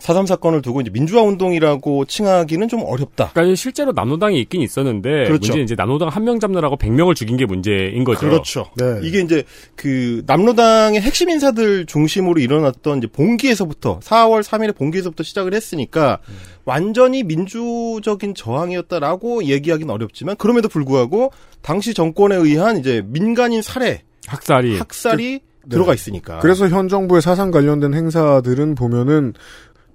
4.3 0.00 0.26
사건을 0.26 0.62
두고 0.62 0.82
이제 0.82 0.90
민주화 0.90 1.22
운동이라고 1.22 2.04
칭하기는 2.04 2.68
좀 2.68 2.82
어렵다. 2.84 3.30
그러니까 3.32 3.54
실제로 3.56 3.92
남노당이 3.92 4.38
있긴 4.40 4.60
있었는데 4.62 5.08
그렇죠. 5.08 5.32
문제는 5.32 5.64
이제 5.64 5.74
남노당 5.74 6.08
한 6.08 6.26
명 6.26 6.40
잡느라고 6.40 6.76
100명을 6.76 7.14
죽인 7.14 7.36
게 7.36 7.46
문제인 7.46 8.02
거죠. 8.02 8.20
그렇죠. 8.28 8.66
네. 8.76 8.98
이게 9.04 9.20
이제 9.20 9.44
그 9.76 10.22
남로당의 10.26 11.00
핵심 11.00 11.30
인사들 11.30 11.86
중심으로 11.86 12.40
일어났던 12.40 12.98
이제 12.98 13.06
봉기에서부터 13.06 14.00
4월 14.00 14.42
3일에 14.42 14.76
봉기에서부터 14.76 15.22
시작을 15.22 15.54
했으니까 15.54 16.18
완전히 16.64 17.22
민주적인 17.22 18.34
저항이었다라고 18.34 19.44
얘기하기는 19.44 19.88
어렵지만 19.92 20.34
그럼에도 20.36 20.68
불구하고 20.68 21.30
당시 21.62 21.94
정권에 21.94 22.34
의한 22.34 22.76
이제 22.78 23.02
민간인 23.06 23.62
살해, 23.62 24.02
학살이 24.26 24.78
학살이 24.78 25.40
네. 25.64 25.68
들어가 25.68 25.94
있으니까. 25.94 26.40
그래서 26.40 26.68
현 26.68 26.88
정부의 26.88 27.22
사상 27.22 27.50
관련된 27.52 27.94
행사들은 27.94 28.74
보면은 28.74 29.34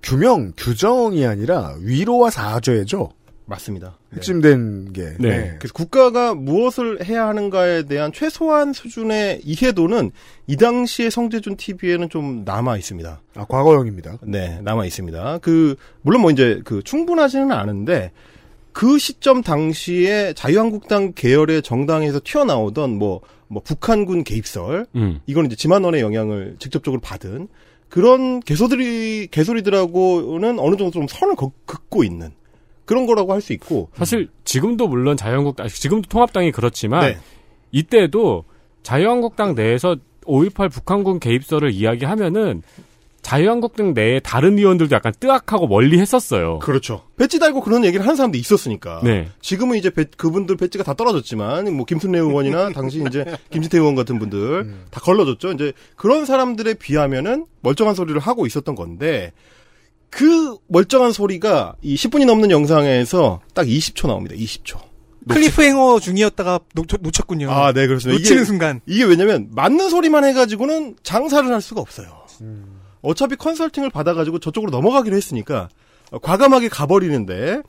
규명, 0.04 0.54
규정이 0.58 1.26
아니라 1.26 1.76
위로와 1.80 2.30
사죄죠. 2.30 3.12
맞습니다. 3.45 3.97
핵심된 4.14 4.93
게. 4.93 5.14
네. 5.20 5.56
그래서 5.60 5.74
국가가 5.74 6.34
무엇을 6.34 7.04
해야 7.04 7.28
하는가에 7.28 7.84
대한 7.84 8.14
최소한 8.14 8.72
수준의 8.72 9.41
이해도는 9.43 10.12
이 10.47 10.56
당시의 10.56 11.12
성재준 11.12 11.58
TV에는 11.58 12.10
좀 12.10 12.43
남아 12.45 12.78
있습니다. 12.78 13.22
아, 13.36 13.45
과거형입니다. 13.45 14.20
네, 14.24 14.60
남아 14.62 14.86
있습니다. 14.86 15.39
그 15.39 15.76
물론 16.02 16.22
뭐 16.22 16.32
이제 16.32 16.62
그 16.64 16.82
충분하지는 16.84 17.52
않은데 17.52 18.12
그 18.74 18.97
시점 18.97 19.41
당시에 19.41 20.34
자유한국당 20.34 21.12
계열의 21.14 21.62
정당에서 21.62 22.22
튀어나오던 22.24 22.97
뭐, 22.97 23.22
뭐 23.47 23.62
북한군 23.62 24.24
개입설, 24.24 24.86
음. 24.95 25.20
이건 25.26 25.47
이제 25.47 25.56
지만원의 25.56 26.02
영향을 26.02 26.56
직접적으로 26.58 27.02
받은 27.02 27.49
그런 27.92 28.39
개소들이 28.39 29.28
개소리들하고는 29.32 30.60
어느 30.60 30.78
정도 30.78 30.92
좀 30.92 31.08
선을 31.10 31.36
긋- 31.36 31.52
긋고 31.66 32.04
있는 32.06 32.30
그런 32.86 33.06
거라고 33.06 33.34
할 33.34 33.42
수 33.42 33.52
있고 33.54 33.89
사실 33.94 34.30
지금도 34.46 34.88
물론 34.88 35.18
자유한국당 35.18 35.68
지금도 35.68 36.08
통합당이 36.08 36.52
그렇지만 36.52 37.02
네. 37.12 37.18
이때도 37.72 38.46
자유한국당 38.84 39.56
내에서 39.56 39.98
5.18 40.24 40.72
북한군 40.72 41.20
개입설을 41.20 41.72
이야기하면은 41.72 42.64
자유한국당 43.22 43.93
내에 43.93 44.19
다른 44.19 44.57
의원들도 44.57 44.95
약간 44.95 45.13
뜨악하고 45.19 45.67
멀리 45.67 45.99
했었어요. 45.99 46.59
그렇죠. 46.59 47.03
배지 47.17 47.39
달고 47.39 47.61
그런 47.61 47.86
얘기를 47.86 48.03
하는 48.05 48.15
사람도 48.15 48.38
있었으니까. 48.38 49.01
네. 49.03 49.30
지금은 49.41 49.78
이제 49.78 49.89
배- 49.89 50.05
그분들 50.05 50.57
배지가 50.57 50.84
다 50.84 50.93
떨어졌지만 50.95 51.74
뭐 51.76 51.86
김순례 51.86 52.17
의원이나 52.19 52.72
당시 52.74 53.03
이제 53.07 53.24
김진태 53.51 53.78
의원 53.78 53.95
같은 53.95 54.17
분들 54.19 54.74
다 54.89 54.99
걸러졌죠. 55.01 55.51
이제 55.53 55.72
그런 55.95 56.26
사람들에 56.26 56.74
비하면은 56.76 57.45
멀쩡한 57.61 57.93
소리를 57.95 58.19
하고 58.19 58.45
있었던 58.47 58.74
건데 58.76 59.32
그 60.09 60.57
멀쩡한 60.67 61.11
소리가 61.13 61.76
이 61.82 61.95
10분이 61.95 62.26
넘는 62.26 62.51
영상에서 62.51 63.41
딱 63.53 63.65
20초 63.67 64.07
나옵니다. 64.07 64.36
20초. 64.36 64.78
클리프행어 65.30 65.99
중이었다가 65.99 66.59
놓, 66.74 66.86
놓쳤군요. 66.99 67.51
아, 67.51 67.72
네, 67.74 67.86
그렇습니다. 67.86 68.17
놓치는 68.19 68.38
이게- 68.41 68.45
순간. 68.45 68.82
이게 68.88 69.03
왜냐면 69.03 69.47
맞는 69.51 69.89
소리만 69.89 70.26
해가지고는 70.26 70.95
장사를 71.03 71.47
할 71.49 71.61
수가 71.61 71.80
없어요. 71.80 72.07
어차피 73.02 73.36
컨설팅을 73.36 73.89
받아가지고 73.89 74.39
저쪽으로 74.39 74.72
넘어가기로 74.72 75.16
했으니까 75.16 75.70
어, 76.12 76.20
과감하게 76.20 76.70
가버리는데 76.70 77.62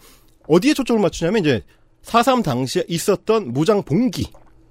어디에 0.49 0.75
초점을 0.75 1.01
맞추냐면 1.01 1.41
이제 1.43 1.63
4.3 2.05 2.43
당시에 2.43 2.85
있었던 2.89 3.53
무장 3.53 3.83
봉기 3.83 4.27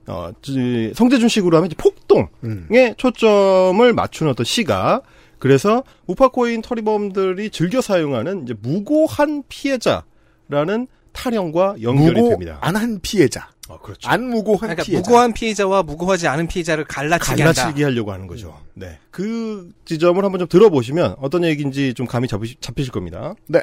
어, 0.07 0.32
지- 0.41 0.91
성대준식으로 0.95 1.55
하면 1.57 1.70
폭동에 1.78 2.93
초점을 2.97 3.93
맞추는 3.93 4.32
어떤 4.32 4.43
시가 4.43 5.01
그래서 5.39 5.84
우파코인 6.07 6.62
터리범들이 6.62 7.49
즐겨 7.49 7.82
사용하는 7.82 8.43
이제 8.43 8.53
무고한 8.62 9.43
피해자라는 9.49 10.88
타령과 11.14 11.76
연결이 11.82 12.14
무고 12.22 12.30
됩니다. 12.30 12.57
안 12.62 12.76
한 12.76 12.99
피해자. 13.01 13.49
그렇죠. 13.80 14.09
안 14.09 14.30
무고한 14.30 14.59
그러니까 14.59 14.84
피해자. 14.84 14.99
무고한 15.01 15.34
피해자와 15.34 15.84
무고하지 15.84 16.28
않은 16.28 16.47
피해자를 16.47 16.86
갈라치기 16.86 17.41
한다. 17.41 17.61
갈라치기 17.61 17.84
하려고 17.84 18.11
하는 18.11 18.28
거죠. 18.28 18.57
네. 18.74 18.97
그 19.11 19.72
지점을 19.86 20.24
한번 20.24 20.39
좀 20.39 20.47
들어보시면 20.47 21.15
어떤 21.22 21.43
얘기인지 21.43 21.93
좀 21.93 22.05
감이 22.07 22.28
잡으시, 22.28 22.55
잡히실 22.59 22.91
겁니다. 22.91 23.34
네. 23.47 23.61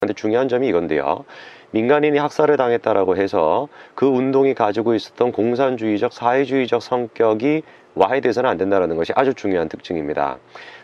근데 0.00 0.14
중요한 0.14 0.48
점이 0.48 0.68
이건데요. 0.68 1.24
민간인이 1.70 2.18
학살을 2.18 2.56
당했다라고 2.56 3.16
해서 3.16 3.68
그 3.94 4.06
운동이 4.06 4.54
가지고 4.54 4.94
있었던 4.94 5.32
공산주의적, 5.32 6.12
사회주의적 6.12 6.82
성격이 6.82 7.62
와해돼서는 7.94 8.48
안 8.48 8.56
된다는 8.56 8.96
것이 8.96 9.12
아주 9.14 9.34
중요한 9.34 9.68
특징입니다. 9.68 10.38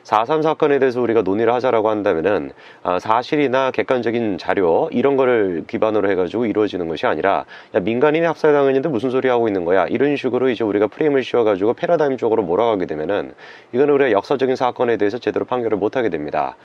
4.3 0.04 0.42
사건에 0.42 0.78
대해서 0.78 1.00
우리가 1.00 1.22
논의를 1.22 1.52
하자라고 1.54 1.90
한다면은 1.90 2.52
아, 2.82 2.98
사실이나 2.98 3.70
객관적인 3.70 4.38
자료 4.38 4.88
이런 4.92 5.16
거를 5.16 5.64
기반으로 5.66 6.10
해가지고 6.10 6.46
이루어지는 6.46 6.88
것이 6.88 7.06
아니라 7.06 7.44
야, 7.74 7.80
민간인이 7.80 8.24
학살당했는데 8.24 8.88
무슨 8.88 9.10
소리 9.10 9.28
하고 9.28 9.48
있는 9.48 9.64
거야 9.64 9.86
이런 9.86 10.16
식으로 10.16 10.48
이제 10.48 10.64
우리가 10.64 10.86
프레임을 10.86 11.22
씌워가지고 11.24 11.74
패러다임 11.74 12.16
쪽으로 12.16 12.42
몰아가게 12.42 12.86
되면은 12.86 13.34
이거는 13.72 13.94
우리가 13.94 14.12
역사적인 14.12 14.56
사건에 14.56 14.96
대해서 14.96 15.18
제대로 15.18 15.44
판결을 15.44 15.78
못하게 15.78 16.08
됩니다. 16.08 16.56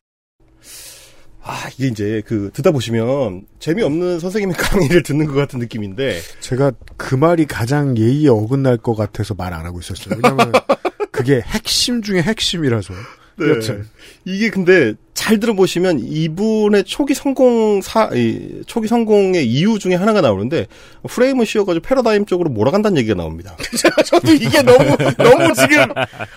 아, 1.46 1.68
이게 1.78 1.88
이제 1.88 2.22
그 2.26 2.50
듣다 2.54 2.72
보시면 2.72 3.44
재미없는 3.60 4.20
선생님의 4.20 4.56
강의를 4.58 5.04
듣는 5.04 5.26
것 5.28 5.34
같은 5.34 5.60
느낌인데 5.60 6.20
제가 6.40 6.72
그 6.98 7.16
말이 7.16 7.46
가장 7.46 7.98
예의에 7.98 8.30
어긋날 8.30 8.78
것 8.78 8.96
같아서 8.96 9.34
말 9.34 9.54
안 9.54 9.66
하고 9.66 9.80
있었어요. 9.80 10.16
왜냐면 10.24 10.52
그게 11.12 11.42
핵심 11.46 12.02
중에 12.02 12.22
핵심이라서. 12.22 12.94
네. 13.36 13.50
여튼. 13.50 13.88
이게 14.26 14.50
근데 14.50 14.94
잘 15.14 15.40
들어보시면 15.40 16.00
이분의 16.00 16.84
초기 16.86 17.14
성공 17.14 17.82
사, 17.82 18.10
이, 18.14 18.62
초기 18.68 18.88
성공의 18.88 19.46
이유 19.46 19.80
중에 19.80 19.96
하나가 19.96 20.22
나오는데 20.22 20.68
프레임을 21.08 21.46
씌워가지고 21.46 21.84
패러다임 21.84 22.26
쪽으로 22.26 22.50
몰아간다는 22.52 22.98
얘기가 22.98 23.16
나옵니다. 23.16 23.56
저도 24.06 24.34
이게 24.34 24.62
너무 24.62 24.98
너무 25.18 25.54
지금 25.56 25.86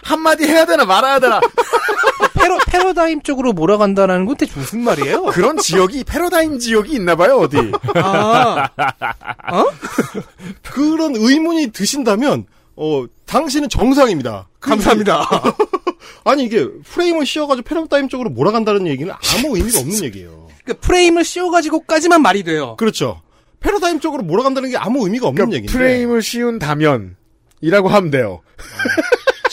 한마디 0.03 0.45
해야 0.45 0.65
되나 0.67 0.85
말아야 0.85 1.21
되나 1.21 1.41
패러, 2.47 2.59
패러다임 2.67 3.23
쪽으로 3.23 3.53
몰아간다는 3.53 4.25
건 4.27 4.37
대체 4.37 4.53
무슨 4.59 4.81
말이에요? 4.83 5.25
그런 5.27 5.57
지역이 5.59 6.05
패러다임 6.05 6.59
지역이 6.59 6.93
있나 6.95 7.17
봐요 7.17 7.37
어디. 7.39 7.57
아, 7.95 8.69
그런 10.63 11.15
의문이 11.17 11.69
드신다면 11.73 12.47
어 12.77 13.05
당신은 13.27 13.69
정상입니다. 13.69 14.49
그- 14.61 14.71
감사합니다. 14.71 15.27
아니 16.25 16.45
이게 16.45 16.67
프레임을 16.85 17.25
씌워가지고 17.27 17.67
패러다임 17.69 18.09
쪽으로 18.09 18.31
몰아간다는 18.31 18.87
얘기는 18.87 19.13
아무 19.13 19.57
의미가 19.57 19.81
없는 19.81 20.05
얘기예요. 20.05 20.49
그러니까 20.65 20.87
프레임을 20.87 21.25
씌워가지고까지만 21.25 22.21
말이 22.23 22.43
돼요. 22.43 22.77
그렇죠. 22.77 23.23
패러다임 23.61 24.01
쪽으로 24.01 24.23
몰아간다는 24.23 24.71
게 24.71 24.77
아무 24.77 25.05
의미가 25.05 25.27
없는 25.29 25.37
그러니까 25.47 25.57
얘기인데 25.57 25.73
프레임을 25.79 26.23
씌운다면이라고 26.23 27.89
하면 27.89 28.11
돼요. 28.11 28.43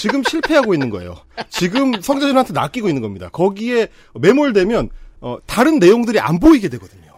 지금 0.03 0.21
실패하고 0.21 0.73
있는 0.73 0.89
거예요. 0.89 1.15
지금 1.49 1.93
성재준한테 2.01 2.51
낚이고 2.51 2.89
있는 2.89 3.01
겁니다. 3.01 3.29
거기에 3.29 3.87
매몰되면 4.19 4.89
어, 5.21 5.37
다른 5.45 5.79
내용들이 5.79 6.19
안 6.19 6.41
보이게 6.41 6.67
되거든요. 6.67 7.13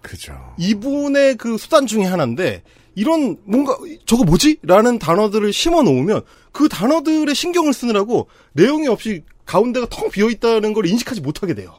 그죠. 0.00 0.32
이분의 0.56 1.36
그 1.36 1.58
수단 1.58 1.86
중에 1.86 2.04
하나인데 2.04 2.62
이런 2.94 3.36
뭔가 3.44 3.76
저거 4.06 4.24
뭐지? 4.24 4.56
라는 4.62 4.98
단어들을 4.98 5.52
심어 5.52 5.82
놓으면 5.82 6.22
그 6.50 6.70
단어들의 6.70 7.34
신경을 7.34 7.74
쓰느라고 7.74 8.28
내용이 8.54 8.88
없이 8.88 9.22
가운데가 9.44 9.88
텅 9.90 10.08
비어 10.08 10.30
있다는 10.30 10.72
걸 10.72 10.86
인식하지 10.86 11.20
못하게 11.20 11.52
돼요. 11.52 11.74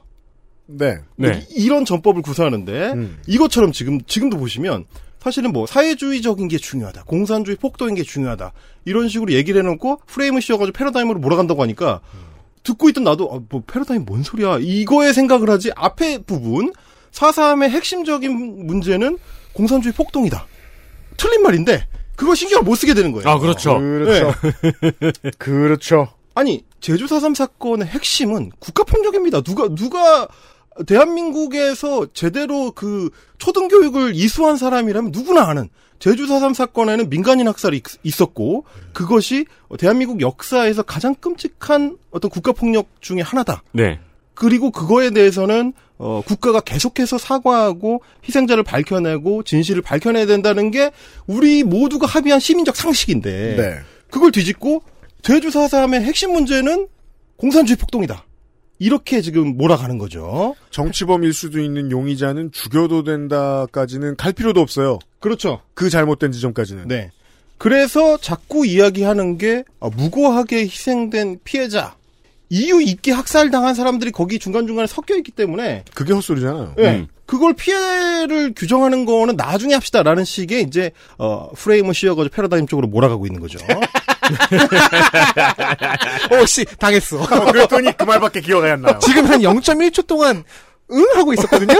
네. 0.67 0.99
네. 1.15 1.43
이, 1.49 1.67
런 1.69 1.85
전법을 1.85 2.21
구사하는데 2.21 2.91
음. 2.91 3.17
이것처럼 3.25 3.71
지금 3.71 3.99
지금도 4.03 4.37
보시면 4.37 4.85
사실은 5.25 5.53
뭐 5.53 5.65
사회주의적인 5.65 6.49
게 6.49 6.59
중요하다, 6.59 7.05
공산주의 7.05 7.57
폭도인 7.57 7.95
게 7.95 8.03
중요하다 8.03 8.53
이런 8.85 9.09
식으로 9.09 9.33
얘기를 9.33 9.59
해놓고 9.59 10.01
프레임을 10.05 10.39
씌워가지고 10.39 10.77
패러다임으로 10.77 11.17
몰아간다고 11.17 11.63
하니까 11.63 12.01
듣고 12.61 12.89
있던 12.89 13.05
나도 13.05 13.33
아, 13.33 13.39
뭐 13.49 13.63
패러다임 13.65 14.05
뭔 14.05 14.21
소리야 14.21 14.59
이거에 14.61 15.13
생각을 15.13 15.49
하지 15.49 15.71
앞에 15.75 16.19
부분 16.19 16.73
4.3의 17.11 17.69
핵심적인 17.69 18.67
문제는 18.67 19.17
공산주의 19.53 19.95
폭동이다. 19.95 20.45
틀린 21.17 21.41
말인데 21.41 21.87
그걸 22.15 22.35
신경을 22.35 22.63
못 22.63 22.75
쓰게 22.75 22.93
되는 22.93 23.11
거예요. 23.11 23.27
아, 23.27 23.39
그렇죠. 23.39 23.79
그렇죠. 23.79 24.31
그렇죠. 25.39 26.07
아니 26.35 26.63
제주 26.81 27.05
4.3 27.07 27.33
사건의 27.33 27.87
핵심은 27.87 28.51
국가 28.59 28.83
폭력입니다. 28.83 29.41
누가 29.41 29.69
누가 29.73 30.27
대한민국에서 30.83 32.07
제대로 32.13 32.71
그 32.71 33.09
초등교육을 33.37 34.15
이수한 34.15 34.57
사람이라면 34.57 35.11
누구나 35.11 35.47
아는 35.49 35.69
제주 35.99 36.25
4.3 36.27 36.53
사건에는 36.53 37.09
민간인 37.09 37.47
학살이 37.47 37.77
있- 37.77 37.83
있었고 38.03 38.65
그것이 38.93 39.45
대한민국 39.79 40.21
역사에서 40.21 40.83
가장 40.83 41.15
끔찍한 41.15 41.97
어떤 42.11 42.29
국가폭력 42.29 42.87
중에 42.99 43.21
하나다. 43.21 43.63
네. 43.71 43.99
그리고 44.33 44.71
그거에 44.71 45.11
대해서는 45.11 45.71
어, 45.97 46.21
국가가 46.25 46.59
계속해서 46.59 47.17
사과하고 47.17 48.01
희생자를 48.27 48.63
밝혀내고 48.63 49.43
진실을 49.43 49.81
밝혀내야 49.81 50.25
된다는 50.25 50.69
게 50.71 50.91
우리 51.25 51.63
모두가 51.63 52.05
합의한 52.05 52.41
시민적 52.41 52.75
상식인데 52.75 53.55
네. 53.55 53.79
그걸 54.11 54.33
뒤집고 54.33 54.83
제주 55.21 55.47
4.3의 55.49 56.01
핵심 56.01 56.33
문제는 56.33 56.87
공산주의 57.37 57.77
폭동이다. 57.77 58.25
이렇게 58.79 59.21
지금 59.21 59.57
몰아가는 59.57 59.97
거죠. 59.97 60.55
정치범일 60.69 61.33
수도 61.33 61.59
있는 61.59 61.91
용의자는 61.91 62.51
죽여도 62.51 63.03
된다까지는 63.03 64.17
갈 64.17 64.33
필요도 64.33 64.59
없어요. 64.59 64.99
그렇죠. 65.19 65.61
그 65.73 65.89
잘못된 65.89 66.31
지점까지는. 66.31 66.87
네. 66.87 67.11
그래서 67.57 68.17
자꾸 68.17 68.65
이야기하는 68.65 69.37
게 69.37 69.63
아, 69.79 69.89
무고하게 69.95 70.63
희생된 70.63 71.39
피해자 71.43 71.95
이유 72.49 72.81
있게 72.81 73.11
학살당한 73.11 73.73
사람들이 73.73 74.11
거기 74.11 74.39
중간중간에 74.39 74.87
섞여 74.87 75.15
있기 75.15 75.31
때문에 75.31 75.83
그게 75.93 76.13
헛소리잖아요. 76.13 76.75
예. 76.79 76.89
음. 76.89 77.07
그걸 77.25 77.53
피해를 77.53 78.53
규정하는 78.55 79.05
거는 79.05 79.35
나중에 79.35 79.73
합시다라는 79.73 80.25
식의 80.25 80.63
이제 80.63 80.91
어 81.17 81.49
프레임을 81.55 81.93
씌워가지고 81.95 82.35
패러다임 82.35 82.67
쪽으로 82.67 82.87
몰아가고 82.87 83.25
있는 83.25 83.39
거죠. 83.41 83.57
어, 86.31 86.45
씨, 86.45 86.65
당했어. 86.65 87.21
어, 87.21 87.51
그랬더니 87.51 87.95
그 87.97 88.03
말밖에 88.03 88.41
기억이 88.41 88.67
안 88.67 88.81
나요. 88.81 88.99
지금 89.01 89.25
한 89.25 89.41
0.1초 89.41 90.07
동안 90.07 90.43
응 90.91 91.05
하고 91.15 91.33
있었거든요. 91.33 91.73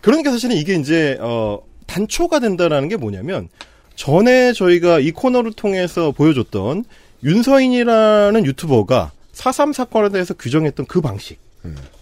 그러니까 0.00 0.30
사실은 0.32 0.56
이게 0.56 0.74
이제 0.74 1.16
어 1.20 1.60
단초가 1.86 2.40
된다라는 2.40 2.88
게 2.88 2.96
뭐냐면 2.96 3.48
전에 3.94 4.52
저희가 4.52 4.98
이 4.98 5.12
코너를 5.12 5.52
통해서 5.52 6.10
보여줬던 6.12 6.84
윤서인이라는 7.22 8.44
유튜버가 8.46 9.12
4.3 9.32 9.72
사건에 9.72 10.08
대해서 10.10 10.34
규정했던 10.34 10.86
그 10.86 11.00
방식. 11.00 11.38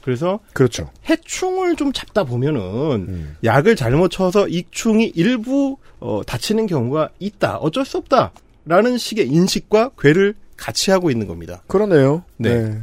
그래서 0.02 0.40
그렇죠. 0.54 0.90
해충을 1.10 1.76
좀 1.76 1.92
잡다 1.92 2.24
보면은 2.24 3.36
약을 3.44 3.76
잘못 3.76 4.08
쳐서 4.10 4.48
익충이 4.48 5.12
일부 5.14 5.76
어, 6.00 6.22
다치는 6.26 6.66
경우가 6.66 7.10
있다. 7.18 7.58
어쩔 7.58 7.84
수 7.84 7.98
없다 7.98 8.32
라는 8.64 8.98
식의 8.98 9.28
인식과 9.28 9.90
괴를 9.98 10.34
같이 10.56 10.90
하고 10.90 11.10
있는 11.10 11.26
겁니다. 11.26 11.62
그러네요. 11.66 12.24
네. 12.36 12.78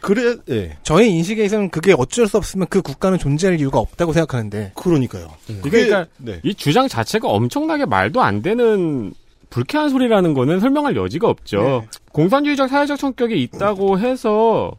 그래, 0.00 0.36
예. 0.48 0.78
저의 0.82 1.10
인식에서는 1.10 1.68
그게 1.68 1.94
어쩔 1.96 2.26
수 2.26 2.38
없으면 2.38 2.68
그 2.70 2.80
국가는 2.80 3.18
존재할 3.18 3.60
이유가 3.60 3.78
없다고 3.78 4.12
생각하는데. 4.12 4.72
그러니까요. 4.74 5.28
이게 5.48 5.68
그러니까 5.68 6.06
네. 6.16 6.40
이 6.42 6.54
주장 6.54 6.88
자체가 6.88 7.28
엄청나게 7.28 7.84
말도 7.84 8.22
안 8.22 8.40
되는 8.40 9.12
불쾌한 9.50 9.90
소리라는 9.90 10.32
거는 10.32 10.60
설명할 10.60 10.96
여지가 10.96 11.28
없죠. 11.28 11.84
공산주의적 12.12 12.70
사회적 12.70 12.98
성격이 12.98 13.42
있다고 13.42 13.98
해서 13.98 14.72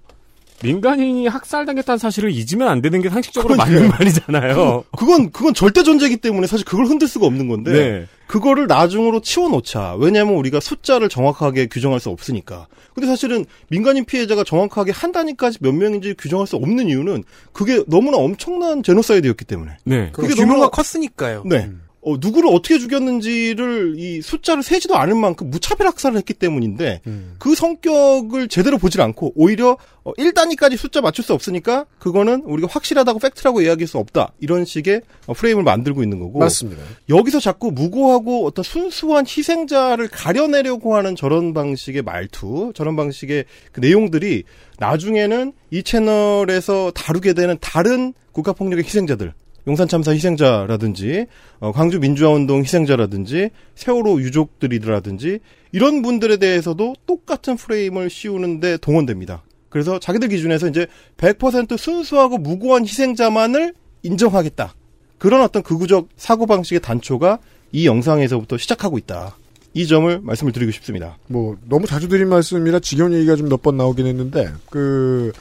민간인이 0.64 1.28
학살당했다는 1.28 1.97
사실을 1.97 2.32
잊으면 2.32 2.68
안 2.68 2.82
되는 2.82 3.01
게 3.01 3.09
상식적으로 3.09 3.55
맞는 3.55 3.89
말이잖아요. 3.89 4.86
그건 4.97 5.32
그건 5.32 5.53
절대 5.53 5.84
존재이기 5.84 6.18
때문에 6.18 6.47
사실 6.47 6.66
그걸 6.66 6.86
흔들 6.86 7.07
수가 7.07 7.26
없는 7.26 7.47
건데 7.47 7.72
네. 7.72 8.07
그거를 8.28 8.68
나중으로 8.68 9.22
치워놓자. 9.22 9.95
왜냐하면 9.99 10.36
우리가 10.36 10.59
숫자를 10.59 11.09
정확하게 11.09 11.68
규정할 11.68 11.99
수 11.99 12.09
없으니까. 12.09 12.68
근데 12.93 13.07
사실은 13.07 13.45
민간인 13.70 14.05
피해자가 14.05 14.43
정확하게 14.43 14.91
한 14.91 15.12
단위까지 15.12 15.59
몇 15.62 15.74
명인지 15.74 16.16
규정할 16.18 16.47
수 16.47 16.55
없는 16.55 16.88
이유는 16.88 17.24
그게 17.51 17.84
너무나 17.88 18.18
엄청난 18.18 18.84
제노사이드였기 18.84 19.45
때문에. 19.45 19.78
네. 19.84 20.09
그 20.14 20.28
규모가 20.28 20.70
컸으니까요. 20.70 21.43
네. 21.45 21.70
어, 22.04 22.16
누구를 22.20 22.49
어떻게 22.49 22.80
죽였는지를 22.80 23.95
이 23.97 24.22
숫자를 24.22 24.64
세지도 24.64 24.97
않은 24.97 25.18
만큼 25.18 25.49
무차별 25.52 25.88
학살을 25.88 26.18
했기 26.18 26.34
때문인데 26.34 27.02
그 27.38 27.54
성격을 27.54 28.47
제대로 28.47 28.78
보질 28.78 29.02
않고 29.02 29.34
오히려 29.36 29.78
어, 30.04 30.12
1단위까지 30.14 30.78
숫자 30.78 30.99
맞출 31.02 31.24
수 31.24 31.34
없으니까 31.34 31.86
그거는 31.99 32.41
우리가 32.45 32.68
확실하다고 32.72 33.20
팩트라고 33.20 33.62
이야기할 33.62 33.88
수 33.88 33.99
없다. 33.99 34.34
이런 34.39 34.66
식의 34.66 35.02
어, 35.28 35.34
프레임을 35.34 35.64
만들고 35.64 36.02
있는 36.02 36.20
거고 36.20 36.39
맞습니다. 36.39 36.82
여기서 37.10 37.39
자꾸 37.39 37.72
무고하고 37.72 38.45
어떤 38.47 38.64
순수한 38.64 39.26
희생자를 39.28 40.08
가려내려고 40.08 40.95
하는 40.95 41.16
저런 41.16 41.54
방식의 41.54 42.02
말투, 42.02 42.72
저런 42.74 42.95
방식의 42.95 43.45
그 43.72 43.80
내용들이 43.80 44.43
나중에는 44.80 45.54
이 45.70 45.84
채널에서 45.84 46.91
다루게 46.95 47.34
되는 47.34 47.58
다른 47.62 48.14
국가폭력의 48.32 48.84
희생자들, 48.86 49.34
용산 49.68 49.88
참사 49.88 50.12
희생자라든지 50.12 51.26
어, 51.59 51.72
광주 51.72 51.99
민주화운동 51.99 52.62
희생자라든지 52.62 53.49
세월호 53.76 54.22
유족들이라든지 54.22 55.39
이런 55.72 56.01
분들에 56.01 56.38
대해서도 56.38 56.95
똑같은 57.05 57.55
프레임을 57.55 58.09
씌우는데 58.09 58.78
동원됩니다. 58.78 59.43
그래서 59.70 59.99
자기들 59.99 60.28
기준에서 60.30 60.68
이제 60.68 60.88
100% 61.18 61.78
순수하고 61.78 62.38
무고한 62.38 62.84
희생자만을 62.84 63.74
인정하겠다. 64.03 64.74
그런 65.18 65.41
어떤 65.41 65.62
극우적 65.64 66.09
사고방식의 66.18 66.82
단초가 66.82 67.39
이 67.72 67.86
영상에서부터 67.86 68.57
시작하고 68.57 68.97
있다. 68.97 69.38
이 69.74 69.88
점을 69.88 70.20
말씀을 70.22 70.51
드리고 70.51 70.72
싶습니다. 70.74 71.18
뭐 71.28 71.55
너무 71.70 71.88
자주 71.88 72.09
드린 72.09 72.28
말씀이라 72.28 72.80
지겨운 72.80 73.14
얘기가 73.14 73.38
좀 73.38 73.47
몇 73.47 73.62
번 73.62 73.78
나오긴 73.78 74.07
했는데 74.07 74.49
그 74.70 75.32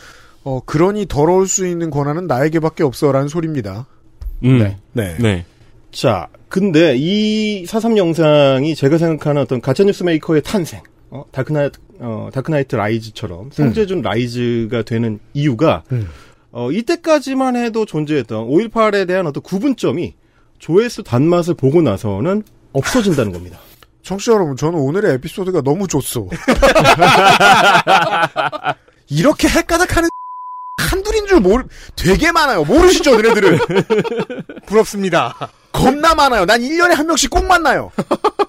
어, 0.45 0.61
그러니 0.65 1.07
더러울 1.07 1.49
수 1.49 1.67
있는 1.67 1.91
권한은 1.91 2.27
나에게밖에 2.29 2.85
없어라는 2.85 3.27
소리입니다. 3.29 3.87
음. 4.45 4.59
네. 4.59 4.77
네. 4.93 5.17
네. 5.19 5.45
자, 5.91 6.29
근데 6.49 6.95
이 6.97 7.67
사삼 7.67 7.97
영상이 7.97 8.75
제가 8.75 8.99
생각하는 8.99 9.43
어떤 9.43 9.61
가짜뉴스 9.61 10.03
메이커의 10.03 10.43
탄생, 10.43 10.81
어, 11.11 11.25
다크나이트, 11.31 11.79
어, 12.01 12.29
다크나이트 12.33 12.77
라이즈처럼 12.77 13.51
성재준 13.53 14.03
rise가 14.03 14.83
되는 14.83 15.19
이유가, 15.35 15.83
어, 16.53 16.73
이때까지만 16.73 17.57
해도 17.57 17.85
존재했던 17.85 18.49
5.18에 18.49 19.07
대한 19.07 19.27
어떤 19.27 19.43
구분점이 19.43 20.15
조회수 20.59 21.05
단맛을 21.05 21.55
보고 21.55 21.83
나서는 21.83 22.43
없어진다는 22.73 23.33
겁니다. 23.33 23.59
청취자 24.03 24.33
여러분, 24.33 24.57
저는 24.57 24.79
오늘의 24.79 25.15
에피소드가 25.15 25.63
너무 25.63 25.87
좋소. 25.87 26.31
이렇게 29.11 29.49
헷가닥하는 29.49 30.09
한둘인 30.91 31.27
줄 31.27 31.41
모르, 31.41 31.65
되게 31.95 32.33
많아요. 32.33 32.65
모르시죠, 32.65 33.13
너네들은? 33.13 33.59
부럽습니다. 34.67 35.37
겁나 35.71 36.15
많아요. 36.15 36.47
난 36.47 36.61
1년에 36.61 36.95
한 36.95 37.07
명씩 37.07 37.31
꼭 37.31 37.47
만나요. 37.47 37.93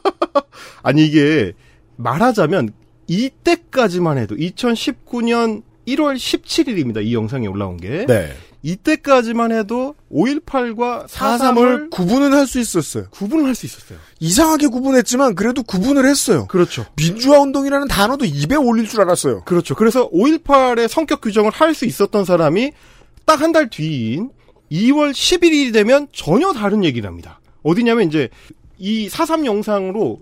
아니, 0.82 1.06
이게, 1.06 1.54
말하자면, 1.98 2.74
이때까지만 3.08 4.18
해도, 4.18 4.36
2019년 4.36 5.62
1월 5.88 6.16
17일입니다. 6.16 7.06
이 7.06 7.14
영상이 7.14 7.48
올라온 7.48 7.78
게. 7.78 8.06
네. 8.08 8.34
이때까지만 8.64 9.52
해도 9.52 9.96
5.18과 10.12 11.08
4.3을 11.08 11.10
4.3을 11.10 11.90
구분은 11.90 12.34
할 12.34 12.46
수 12.48 12.60
있었어요. 12.60 13.06
구분을 13.12 13.46
할 13.46 13.56
수 13.56 13.66
있었어요. 13.66 13.98
이상하게 14.20 14.68
구분했지만 14.68 15.36
그래도 15.36 15.64
구분을 15.64 16.08
했어요. 16.08 16.46
그렇죠. 16.48 16.86
민주화 16.96 17.40
운동이라는 17.40 17.88
단어도 17.88 18.26
입에 18.26 18.56
올릴 18.56 18.88
줄 18.88 19.02
알았어요. 19.02 19.44
그렇죠. 19.46 19.74
그래서 19.76 20.10
5.18의 20.12 20.88
성격 20.88 21.22
규정을 21.22 21.52
할 21.52 21.74
수 21.74 21.86
있었던 21.86 22.26
사람이 22.26 22.72
딱 23.26 23.42
한 23.42 23.52
달 23.52 23.70
뒤인 23.70 24.30
2월 24.72 25.12
11일이 25.12 25.74
되면 25.74 26.08
전혀 26.14 26.54
다른 26.54 26.84
얘기를 26.84 27.08
합니다. 27.08 27.40
어디냐면 27.64 28.08
이제 28.08 28.30
이 28.78 29.08
4.3 29.10 29.46
영상으로 29.46 30.22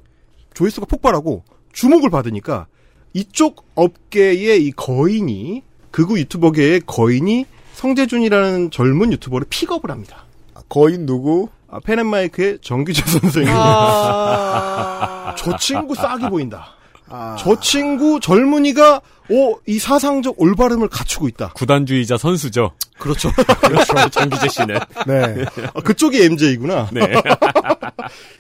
조회수가 0.54 0.86
폭발하고 0.88 1.44
주목을 1.74 2.10
받으니까 2.10 2.68
이쪽 3.14 3.66
업계의 3.76 4.66
이 4.66 4.72
거인이 4.72 5.64
극우 5.92 6.18
유튜버계의 6.20 6.82
거인이 6.86 7.46
성재준이라는 7.80 8.72
젊은 8.72 9.14
유튜버를 9.14 9.48
픽업을 9.50 9.90
합니다. 9.90 10.26
거인 10.68 11.06
누구? 11.06 11.48
아, 11.70 11.80
펜앤마이크의 11.80 12.60
정규재 12.62 13.04
선생님. 13.06 13.54
아. 13.56 15.34
저 15.40 15.56
친구 15.56 15.96
싹이 15.96 16.28
보인다. 16.28 16.76
아. 17.08 17.38
저 17.40 17.58
친구 17.62 18.20
젊은이가 18.20 19.00
오, 19.30 19.60
이 19.66 19.80
사상적 19.80 20.36
올바름을 20.38 20.90
갖추고 20.90 21.30
있다. 21.30 21.54
구단주이자 21.54 22.18
선수죠. 22.18 22.72
그렇죠. 22.98 23.32
그렇죠. 23.62 23.94
정규재 24.12 24.50
씨는. 24.50 24.78
네. 25.08 25.46
아, 25.74 25.80
그쪽이 25.80 26.22
MJ구나. 26.26 26.90
네. 26.92 27.14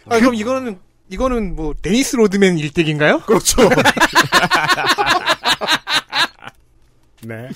아, 0.10 0.20
그럼 0.20 0.36
이거는 0.36 0.80
이거는 1.10 1.56
뭐 1.56 1.74
데니스 1.82 2.18
로드맨 2.18 2.58
일대기인가요? 2.58 3.20
그렇죠. 3.22 3.70
네. 7.24 7.50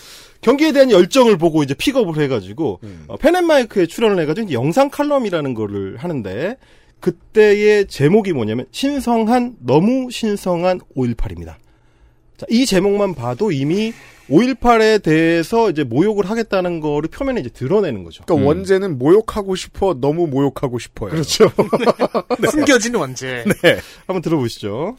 경기에 0.44 0.72
대한 0.72 0.92
열정을 0.92 1.38
보고 1.38 1.64
이제 1.64 1.74
픽업을 1.74 2.22
해가지고 2.24 2.80
어, 3.08 3.18
펜앤마이크에 3.18 3.86
출연을 3.86 4.22
해가지고 4.22 4.46
이제 4.46 4.54
영상 4.54 4.90
칼럼이라는 4.90 5.54
거를 5.54 5.98
하는데 5.98 6.58
그때의 7.00 7.88
제목이 7.88 8.32
뭐냐면 8.32 8.66
신성한 8.72 9.58
너무 9.60 10.10
신성한 10.10 10.80
5.18입니다. 10.96 11.56
자, 12.38 12.46
이 12.50 12.66
제목만 12.66 13.14
봐도 13.14 13.52
이미 13.52 13.94
5.18에 14.30 15.04
대해서 15.04 15.70
이제 15.70 15.84
모욕을 15.84 16.30
하겠다는 16.30 16.80
거를 16.80 17.10
표면에 17.10 17.42
이제 17.42 17.50
드러내는 17.50 18.04
거죠. 18.04 18.24
그러니까 18.26 18.48
원제는 18.48 18.98
모욕하고 18.98 19.56
싶어, 19.56 19.96
너무 20.00 20.28
모욕하고 20.28 20.80
싶어요. 20.80 21.12
그렇죠. 21.12 21.52
숨겨진 22.52 22.96
원제. 22.96 23.44
네. 23.62 23.78
한번 24.08 24.22
들어보시죠. 24.22 24.96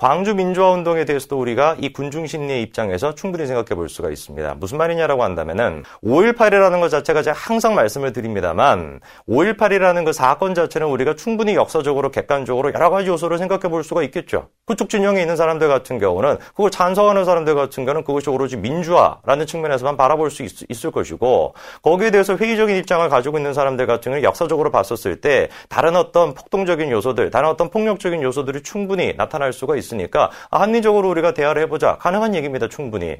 광주 0.00 0.32
민주화 0.32 0.70
운동에 0.70 1.04
대해서도 1.04 1.36
우리가 1.40 1.74
이 1.80 1.92
군중 1.92 2.28
심리의 2.28 2.62
입장에서 2.62 3.16
충분히 3.16 3.48
생각해 3.48 3.74
볼 3.74 3.88
수가 3.88 4.10
있습니다. 4.10 4.54
무슨 4.54 4.78
말이냐라고 4.78 5.24
한다면은 5.24 5.82
5.18이라는 6.04 6.78
것 6.78 6.88
자체가 6.88 7.22
제가 7.22 7.36
항상 7.36 7.74
말씀을 7.74 8.12
드립니다만 8.12 9.00
5.18이라는 9.28 10.04
그 10.04 10.12
사건 10.12 10.54
자체는 10.54 10.86
우리가 10.86 11.16
충분히 11.16 11.56
역사적으로 11.56 12.12
객관적으로 12.12 12.72
여러 12.74 12.90
가지 12.90 13.08
요소를 13.08 13.38
생각해 13.38 13.62
볼 13.62 13.82
수가 13.82 14.04
있겠죠. 14.04 14.50
그쪽 14.66 14.88
진영에 14.88 15.20
있는 15.20 15.34
사람들 15.34 15.66
같은 15.66 15.98
경우는 15.98 16.36
그걸 16.54 16.70
찬성하는 16.70 17.24
사람들 17.24 17.56
같은 17.56 17.84
경우는 17.84 18.04
그것이 18.04 18.30
오로지 18.30 18.56
민주화라는 18.56 19.46
측면에서만 19.46 19.96
바라볼 19.96 20.30
수 20.30 20.44
있, 20.44 20.84
을 20.84 20.92
것이고 20.92 21.54
거기에 21.82 22.12
대해서 22.12 22.36
회의적인 22.36 22.76
입장을 22.76 23.08
가지고 23.08 23.38
있는 23.38 23.52
사람들 23.52 23.88
같은 23.88 24.12
경우는 24.12 24.22
역사적으로 24.22 24.70
봤었을 24.70 25.20
때 25.20 25.48
다른 25.68 25.96
어떤 25.96 26.34
폭동적인 26.34 26.88
요소들, 26.92 27.30
다른 27.30 27.48
어떤 27.48 27.68
폭력적인 27.68 28.22
요소들이 28.22 28.62
충분히 28.62 29.14
나타날 29.16 29.52
수가 29.52 29.74
있습니다. 29.74 29.87
있으니까 29.88 30.30
합리적으로 30.50 31.08
우리가 31.10 31.34
대화를 31.34 31.62
해보자 31.62 31.96
가능한 31.98 32.34
얘기입니다 32.34 32.68
충분히 32.68 33.16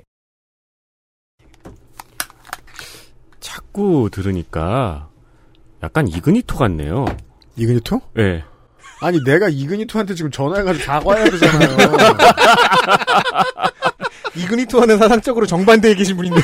자꾸 3.41 4.09
들으니까 4.13 5.09
약간 5.83 6.09
이그니토 6.09 6.57
같네요. 6.57 7.07
이그니토? 7.57 8.01
네. 8.15 8.45
아니 9.01 9.23
내가 9.25 9.49
이근희투한테 9.49 10.15
지금 10.15 10.31
전화해가지고 10.31 10.85
사과해야 10.85 11.31
되잖아요. 11.31 11.77
이그니토와는 14.35 14.99
사상적으로 14.99 15.47
정반대에 15.47 15.95
계신 15.95 16.17
분인데. 16.17 16.41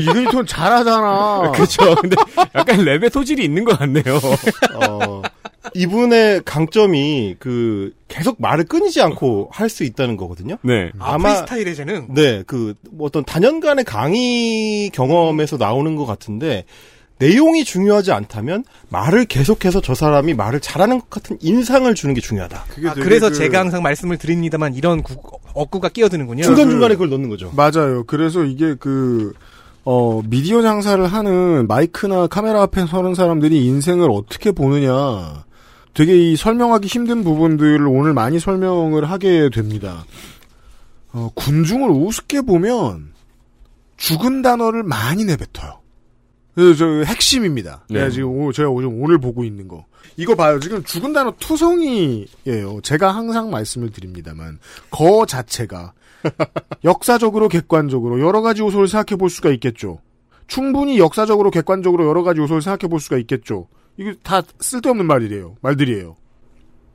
이근희투는 0.00 0.46
잘하잖아. 0.46 1.52
그렇죠. 1.52 1.94
근데 1.96 2.16
약간 2.54 2.78
랩의 2.78 3.12
소질이 3.12 3.44
있는 3.44 3.64
것 3.64 3.78
같네요. 3.78 4.16
어, 4.76 5.22
이분의 5.82 6.42
강점이 6.44 7.36
그 7.38 7.92
계속 8.08 8.40
말을 8.40 8.64
끊이지 8.64 9.00
않고 9.00 9.48
할 9.52 9.68
수 9.68 9.84
있다는 9.84 10.16
거거든요. 10.16 10.56
네. 10.62 10.90
아, 10.98 11.16
프리스타일의 11.18 11.74
재능? 11.76 12.08
네, 12.14 12.42
그뭐 12.46 12.74
어떤 13.00 13.22
단연간의 13.24 13.84
강의 13.84 14.90
경험에서 14.90 15.56
나오는 15.56 15.94
것 15.94 16.04
같은데 16.06 16.64
내용이 17.20 17.64
중요하지 17.64 18.12
않다면 18.12 18.64
말을 18.88 19.24
계속해서 19.26 19.80
저 19.80 19.94
사람이 19.94 20.34
말을 20.34 20.60
잘하는 20.60 21.00
것 21.00 21.10
같은 21.10 21.36
인상을 21.40 21.92
주는 21.94 22.14
게 22.14 22.20
중요하다. 22.20 22.64
아, 22.86 22.94
그래서 22.94 23.30
제가 23.32 23.58
항상 23.60 23.82
말씀을 23.82 24.18
드립니다만 24.18 24.74
이런 24.74 25.02
구- 25.02 25.16
억구가 25.54 25.88
끼어드는군요. 25.90 26.44
중간 26.44 26.70
중간에 26.70 26.94
그걸 26.94 27.10
넣는 27.10 27.28
거죠. 27.28 27.52
맞아요. 27.56 28.04
그래서 28.06 28.44
이게 28.44 28.74
그, 28.78 29.32
어, 29.84 30.22
미디어 30.28 30.62
장사를 30.62 31.04
하는 31.06 31.66
마이크나 31.66 32.26
카메라 32.28 32.62
앞에 32.62 32.86
서는 32.86 33.14
사람들이 33.14 33.64
인생을 33.66 34.08
어떻게 34.10 34.52
보느냐. 34.52 35.44
되게 35.98 36.16
이 36.16 36.36
설명하기 36.36 36.86
힘든 36.86 37.24
부분들을 37.24 37.84
오늘 37.88 38.12
많이 38.14 38.38
설명을 38.38 39.10
하게 39.10 39.50
됩니다. 39.50 40.04
어, 41.12 41.28
군중을 41.34 41.90
우습게 41.90 42.42
보면 42.42 43.14
죽은 43.96 44.42
단어를 44.42 44.84
많이 44.84 45.24
내뱉어요. 45.24 45.80
그래서 46.54 46.76
저 46.76 46.86
핵심입니다. 47.02 47.84
네. 47.90 47.98
내가 47.98 48.10
지금 48.10 48.28
오- 48.28 48.52
제가 48.52 48.68
지금 48.68 49.02
오늘 49.02 49.18
보고 49.18 49.42
있는 49.42 49.66
거. 49.66 49.86
이거 50.16 50.36
봐요. 50.36 50.60
지금 50.60 50.84
죽은 50.84 51.12
단어 51.12 51.34
투성이에요. 51.36 52.80
제가 52.84 53.10
항상 53.12 53.50
말씀을 53.50 53.90
드립니다만 53.90 54.60
거 54.92 55.26
자체가 55.26 55.94
역사적으로 56.84 57.48
객관적으로 57.48 58.20
여러 58.20 58.40
가지 58.40 58.62
요소를 58.62 58.86
생각해 58.86 59.18
볼 59.18 59.30
수가 59.30 59.50
있겠죠. 59.50 59.98
충분히 60.46 61.00
역사적으로 61.00 61.50
객관적으로 61.50 62.06
여러 62.06 62.22
가지 62.22 62.38
요소를 62.40 62.62
생각해 62.62 62.88
볼 62.88 63.00
수가 63.00 63.18
있겠죠. 63.18 63.66
이게 63.98 64.14
다 64.22 64.42
쓸데없는 64.60 65.06
말이래요. 65.06 65.56
말들이에요. 65.60 66.16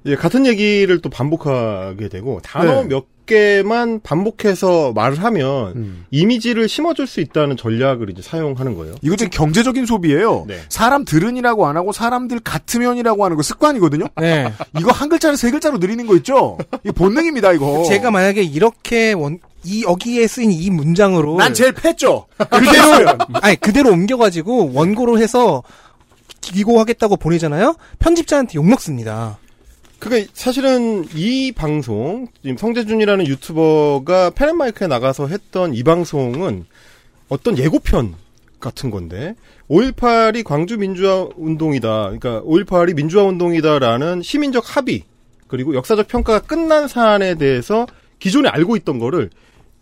예, 0.06 0.16
같은 0.16 0.46
얘기를 0.46 1.02
또 1.02 1.10
반복하게 1.10 2.10
되고 2.10 2.40
단어 2.42 2.82
네. 2.84 2.90
몇 2.90 3.06
개만 3.26 4.02
반복해서 4.02 4.92
말을 4.92 5.24
하면 5.24 5.74
음. 5.76 6.06
이미지를 6.12 6.68
심어줄 6.68 7.08
수 7.08 7.22
있다는 7.22 7.56
전략을 7.56 8.10
이제 8.10 8.22
사용하는 8.22 8.76
거예요. 8.76 8.96
이거 9.02 9.16
지금 9.16 9.30
경제적인 9.30 9.86
소비예요. 9.86 10.44
네. 10.48 10.60
사람 10.68 11.06
들은이라고 11.06 11.66
안 11.66 11.78
하고 11.78 11.94
사람들 11.94 12.42
같으면이라고 12.42 13.24
하는 13.24 13.38
거 13.38 13.44
습관이거든요. 13.44 14.08
네. 14.20 14.52
이거 14.78 14.92
한 14.92 15.08
글자를 15.08 15.38
세 15.38 15.52
글자로 15.52 15.78
늘리는 15.78 16.06
거 16.06 16.18
있죠. 16.18 16.58
이거 16.84 16.92
본능입니다. 16.94 17.54
이거. 17.54 17.84
제가 17.88 18.12
만약에 18.12 18.44
이렇게 18.44 19.14
원, 19.14 19.40
이 19.64 19.86
여기에 19.86 20.28
쓰인 20.28 20.52
이 20.52 20.70
문장으로 20.70 21.38
난 21.38 21.54
제일 21.54 21.72
패죠. 21.72 22.26
그대로 22.38 23.18
아니 23.42 23.56
그대로 23.56 23.92
옮겨가지고 23.92 24.74
원고로 24.74 25.20
해서 25.20 25.64
기고하겠다고 26.52 27.18
보내잖아요. 27.18 27.76
편집자한테 28.00 28.56
욕 28.56 28.68
먹습니다. 28.68 29.38
그게 30.00 30.28
사실은 30.34 31.06
이 31.16 31.54
방송 31.54 32.28
지금 32.42 32.58
성재준이라는 32.58 33.26
유튜버가 33.26 34.32
펜앤마이크에 34.32 34.88
나가서 34.88 35.28
했던 35.28 35.74
이 35.74 35.82
방송은 35.84 36.66
어떤 37.30 37.58
예고편 37.58 38.16
같은 38.60 38.92
건데 38.92 39.36
5.18이 39.70 40.44
광주 40.44 40.78
민주화 40.78 41.30
운동이다. 41.38 42.12
그러니까 42.18 42.42
5.18이 42.42 42.96
민주화 42.96 43.24
운동이다라는 43.24 44.22
시민적 44.22 44.76
합의 44.76 45.04
그리고 45.48 45.74
역사적 45.76 46.08
평가가 46.08 46.42
끝난 46.42 46.88
사안에 46.88 47.36
대해서 47.36 47.88
기존에 48.20 48.50
알고 48.50 48.76
있던 48.78 49.00
거를 49.00 49.30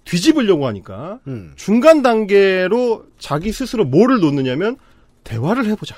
뒤집으려고 0.06 0.68
하니까 0.68 1.20
음. 1.28 1.54
중간 1.56 2.02
단계로 2.02 3.06
자기 3.20 3.52
스스로 3.52 3.86
뭐를 3.86 4.20
놓느냐면 4.20 4.78
대화를 5.24 5.66
해보자. 5.68 5.96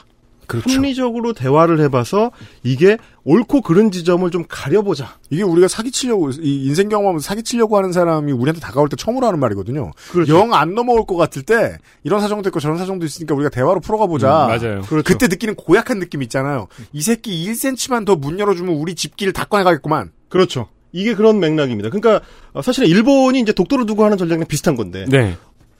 그렇죠. 0.61 0.75
합리적으로 0.75 1.33
대화를 1.33 1.79
해봐서 1.81 2.31
이게 2.63 2.97
옳고 3.23 3.61
그른 3.61 3.91
지점을 3.91 4.29
좀 4.31 4.43
가려보자. 4.47 5.17
이게 5.29 5.43
우리가 5.43 5.67
사기치려고 5.67 6.31
이 6.31 6.65
인생 6.65 6.89
경험하면서 6.89 7.23
사기치려고 7.25 7.77
하는 7.77 7.91
사람이 7.91 8.31
우리한테 8.31 8.59
다가올 8.59 8.89
때 8.89 8.95
처음으로 8.95 9.27
하는 9.27 9.39
말이거든요. 9.39 9.91
그렇죠. 10.11 10.37
영안 10.37 10.73
넘어올 10.75 11.05
것 11.05 11.15
같을 11.15 11.43
때 11.43 11.77
이런 12.03 12.19
사정도 12.21 12.49
있고 12.49 12.59
저런 12.59 12.77
사정도 12.77 13.05
있으니까 13.05 13.33
우리가 13.35 13.49
대화로 13.49 13.79
풀어가 13.79 14.07
보자. 14.07 14.45
음, 14.45 14.47
맞아요. 14.49 14.81
그렇죠. 14.81 15.03
그때 15.03 15.27
느끼는 15.27 15.55
고약한 15.55 15.99
느낌 15.99 16.21
있잖아요. 16.23 16.67
이 16.91 17.01
새끼 17.01 17.31
1cm만 17.51 18.05
더 18.05 18.15
문 18.15 18.39
열어주면 18.39 18.75
우리 18.75 18.95
집길 18.95 19.33
다 19.33 19.45
꺼내가겠구만. 19.45 20.11
그렇죠. 20.29 20.67
이게 20.91 21.15
그런 21.15 21.39
맥락입니다. 21.39 21.89
그러니까 21.89 22.23
어, 22.53 22.61
사실은 22.61 22.87
일본이 22.87 23.39
이제 23.39 23.51
독도를 23.51 23.85
두고 23.85 24.05
하는 24.05 24.17
전략이랑 24.17 24.47
비슷한 24.47 24.75
건데 24.75 25.05
네. 25.09 25.35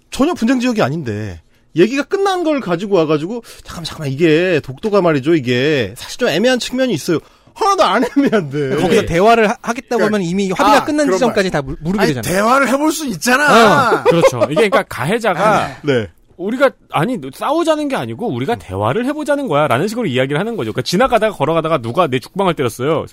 전혀 0.10 0.34
분쟁 0.34 0.60
지역이 0.60 0.82
아닌데 0.82 1.42
얘기가 1.76 2.04
끝난 2.04 2.44
걸 2.44 2.60
가지고 2.60 2.98
와가지고 2.98 3.44
잠깐만 3.64 3.84
잠깐만 3.86 4.12
이게 4.12 4.60
독도가 4.64 5.02
말이죠 5.02 5.36
이게 5.36 5.94
사실 5.98 6.20
좀 6.20 6.30
애매한 6.30 6.60
측면이 6.60 6.94
있어요. 6.94 7.20
하나도 7.56 7.84
안 7.84 8.04
애매한데. 8.18 8.78
거기서 8.78 9.06
대화를 9.06 9.48
하, 9.48 9.54
겠다고 9.74 9.98
그러니까- 9.98 10.06
하면 10.06 10.22
이미 10.24 10.50
합의가 10.50 10.78
아, 10.78 10.84
끝난 10.86 11.12
지점까지 11.12 11.52
다 11.52 11.62
아니 12.00 12.08
되잖아요. 12.08 12.22
대화를 12.22 12.68
해볼 12.70 12.92
수 12.92 13.06
있잖아. 13.08 14.04
그렇죠. 14.10 14.40
이게 14.46 14.56
그러니까 14.56 14.84
가해자가 14.84 15.78
네. 15.84 16.08
우리가 16.38 16.72
아니 16.92 17.20
싸우자는 17.32 17.90
게 17.90 17.96
아니고 17.96 18.28
우리가 18.34 18.56
대화를 18.56 19.06
해보자는 19.06 19.48
거야라는 19.48 19.88
식으로 19.88 20.08
이야기를 20.08 20.40
하는 20.40 20.56
거죠. 20.58 20.72
그러니까 20.74 20.82
지나가다가 20.82 21.36
걸어가다가 21.38 21.78
누가 21.78 22.08
내 22.08 22.18
죽방을 22.20 22.56
때렸어요. 22.56 23.06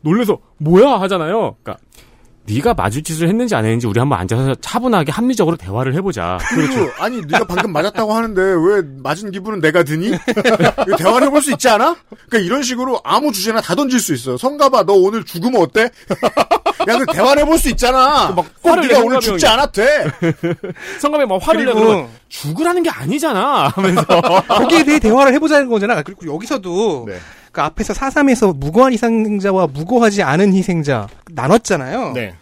놀래서 0.00 0.38
뭐야 0.58 1.00
하잖아요. 1.02 1.54
그러니까 1.62 1.76
네가 2.48 2.74
맞을 2.74 3.02
짓을 3.02 3.28
했는지 3.28 3.54
안 3.54 3.64
했는지 3.64 3.86
우리 3.86 3.98
한번 3.98 4.18
앉아서 4.20 4.54
차분하게 4.60 5.10
합리적으로 5.12 5.56
대화를 5.56 5.94
해보자. 5.94 6.38
그리고 6.54 6.90
아니 6.98 7.20
네가 7.22 7.44
방금 7.44 7.72
맞았다고 7.72 8.12
하는데 8.12 8.40
왜 8.40 8.82
맞은 9.02 9.30
기분은 9.32 9.60
내가 9.60 9.82
드니? 9.82 10.12
대화를 10.98 11.26
해볼 11.26 11.42
수 11.42 11.52
있지 11.52 11.68
않아? 11.68 11.96
그러니까 12.28 12.38
이런 12.46 12.62
식으로 12.62 13.00
아무 13.04 13.32
주제나 13.32 13.60
다 13.60 13.74
던질 13.74 13.98
수 14.00 14.14
있어요. 14.14 14.36
성가봐 14.36 14.84
너 14.84 14.92
오늘 14.94 15.24
죽으면 15.24 15.60
어때? 15.60 15.82
야, 16.88 16.98
그 16.98 17.06
대화를 17.12 17.42
해볼 17.42 17.58
수 17.58 17.68
있잖아. 17.70 18.30
막 18.36 18.46
화를 18.62 18.86
네가 18.86 19.00
내, 19.00 19.04
오늘. 19.06 19.20
죽지 19.20 19.46
않아도 19.46 19.72
돼. 19.72 20.06
성감에 21.00 21.24
막 21.24 21.40
화를 21.42 21.64
그리고- 21.64 21.80
내고 21.94 22.10
죽으라는 22.28 22.82
게 22.82 22.90
아니잖아 22.90 23.68
하면서 23.68 24.02
거기에 24.48 24.84
대해 24.84 24.98
대화를 24.98 25.32
해보자는 25.34 25.68
거잖아. 25.68 26.02
그리고 26.02 26.32
여기서도 26.32 27.06
네. 27.08 27.18
그 27.56 27.62
앞에서 27.62 27.94
4.3에서 27.94 28.54
무고한 28.54 28.92
희생자와 28.92 29.68
무고하지 29.68 30.22
않은 30.22 30.52
희생자 30.52 31.08
나눴잖아요. 31.32 32.12
네. 32.12 32.34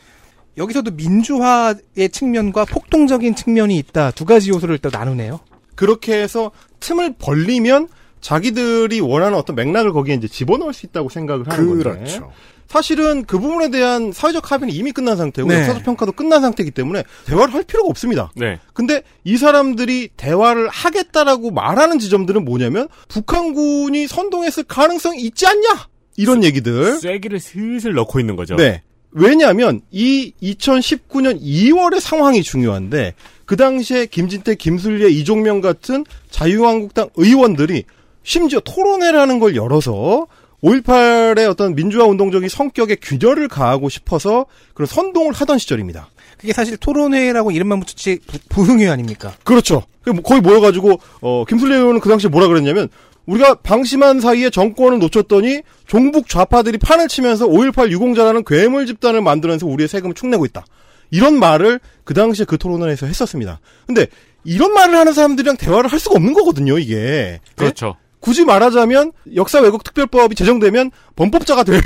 여기서도 0.57 0.91
민주화의 0.91 2.09
측면과 2.11 2.65
폭동적인 2.65 3.37
측면이 3.37 3.77
있다. 3.77 4.11
두 4.11 4.25
가지 4.25 4.51
요소를 4.51 4.79
또 4.79 4.91
나누네요. 4.93 5.39
그렇게 5.77 6.21
해서 6.21 6.51
틈을 6.81 7.15
벌리면 7.17 7.87
자기들이 8.23 8.99
원하는 8.99 9.39
어떤 9.39 9.55
맥락을 9.55 9.93
거기에 9.93 10.17
이제 10.17 10.27
집어넣을 10.27 10.73
수 10.73 10.85
있다고 10.87 11.09
생각을 11.11 11.49
하는. 11.49 11.79
그렇죠. 11.79 12.33
사실은 12.75 13.25
그 13.25 13.39
부분에 13.39 13.71
대한 13.71 14.11
사회적 14.11 14.51
합의는 14.51 14.75
이미 14.75 14.91
끝난 14.91 15.17
상태고 15.17 15.49
네. 15.49 15.61
역사적 15.61 15.85
평가도 15.85 16.11
끝난 16.11 16.41
상태이기 16.41 16.73
때문에 16.73 17.05
대화를 17.25 17.55
할 17.55 17.63
필요가 17.63 17.89
없습니다. 17.89 18.33
네. 18.35 18.59
근데 18.73 19.05
이 19.23 19.37
사람들이 19.37 20.09
대화를 20.17 20.69
하겠다라고 20.71 21.53
말하는 21.53 22.01
지점들은 22.01 22.45
뭐냐면 22.45 22.89
북한군이 23.07 24.09
선동했을 24.09 24.65
가능성이 24.65 25.23
있지 25.23 25.47
않냐? 25.47 25.87
이런 26.17 26.43
얘기들. 26.43 26.99
쐐기를 26.99 27.39
슬슬 27.39 27.95
넣고 27.95 28.19
있는 28.19 28.35
거죠. 28.35 28.57
네. 28.57 28.83
왜냐하면 29.13 29.81
이 29.93 30.33
2019년 30.43 31.41
2월의 31.41 32.01
상황이 32.01 32.43
중요한데 32.43 33.15
그 33.45 33.55
당시에 33.55 34.07
김진태, 34.07 34.57
김순례, 34.57 35.11
이종명 35.11 35.61
같은 35.61 36.05
자유한국당 36.29 37.11
의원들이 37.15 37.85
심지어 38.25 38.59
토론회라는 38.59 39.39
걸 39.39 39.55
열어서 39.55 40.27
5.18의 40.65 41.49
어떤 41.51 41.75
민주화 41.75 42.07
운동적인 42.07 42.49
성격에 42.49 42.97
균열을 42.97 43.49
가하고 43.49 43.89
싶어서 43.89 44.47
그런 44.73 44.87
선동을 44.87 45.33
하던 45.35 45.59
시절입니다. 45.59 46.09
그게 46.39 46.53
사실 46.53 46.77
토론회라고 46.77 47.51
이름만 47.51 47.81
붙였지 47.81 48.21
부- 48.27 48.39
부흥회 48.49 48.89
아닙니까? 48.89 49.35
그렇죠. 49.45 49.83
그뭐 50.03 50.21
거의 50.23 50.41
모여가지고 50.41 50.99
어 51.21 51.45
김순례 51.47 51.77
의원은 51.77 52.01
그 52.01 52.09
당시에 52.09 52.29
뭐라 52.31 52.49
그랬냐면 52.49 52.89
우리가 53.27 53.55
방심한 53.57 54.21
사이에 54.21 54.51
정권을 54.51 54.99
놓쳤더니 54.99 55.61
종북 55.87 56.29
좌파들이 56.29 56.79
판을 56.79 57.09
치면서 57.09 57.47
5.18 57.47 57.91
유공자라는 57.91 58.45
괴물 58.45 58.87
집단을 58.87 59.23
만들면서 59.23 59.67
우리의 59.67 59.89
세금을 59.89 60.15
축내고 60.15 60.45
있다. 60.47 60.65
이런 61.11 61.39
말을 61.39 61.81
그 62.05 62.13
당시에 62.15 62.45
그 62.45 62.59
토론회에서 62.59 63.07
했었습니다. 63.07 63.61
근데 63.87 64.07
이런 64.45 64.75
말을 64.75 64.95
하는 64.95 65.13
사람들이랑 65.15 65.57
대화를 65.57 65.91
할 65.91 65.99
수가 66.01 66.17
없는 66.17 66.35
거거든요, 66.35 66.79
이게. 66.79 67.41
그렇죠. 67.57 67.97
굳이 68.25 68.47
말하자면 68.47 69.13
역사 69.35 69.61
왜곡 69.61 69.85
특별법이 69.85 70.35
제정되면 70.35 70.91
범법자가 71.15 71.63
될 71.63 71.83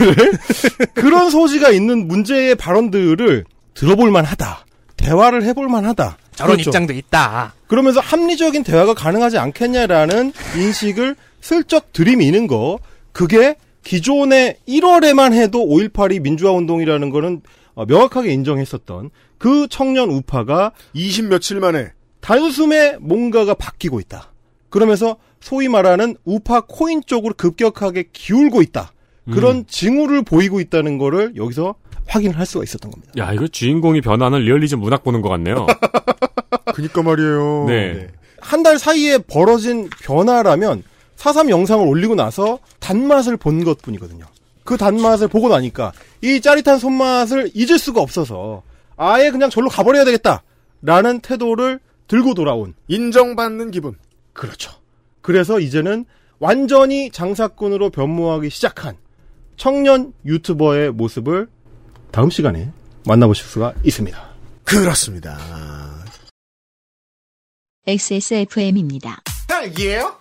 그런 0.94 1.30
소지가 1.30 1.70
있는 1.70 2.06
문제의 2.06 2.54
발언들을 2.54 3.44
들어볼 3.74 4.12
만하다. 4.12 4.64
대화를 4.96 5.42
해볼 5.42 5.68
만하다. 5.68 6.16
저런 6.36 6.52
그렇죠. 6.52 6.70
입장도 6.70 6.92
있다. 6.92 7.54
그러면서 7.66 7.98
합리적인 7.98 8.62
대화가 8.62 8.94
가능하지 8.94 9.36
않겠냐라는 9.36 10.32
인식을 10.56 11.16
슬쩍 11.40 11.92
들이미는 11.92 12.46
거 12.46 12.78
그게 13.10 13.56
기존에 13.82 14.58
1월에만 14.68 15.32
해도 15.32 15.66
5.18이 15.66 16.20
민주화 16.20 16.52
운동이라는 16.52 17.10
거는 17.10 17.42
어, 17.74 17.84
명확하게 17.84 18.32
인정했었던 18.32 19.10
그 19.38 19.66
청년 19.68 20.08
우파가 20.10 20.70
20 20.92 21.30
며칠 21.30 21.58
만에 21.58 21.90
단숨에 22.20 22.98
뭔가가 23.00 23.54
바뀌고 23.54 23.98
있다. 23.98 24.30
그러면서 24.70 25.16
소위 25.40 25.68
말하는 25.68 26.16
우파 26.24 26.60
코인 26.62 27.02
쪽으로 27.06 27.34
급격하게 27.36 28.04
기울고 28.12 28.62
있다. 28.62 28.92
그런 29.30 29.56
음. 29.58 29.64
징후를 29.66 30.22
보이고 30.22 30.58
있다는 30.60 30.96
거를 30.98 31.34
여기서 31.36 31.74
확인을 32.06 32.38
할 32.38 32.46
수가 32.46 32.64
있었던 32.64 32.90
겁니다. 32.90 33.12
야, 33.18 33.32
이거 33.32 33.46
주인공이 33.46 34.00
변하는 34.00 34.40
리얼리즘 34.40 34.80
문학 34.80 35.04
보는 35.04 35.20
것 35.20 35.28
같네요. 35.28 35.66
그니까 36.74 37.02
말이에요. 37.02 37.64
네. 37.68 38.08
한 38.40 38.62
달 38.62 38.78
사이에 38.78 39.18
벌어진 39.18 39.90
변화라면 40.02 40.82
4.3 41.16 41.50
영상을 41.50 41.86
올리고 41.86 42.14
나서 42.14 42.58
단맛을 42.80 43.36
본 43.36 43.64
것 43.64 43.82
뿐이거든요. 43.82 44.24
그 44.64 44.76
단맛을 44.76 45.28
보고 45.28 45.48
나니까 45.48 45.92
이 46.22 46.40
짜릿한 46.40 46.78
손맛을 46.78 47.50
잊을 47.54 47.78
수가 47.78 48.00
없어서 48.00 48.62
아예 48.96 49.30
그냥 49.30 49.50
절로 49.50 49.68
가버려야 49.68 50.04
되겠다. 50.04 50.42
라는 50.82 51.20
태도를 51.20 51.80
들고 52.06 52.34
돌아온. 52.34 52.74
인정받는 52.86 53.70
기분. 53.72 53.96
그렇죠. 54.38 54.72
그래서 55.20 55.58
이제는 55.58 56.04
완전히 56.38 57.10
장사꾼으로 57.10 57.90
변모하기 57.90 58.48
시작한 58.50 58.96
청년 59.56 60.14
유튜버의 60.24 60.92
모습을 60.92 61.48
다음 62.12 62.30
시간에 62.30 62.70
만나보실 63.06 63.44
수가 63.44 63.74
있습니다. 63.84 64.28
그렇습니다. 64.64 65.36
XSFM입니다. 67.86 69.22
딸기예요? 69.48 70.20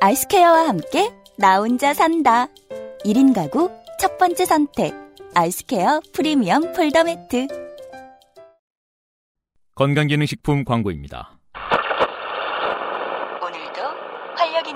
아이스케어와 0.00 0.68
함께 0.68 1.12
나 1.36 1.58
혼자 1.58 1.92
산다. 1.92 2.46
1인 3.04 3.34
가구 3.34 3.70
첫 4.00 4.16
번째 4.16 4.46
선택. 4.46 4.94
아이스케어 5.34 6.00
프리미엄 6.14 6.72
폴더 6.72 7.04
매트. 7.04 7.46
건강기능식품 9.74 10.64
광고입니다. 10.64 11.40
오늘도 13.42 13.80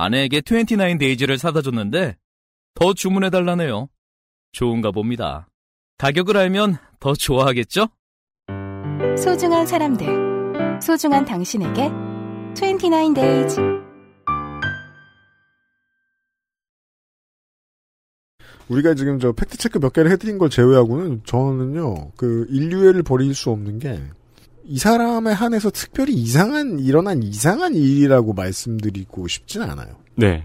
아내에게 0.00 0.40
29 0.40 0.98
데이지를 0.98 1.36
사다 1.36 1.60
줬는데 1.60 2.16
더 2.74 2.94
주문해 2.94 3.28
달라네요. 3.30 3.88
좋은가 4.52 4.90
봅니다. 4.90 5.48
가격을 5.98 6.36
알면 6.36 6.78
더 6.98 7.12
좋아하겠죠? 7.12 7.88
소중한 9.18 9.66
사람들. 9.66 10.06
소중한 10.80 11.24
당신에게 11.26 11.90
29 12.54 13.14
days. 13.14 13.60
우리가 18.70 18.94
지금 18.94 19.18
저 19.18 19.32
팩트 19.32 19.58
체크 19.58 19.80
몇 19.80 19.92
개를 19.92 20.12
해드린 20.12 20.38
걸 20.38 20.48
제외하고는 20.48 21.22
저는요 21.24 22.12
그 22.16 22.46
인류애를 22.48 23.02
버릴 23.02 23.34
수 23.34 23.50
없는 23.50 23.80
게 23.80 24.00
이 24.70 24.78
사람에 24.78 25.32
한해서 25.32 25.68
특별히 25.70 26.12
이상한 26.12 26.78
일어난 26.78 27.24
이상한 27.24 27.74
일이라고 27.74 28.34
말씀드리고 28.34 29.26
싶진 29.26 29.62
않아요. 29.62 29.96
네. 30.14 30.44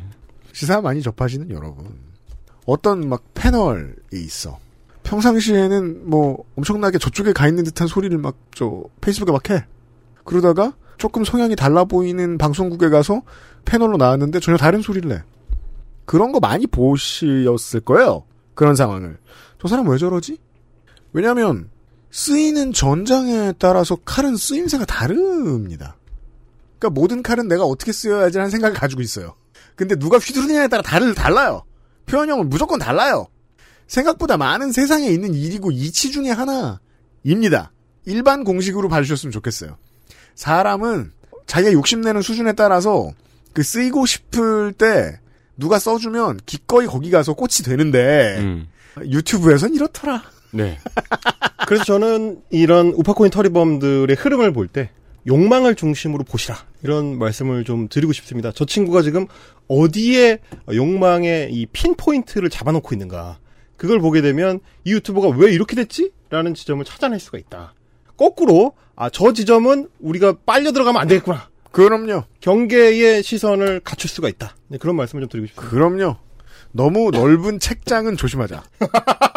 시사 0.51 0.81
많이 0.81 1.03
접하시는 1.03 1.51
여러분 1.51 1.85
어떤 2.65 3.07
막 3.07 3.23
패널에 3.35 3.93
있어 4.13 4.57
평상시에는 5.03 6.09
뭐 6.09 6.43
엄청나게 6.57 6.97
저쪽에 6.97 7.33
가 7.33 7.47
있는 7.47 7.63
듯한 7.65 7.87
소리를 7.87 8.17
막 8.17 8.35
저 8.55 8.83
페이스북에 8.99 9.31
막 9.31 9.47
해. 9.51 9.63
그러다가 10.23 10.73
조금 10.97 11.23
성향이 11.23 11.55
달라 11.55 11.83
보이는 11.83 12.39
방송국에 12.39 12.89
가서 12.89 13.21
패널로 13.63 13.97
나왔는데 13.97 14.39
전혀 14.39 14.57
다른 14.57 14.81
소리를 14.81 15.07
내. 15.07 15.21
그런 16.05 16.31
거 16.31 16.39
많이 16.39 16.65
보셨을 16.65 17.81
거예요. 17.81 18.23
그런 18.55 18.75
상황을. 18.75 19.19
저 19.61 19.67
사람 19.67 19.87
왜 19.87 19.99
저러지? 19.99 20.39
왜냐면 21.13 21.69
쓰이는 22.15 22.71
전장에 22.71 23.51
따라서 23.59 23.97
칼은 23.97 24.37
쓰임새가 24.37 24.85
다릅니다. 24.85 25.97
그러니까 26.79 27.01
모든 27.01 27.21
칼은 27.21 27.49
내가 27.49 27.65
어떻게 27.65 27.91
쓰여야지 27.91 28.37
하는 28.37 28.49
생각을 28.49 28.73
가지고 28.73 29.01
있어요. 29.01 29.35
근데 29.75 29.97
누가 29.97 30.17
휘두르느냐에 30.17 30.69
따라 30.69 30.81
다를 30.81 31.13
달라요. 31.13 31.63
표현형은 32.05 32.49
무조건 32.49 32.79
달라요. 32.79 33.27
생각보다 33.87 34.37
많은 34.37 34.71
세상에 34.71 35.09
있는 35.09 35.33
일이고 35.33 35.71
이치 35.71 36.13
중에 36.13 36.29
하나입니다. 36.29 37.73
일반 38.05 38.45
공식으로 38.45 38.87
봐주셨으면 38.87 39.33
좋겠어요. 39.33 39.77
사람은 40.35 41.11
자기가 41.47 41.73
욕심내는 41.73 42.21
수준에 42.21 42.53
따라서 42.53 43.11
그 43.51 43.61
쓰이고 43.61 44.05
싶을 44.05 44.71
때 44.71 45.19
누가 45.57 45.79
써주면 45.79 46.39
기꺼이 46.45 46.85
거기 46.85 47.11
가서 47.11 47.33
꽃이 47.33 47.65
되는데 47.65 48.37
음. 48.39 48.67
유튜브에선 49.03 49.73
이렇더라. 49.73 50.34
네. 50.55 50.77
그래서 51.67 51.83
저는 51.83 52.41
이런 52.49 52.87
우파코인 52.89 53.31
터리범들의 53.31 54.15
흐름을 54.15 54.53
볼 54.53 54.67
때 54.67 54.89
욕망을 55.27 55.73
중심으로 55.75 56.23
보시라 56.23 56.55
이런 56.83 57.17
말씀을 57.17 57.63
좀 57.63 57.87
드리고 57.89 58.13
싶습니다. 58.13 58.51
저 58.53 58.63
친구가 58.65 59.01
지금 59.01 59.25
어디에 59.67 60.37
욕망의 60.71 61.51
이 61.51 61.65
핀 61.73 61.95
포인트를 61.95 62.49
잡아놓고 62.51 62.93
있는가 62.93 63.39
그걸 63.75 63.99
보게 63.99 64.21
되면 64.21 64.59
이 64.83 64.91
유튜버가 64.93 65.29
왜 65.37 65.51
이렇게 65.51 65.75
됐지? 65.75 66.11
라는 66.29 66.53
지점을 66.53 66.83
찾아낼 66.85 67.19
수가 67.19 67.37
있다. 67.39 67.73
거꾸로 68.17 68.73
아 68.95 69.09
저 69.09 69.33
지점은 69.33 69.89
우리가 69.99 70.35
빨려 70.45 70.71
들어가면 70.71 71.01
안 71.01 71.07
되겠구나. 71.07 71.49
그럼요. 71.71 72.23
경계의 72.39 73.23
시선을 73.23 73.81
갖출 73.81 74.09
수가 74.09 74.29
있다. 74.29 74.55
네, 74.69 74.77
그런 74.77 74.95
말씀을 74.95 75.23
좀 75.23 75.29
드리고 75.29 75.47
싶습니다. 75.47 75.69
그럼요. 75.75 76.15
너무 76.71 77.09
넓은 77.11 77.59
책장은 77.59 78.15
조심하자. 78.15 78.63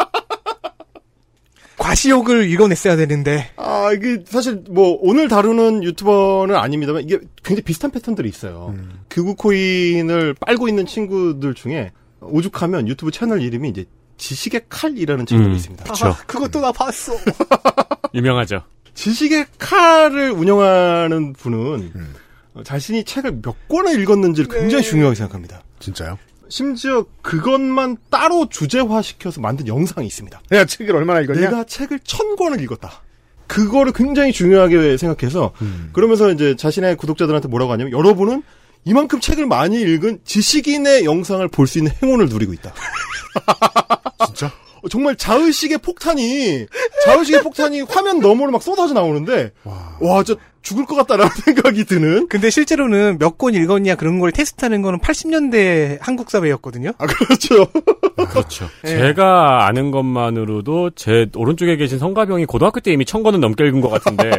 과시욕을 1.89 2.49
읽어냈어야 2.51 2.95
되는데. 2.95 3.49
아, 3.55 3.91
이게 3.91 4.23
사실 4.25 4.63
뭐 4.69 4.97
오늘 5.01 5.27
다루는 5.27 5.83
유튜버는 5.83 6.55
아닙니다만 6.55 7.03
이게 7.03 7.19
굉장히 7.43 7.63
비슷한 7.63 7.89
패턴들이 7.89 8.29
있어요. 8.29 8.75
음. 8.77 8.99
극우 9.09 9.35
코인을 9.35 10.35
빨고 10.35 10.67
있는 10.67 10.85
친구들 10.85 11.55
중에 11.55 11.91
오죽하면 12.21 12.87
유튜브 12.87 13.11
채널 13.11 13.41
이름이 13.41 13.69
이제 13.69 13.85
지식의 14.17 14.65
칼이라는 14.69 15.25
채널이 15.25 15.49
음, 15.49 15.55
있습니다. 15.55 15.83
그쵸. 15.85 16.07
아, 16.07 16.17
그것도 16.27 16.61
나 16.61 16.71
봤어. 16.71 17.13
유명하죠. 18.13 18.61
지식의 18.93 19.47
칼을 19.57 20.31
운영하는 20.31 21.33
분은 21.33 21.91
음. 21.95 22.13
어, 22.53 22.63
자신이 22.63 23.03
책을 23.03 23.41
몇 23.41 23.67
권을 23.67 23.99
읽었는지를 24.01 24.49
굉장히 24.49 24.83
중요하게 24.83 25.15
생각합니다. 25.15 25.63
진짜요? 25.79 26.19
심지어 26.49 27.05
그것만 27.21 27.97
따로 28.09 28.49
주제화 28.49 29.01
시켜서 29.01 29.39
만든 29.39 29.67
영상이 29.67 30.05
있습니다. 30.07 30.41
내가 30.49 30.65
책을 30.65 30.95
얼마나 30.95 31.21
읽었냐? 31.21 31.39
내가 31.41 31.63
책을 31.63 31.99
천 32.03 32.35
권을 32.35 32.59
읽었다. 32.61 33.01
그거를 33.47 33.93
굉장히 33.93 34.31
중요하게 34.31 34.97
생각해서 34.97 35.53
음. 35.61 35.89
그러면서 35.93 36.31
이제 36.31 36.55
자신의 36.55 36.97
구독자들한테 36.97 37.47
뭐라고 37.47 37.71
하냐면 37.71 37.93
여러분은 37.93 38.43
이만큼 38.85 39.19
책을 39.19 39.45
많이 39.47 39.81
읽은 39.81 40.19
지식인의 40.23 41.05
영상을 41.05 41.47
볼 41.49 41.67
수 41.67 41.77
있는 41.79 41.91
행운을 42.01 42.27
누리고 42.29 42.53
있다. 42.53 42.73
진짜? 44.27 44.51
어, 44.81 44.87
정말 44.89 45.15
자의식의 45.15 45.79
폭탄이 45.79 46.65
자의식의 47.05 47.43
폭탄이 47.43 47.81
화면 47.81 48.19
너머로 48.19 48.51
막 48.51 48.61
쏟아져 48.63 48.93
나오는데 48.93 49.51
와, 49.99 50.23
저 50.23 50.35
죽을 50.69 50.85
것 50.85 50.95
같다라는 50.95 51.31
생각이 51.43 51.83
드는. 51.85 52.27
근데 52.27 52.49
실제로는 52.51 53.17
몇 53.19 53.37
권 53.39 53.53
읽었냐 53.55 53.95
그런 53.95 54.19
걸 54.19 54.31
테스트하는 54.31 54.81
거는 54.81 54.99
80년대 54.99 55.97
한국 56.01 56.29
사회였거든요. 56.29 56.91
아 56.97 57.05
그렇죠. 57.07 57.65
그렇죠. 58.29 58.67
예. 58.85 58.89
제가 58.99 59.65
아는 59.65 59.91
것만으로도 59.91 60.91
제 60.91 61.27
오른쪽에 61.35 61.75
계신 61.77 61.97
성가병이 61.99 62.45
고등학교 62.45 62.79
때 62.81 62.91
이미 62.91 63.05
천 63.05 63.23
권은 63.23 63.39
넘게 63.39 63.65
읽은 63.65 63.81
것 63.81 63.89
같은데 63.89 64.29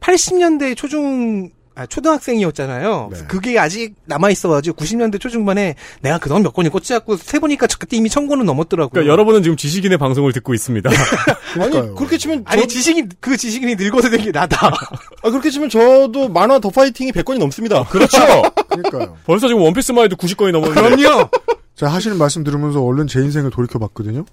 80년대 0.00 0.76
초중 0.76 1.50
아, 1.78 1.86
초등학생이었잖아요. 1.86 3.10
네. 3.12 3.18
그게 3.28 3.56
아직 3.56 3.94
남아있어가지고 4.06 4.76
90년대 4.76 5.20
초중반에 5.20 5.76
내가 6.00 6.18
그동안 6.18 6.42
몇 6.42 6.52
권이 6.52 6.70
꽂지않고 6.70 7.16
세보니까 7.16 7.68
그때 7.78 7.96
이미 7.96 8.08
천 8.10 8.26
권은 8.26 8.44
넘었더라고요. 8.46 8.90
그러니까 8.90 9.12
여러분은 9.12 9.44
지금 9.44 9.56
지식인의 9.56 9.96
방송을 9.96 10.32
듣고 10.32 10.54
있습니다. 10.54 10.90
아니 11.60 11.70
그렇게 11.94 12.18
치면 12.18 12.42
아니 12.46 12.62
저- 12.62 12.66
지식인 12.68 13.10
그 13.20 13.36
지식인이 13.36 13.76
늙어서 13.76 14.10
된 14.10 14.18
게 14.18 14.32
나다. 14.32 14.66
아, 15.22 15.30
그렇게 15.30 15.50
치면 15.50 15.68
저도 15.68 16.28
만화 16.28 16.58
더 16.58 16.68
파이팅이 16.70 17.12
100권이 17.12 17.38
넘습니다. 17.38 17.84
그렇죠. 17.84 18.18
그러니까요. 18.68 19.16
벌써 19.24 19.46
지금 19.46 19.62
원피스만 19.62 20.04
해도 20.06 20.16
90권이 20.16 20.50
넘었는데. 20.50 20.96
그럼요. 20.96 21.28
제가 21.76 21.92
하시는 21.92 22.18
말씀 22.18 22.42
들으면서 22.42 22.82
얼른 22.82 23.06
제 23.06 23.20
인생을 23.20 23.50
돌이켜봤거든요. 23.52 24.24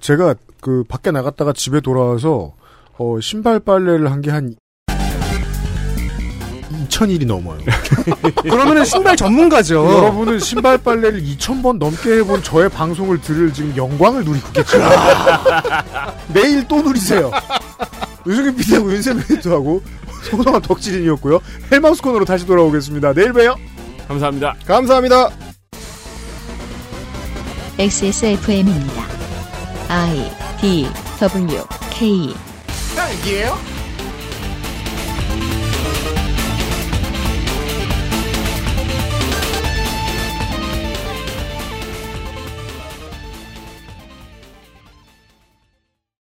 제가 0.00 0.36
그 0.60 0.84
밖에 0.88 1.10
나갔다가 1.10 1.52
집에 1.52 1.80
돌아와서 1.80 2.54
어, 2.98 3.18
신발 3.20 3.58
빨래를 3.58 4.12
한 4.12 4.20
게 4.20 4.30
한 4.30 4.54
2,000일이 6.92 7.26
넘어요. 7.26 7.58
그러면은 8.42 8.84
신발 8.84 9.16
전문가죠. 9.16 9.74
여러분은 9.76 10.38
신발 10.38 10.78
빨래를 10.78 11.22
2,000번 11.22 11.78
넘게 11.78 12.18
해본 12.18 12.42
저의 12.42 12.68
방송을 12.68 13.20
들을 13.20 13.52
지금 13.52 13.74
영광을 13.76 14.24
누리고 14.24 14.52
계죠. 14.52 14.78
내일 16.28 16.66
또 16.68 16.82
누리세요. 16.82 17.30
유승균 18.26 18.56
PD하고 18.56 18.92
윤세민 18.92 19.24
PD하고 19.26 19.82
소성한 20.30 20.62
덕질인이었고요. 20.62 21.40
헬마우스 21.72 22.02
코너로 22.02 22.24
다시 22.24 22.46
돌아오겠습니다. 22.46 23.12
내일 23.14 23.32
봬요. 23.32 23.56
감사합니다. 24.06 24.54
감사합니다. 24.66 25.30
XSFM입니다. 27.78 29.02
I 29.88 30.30
D 30.60 30.86
W 31.18 31.64
K 31.90 32.34
딸기예요? 32.94 33.58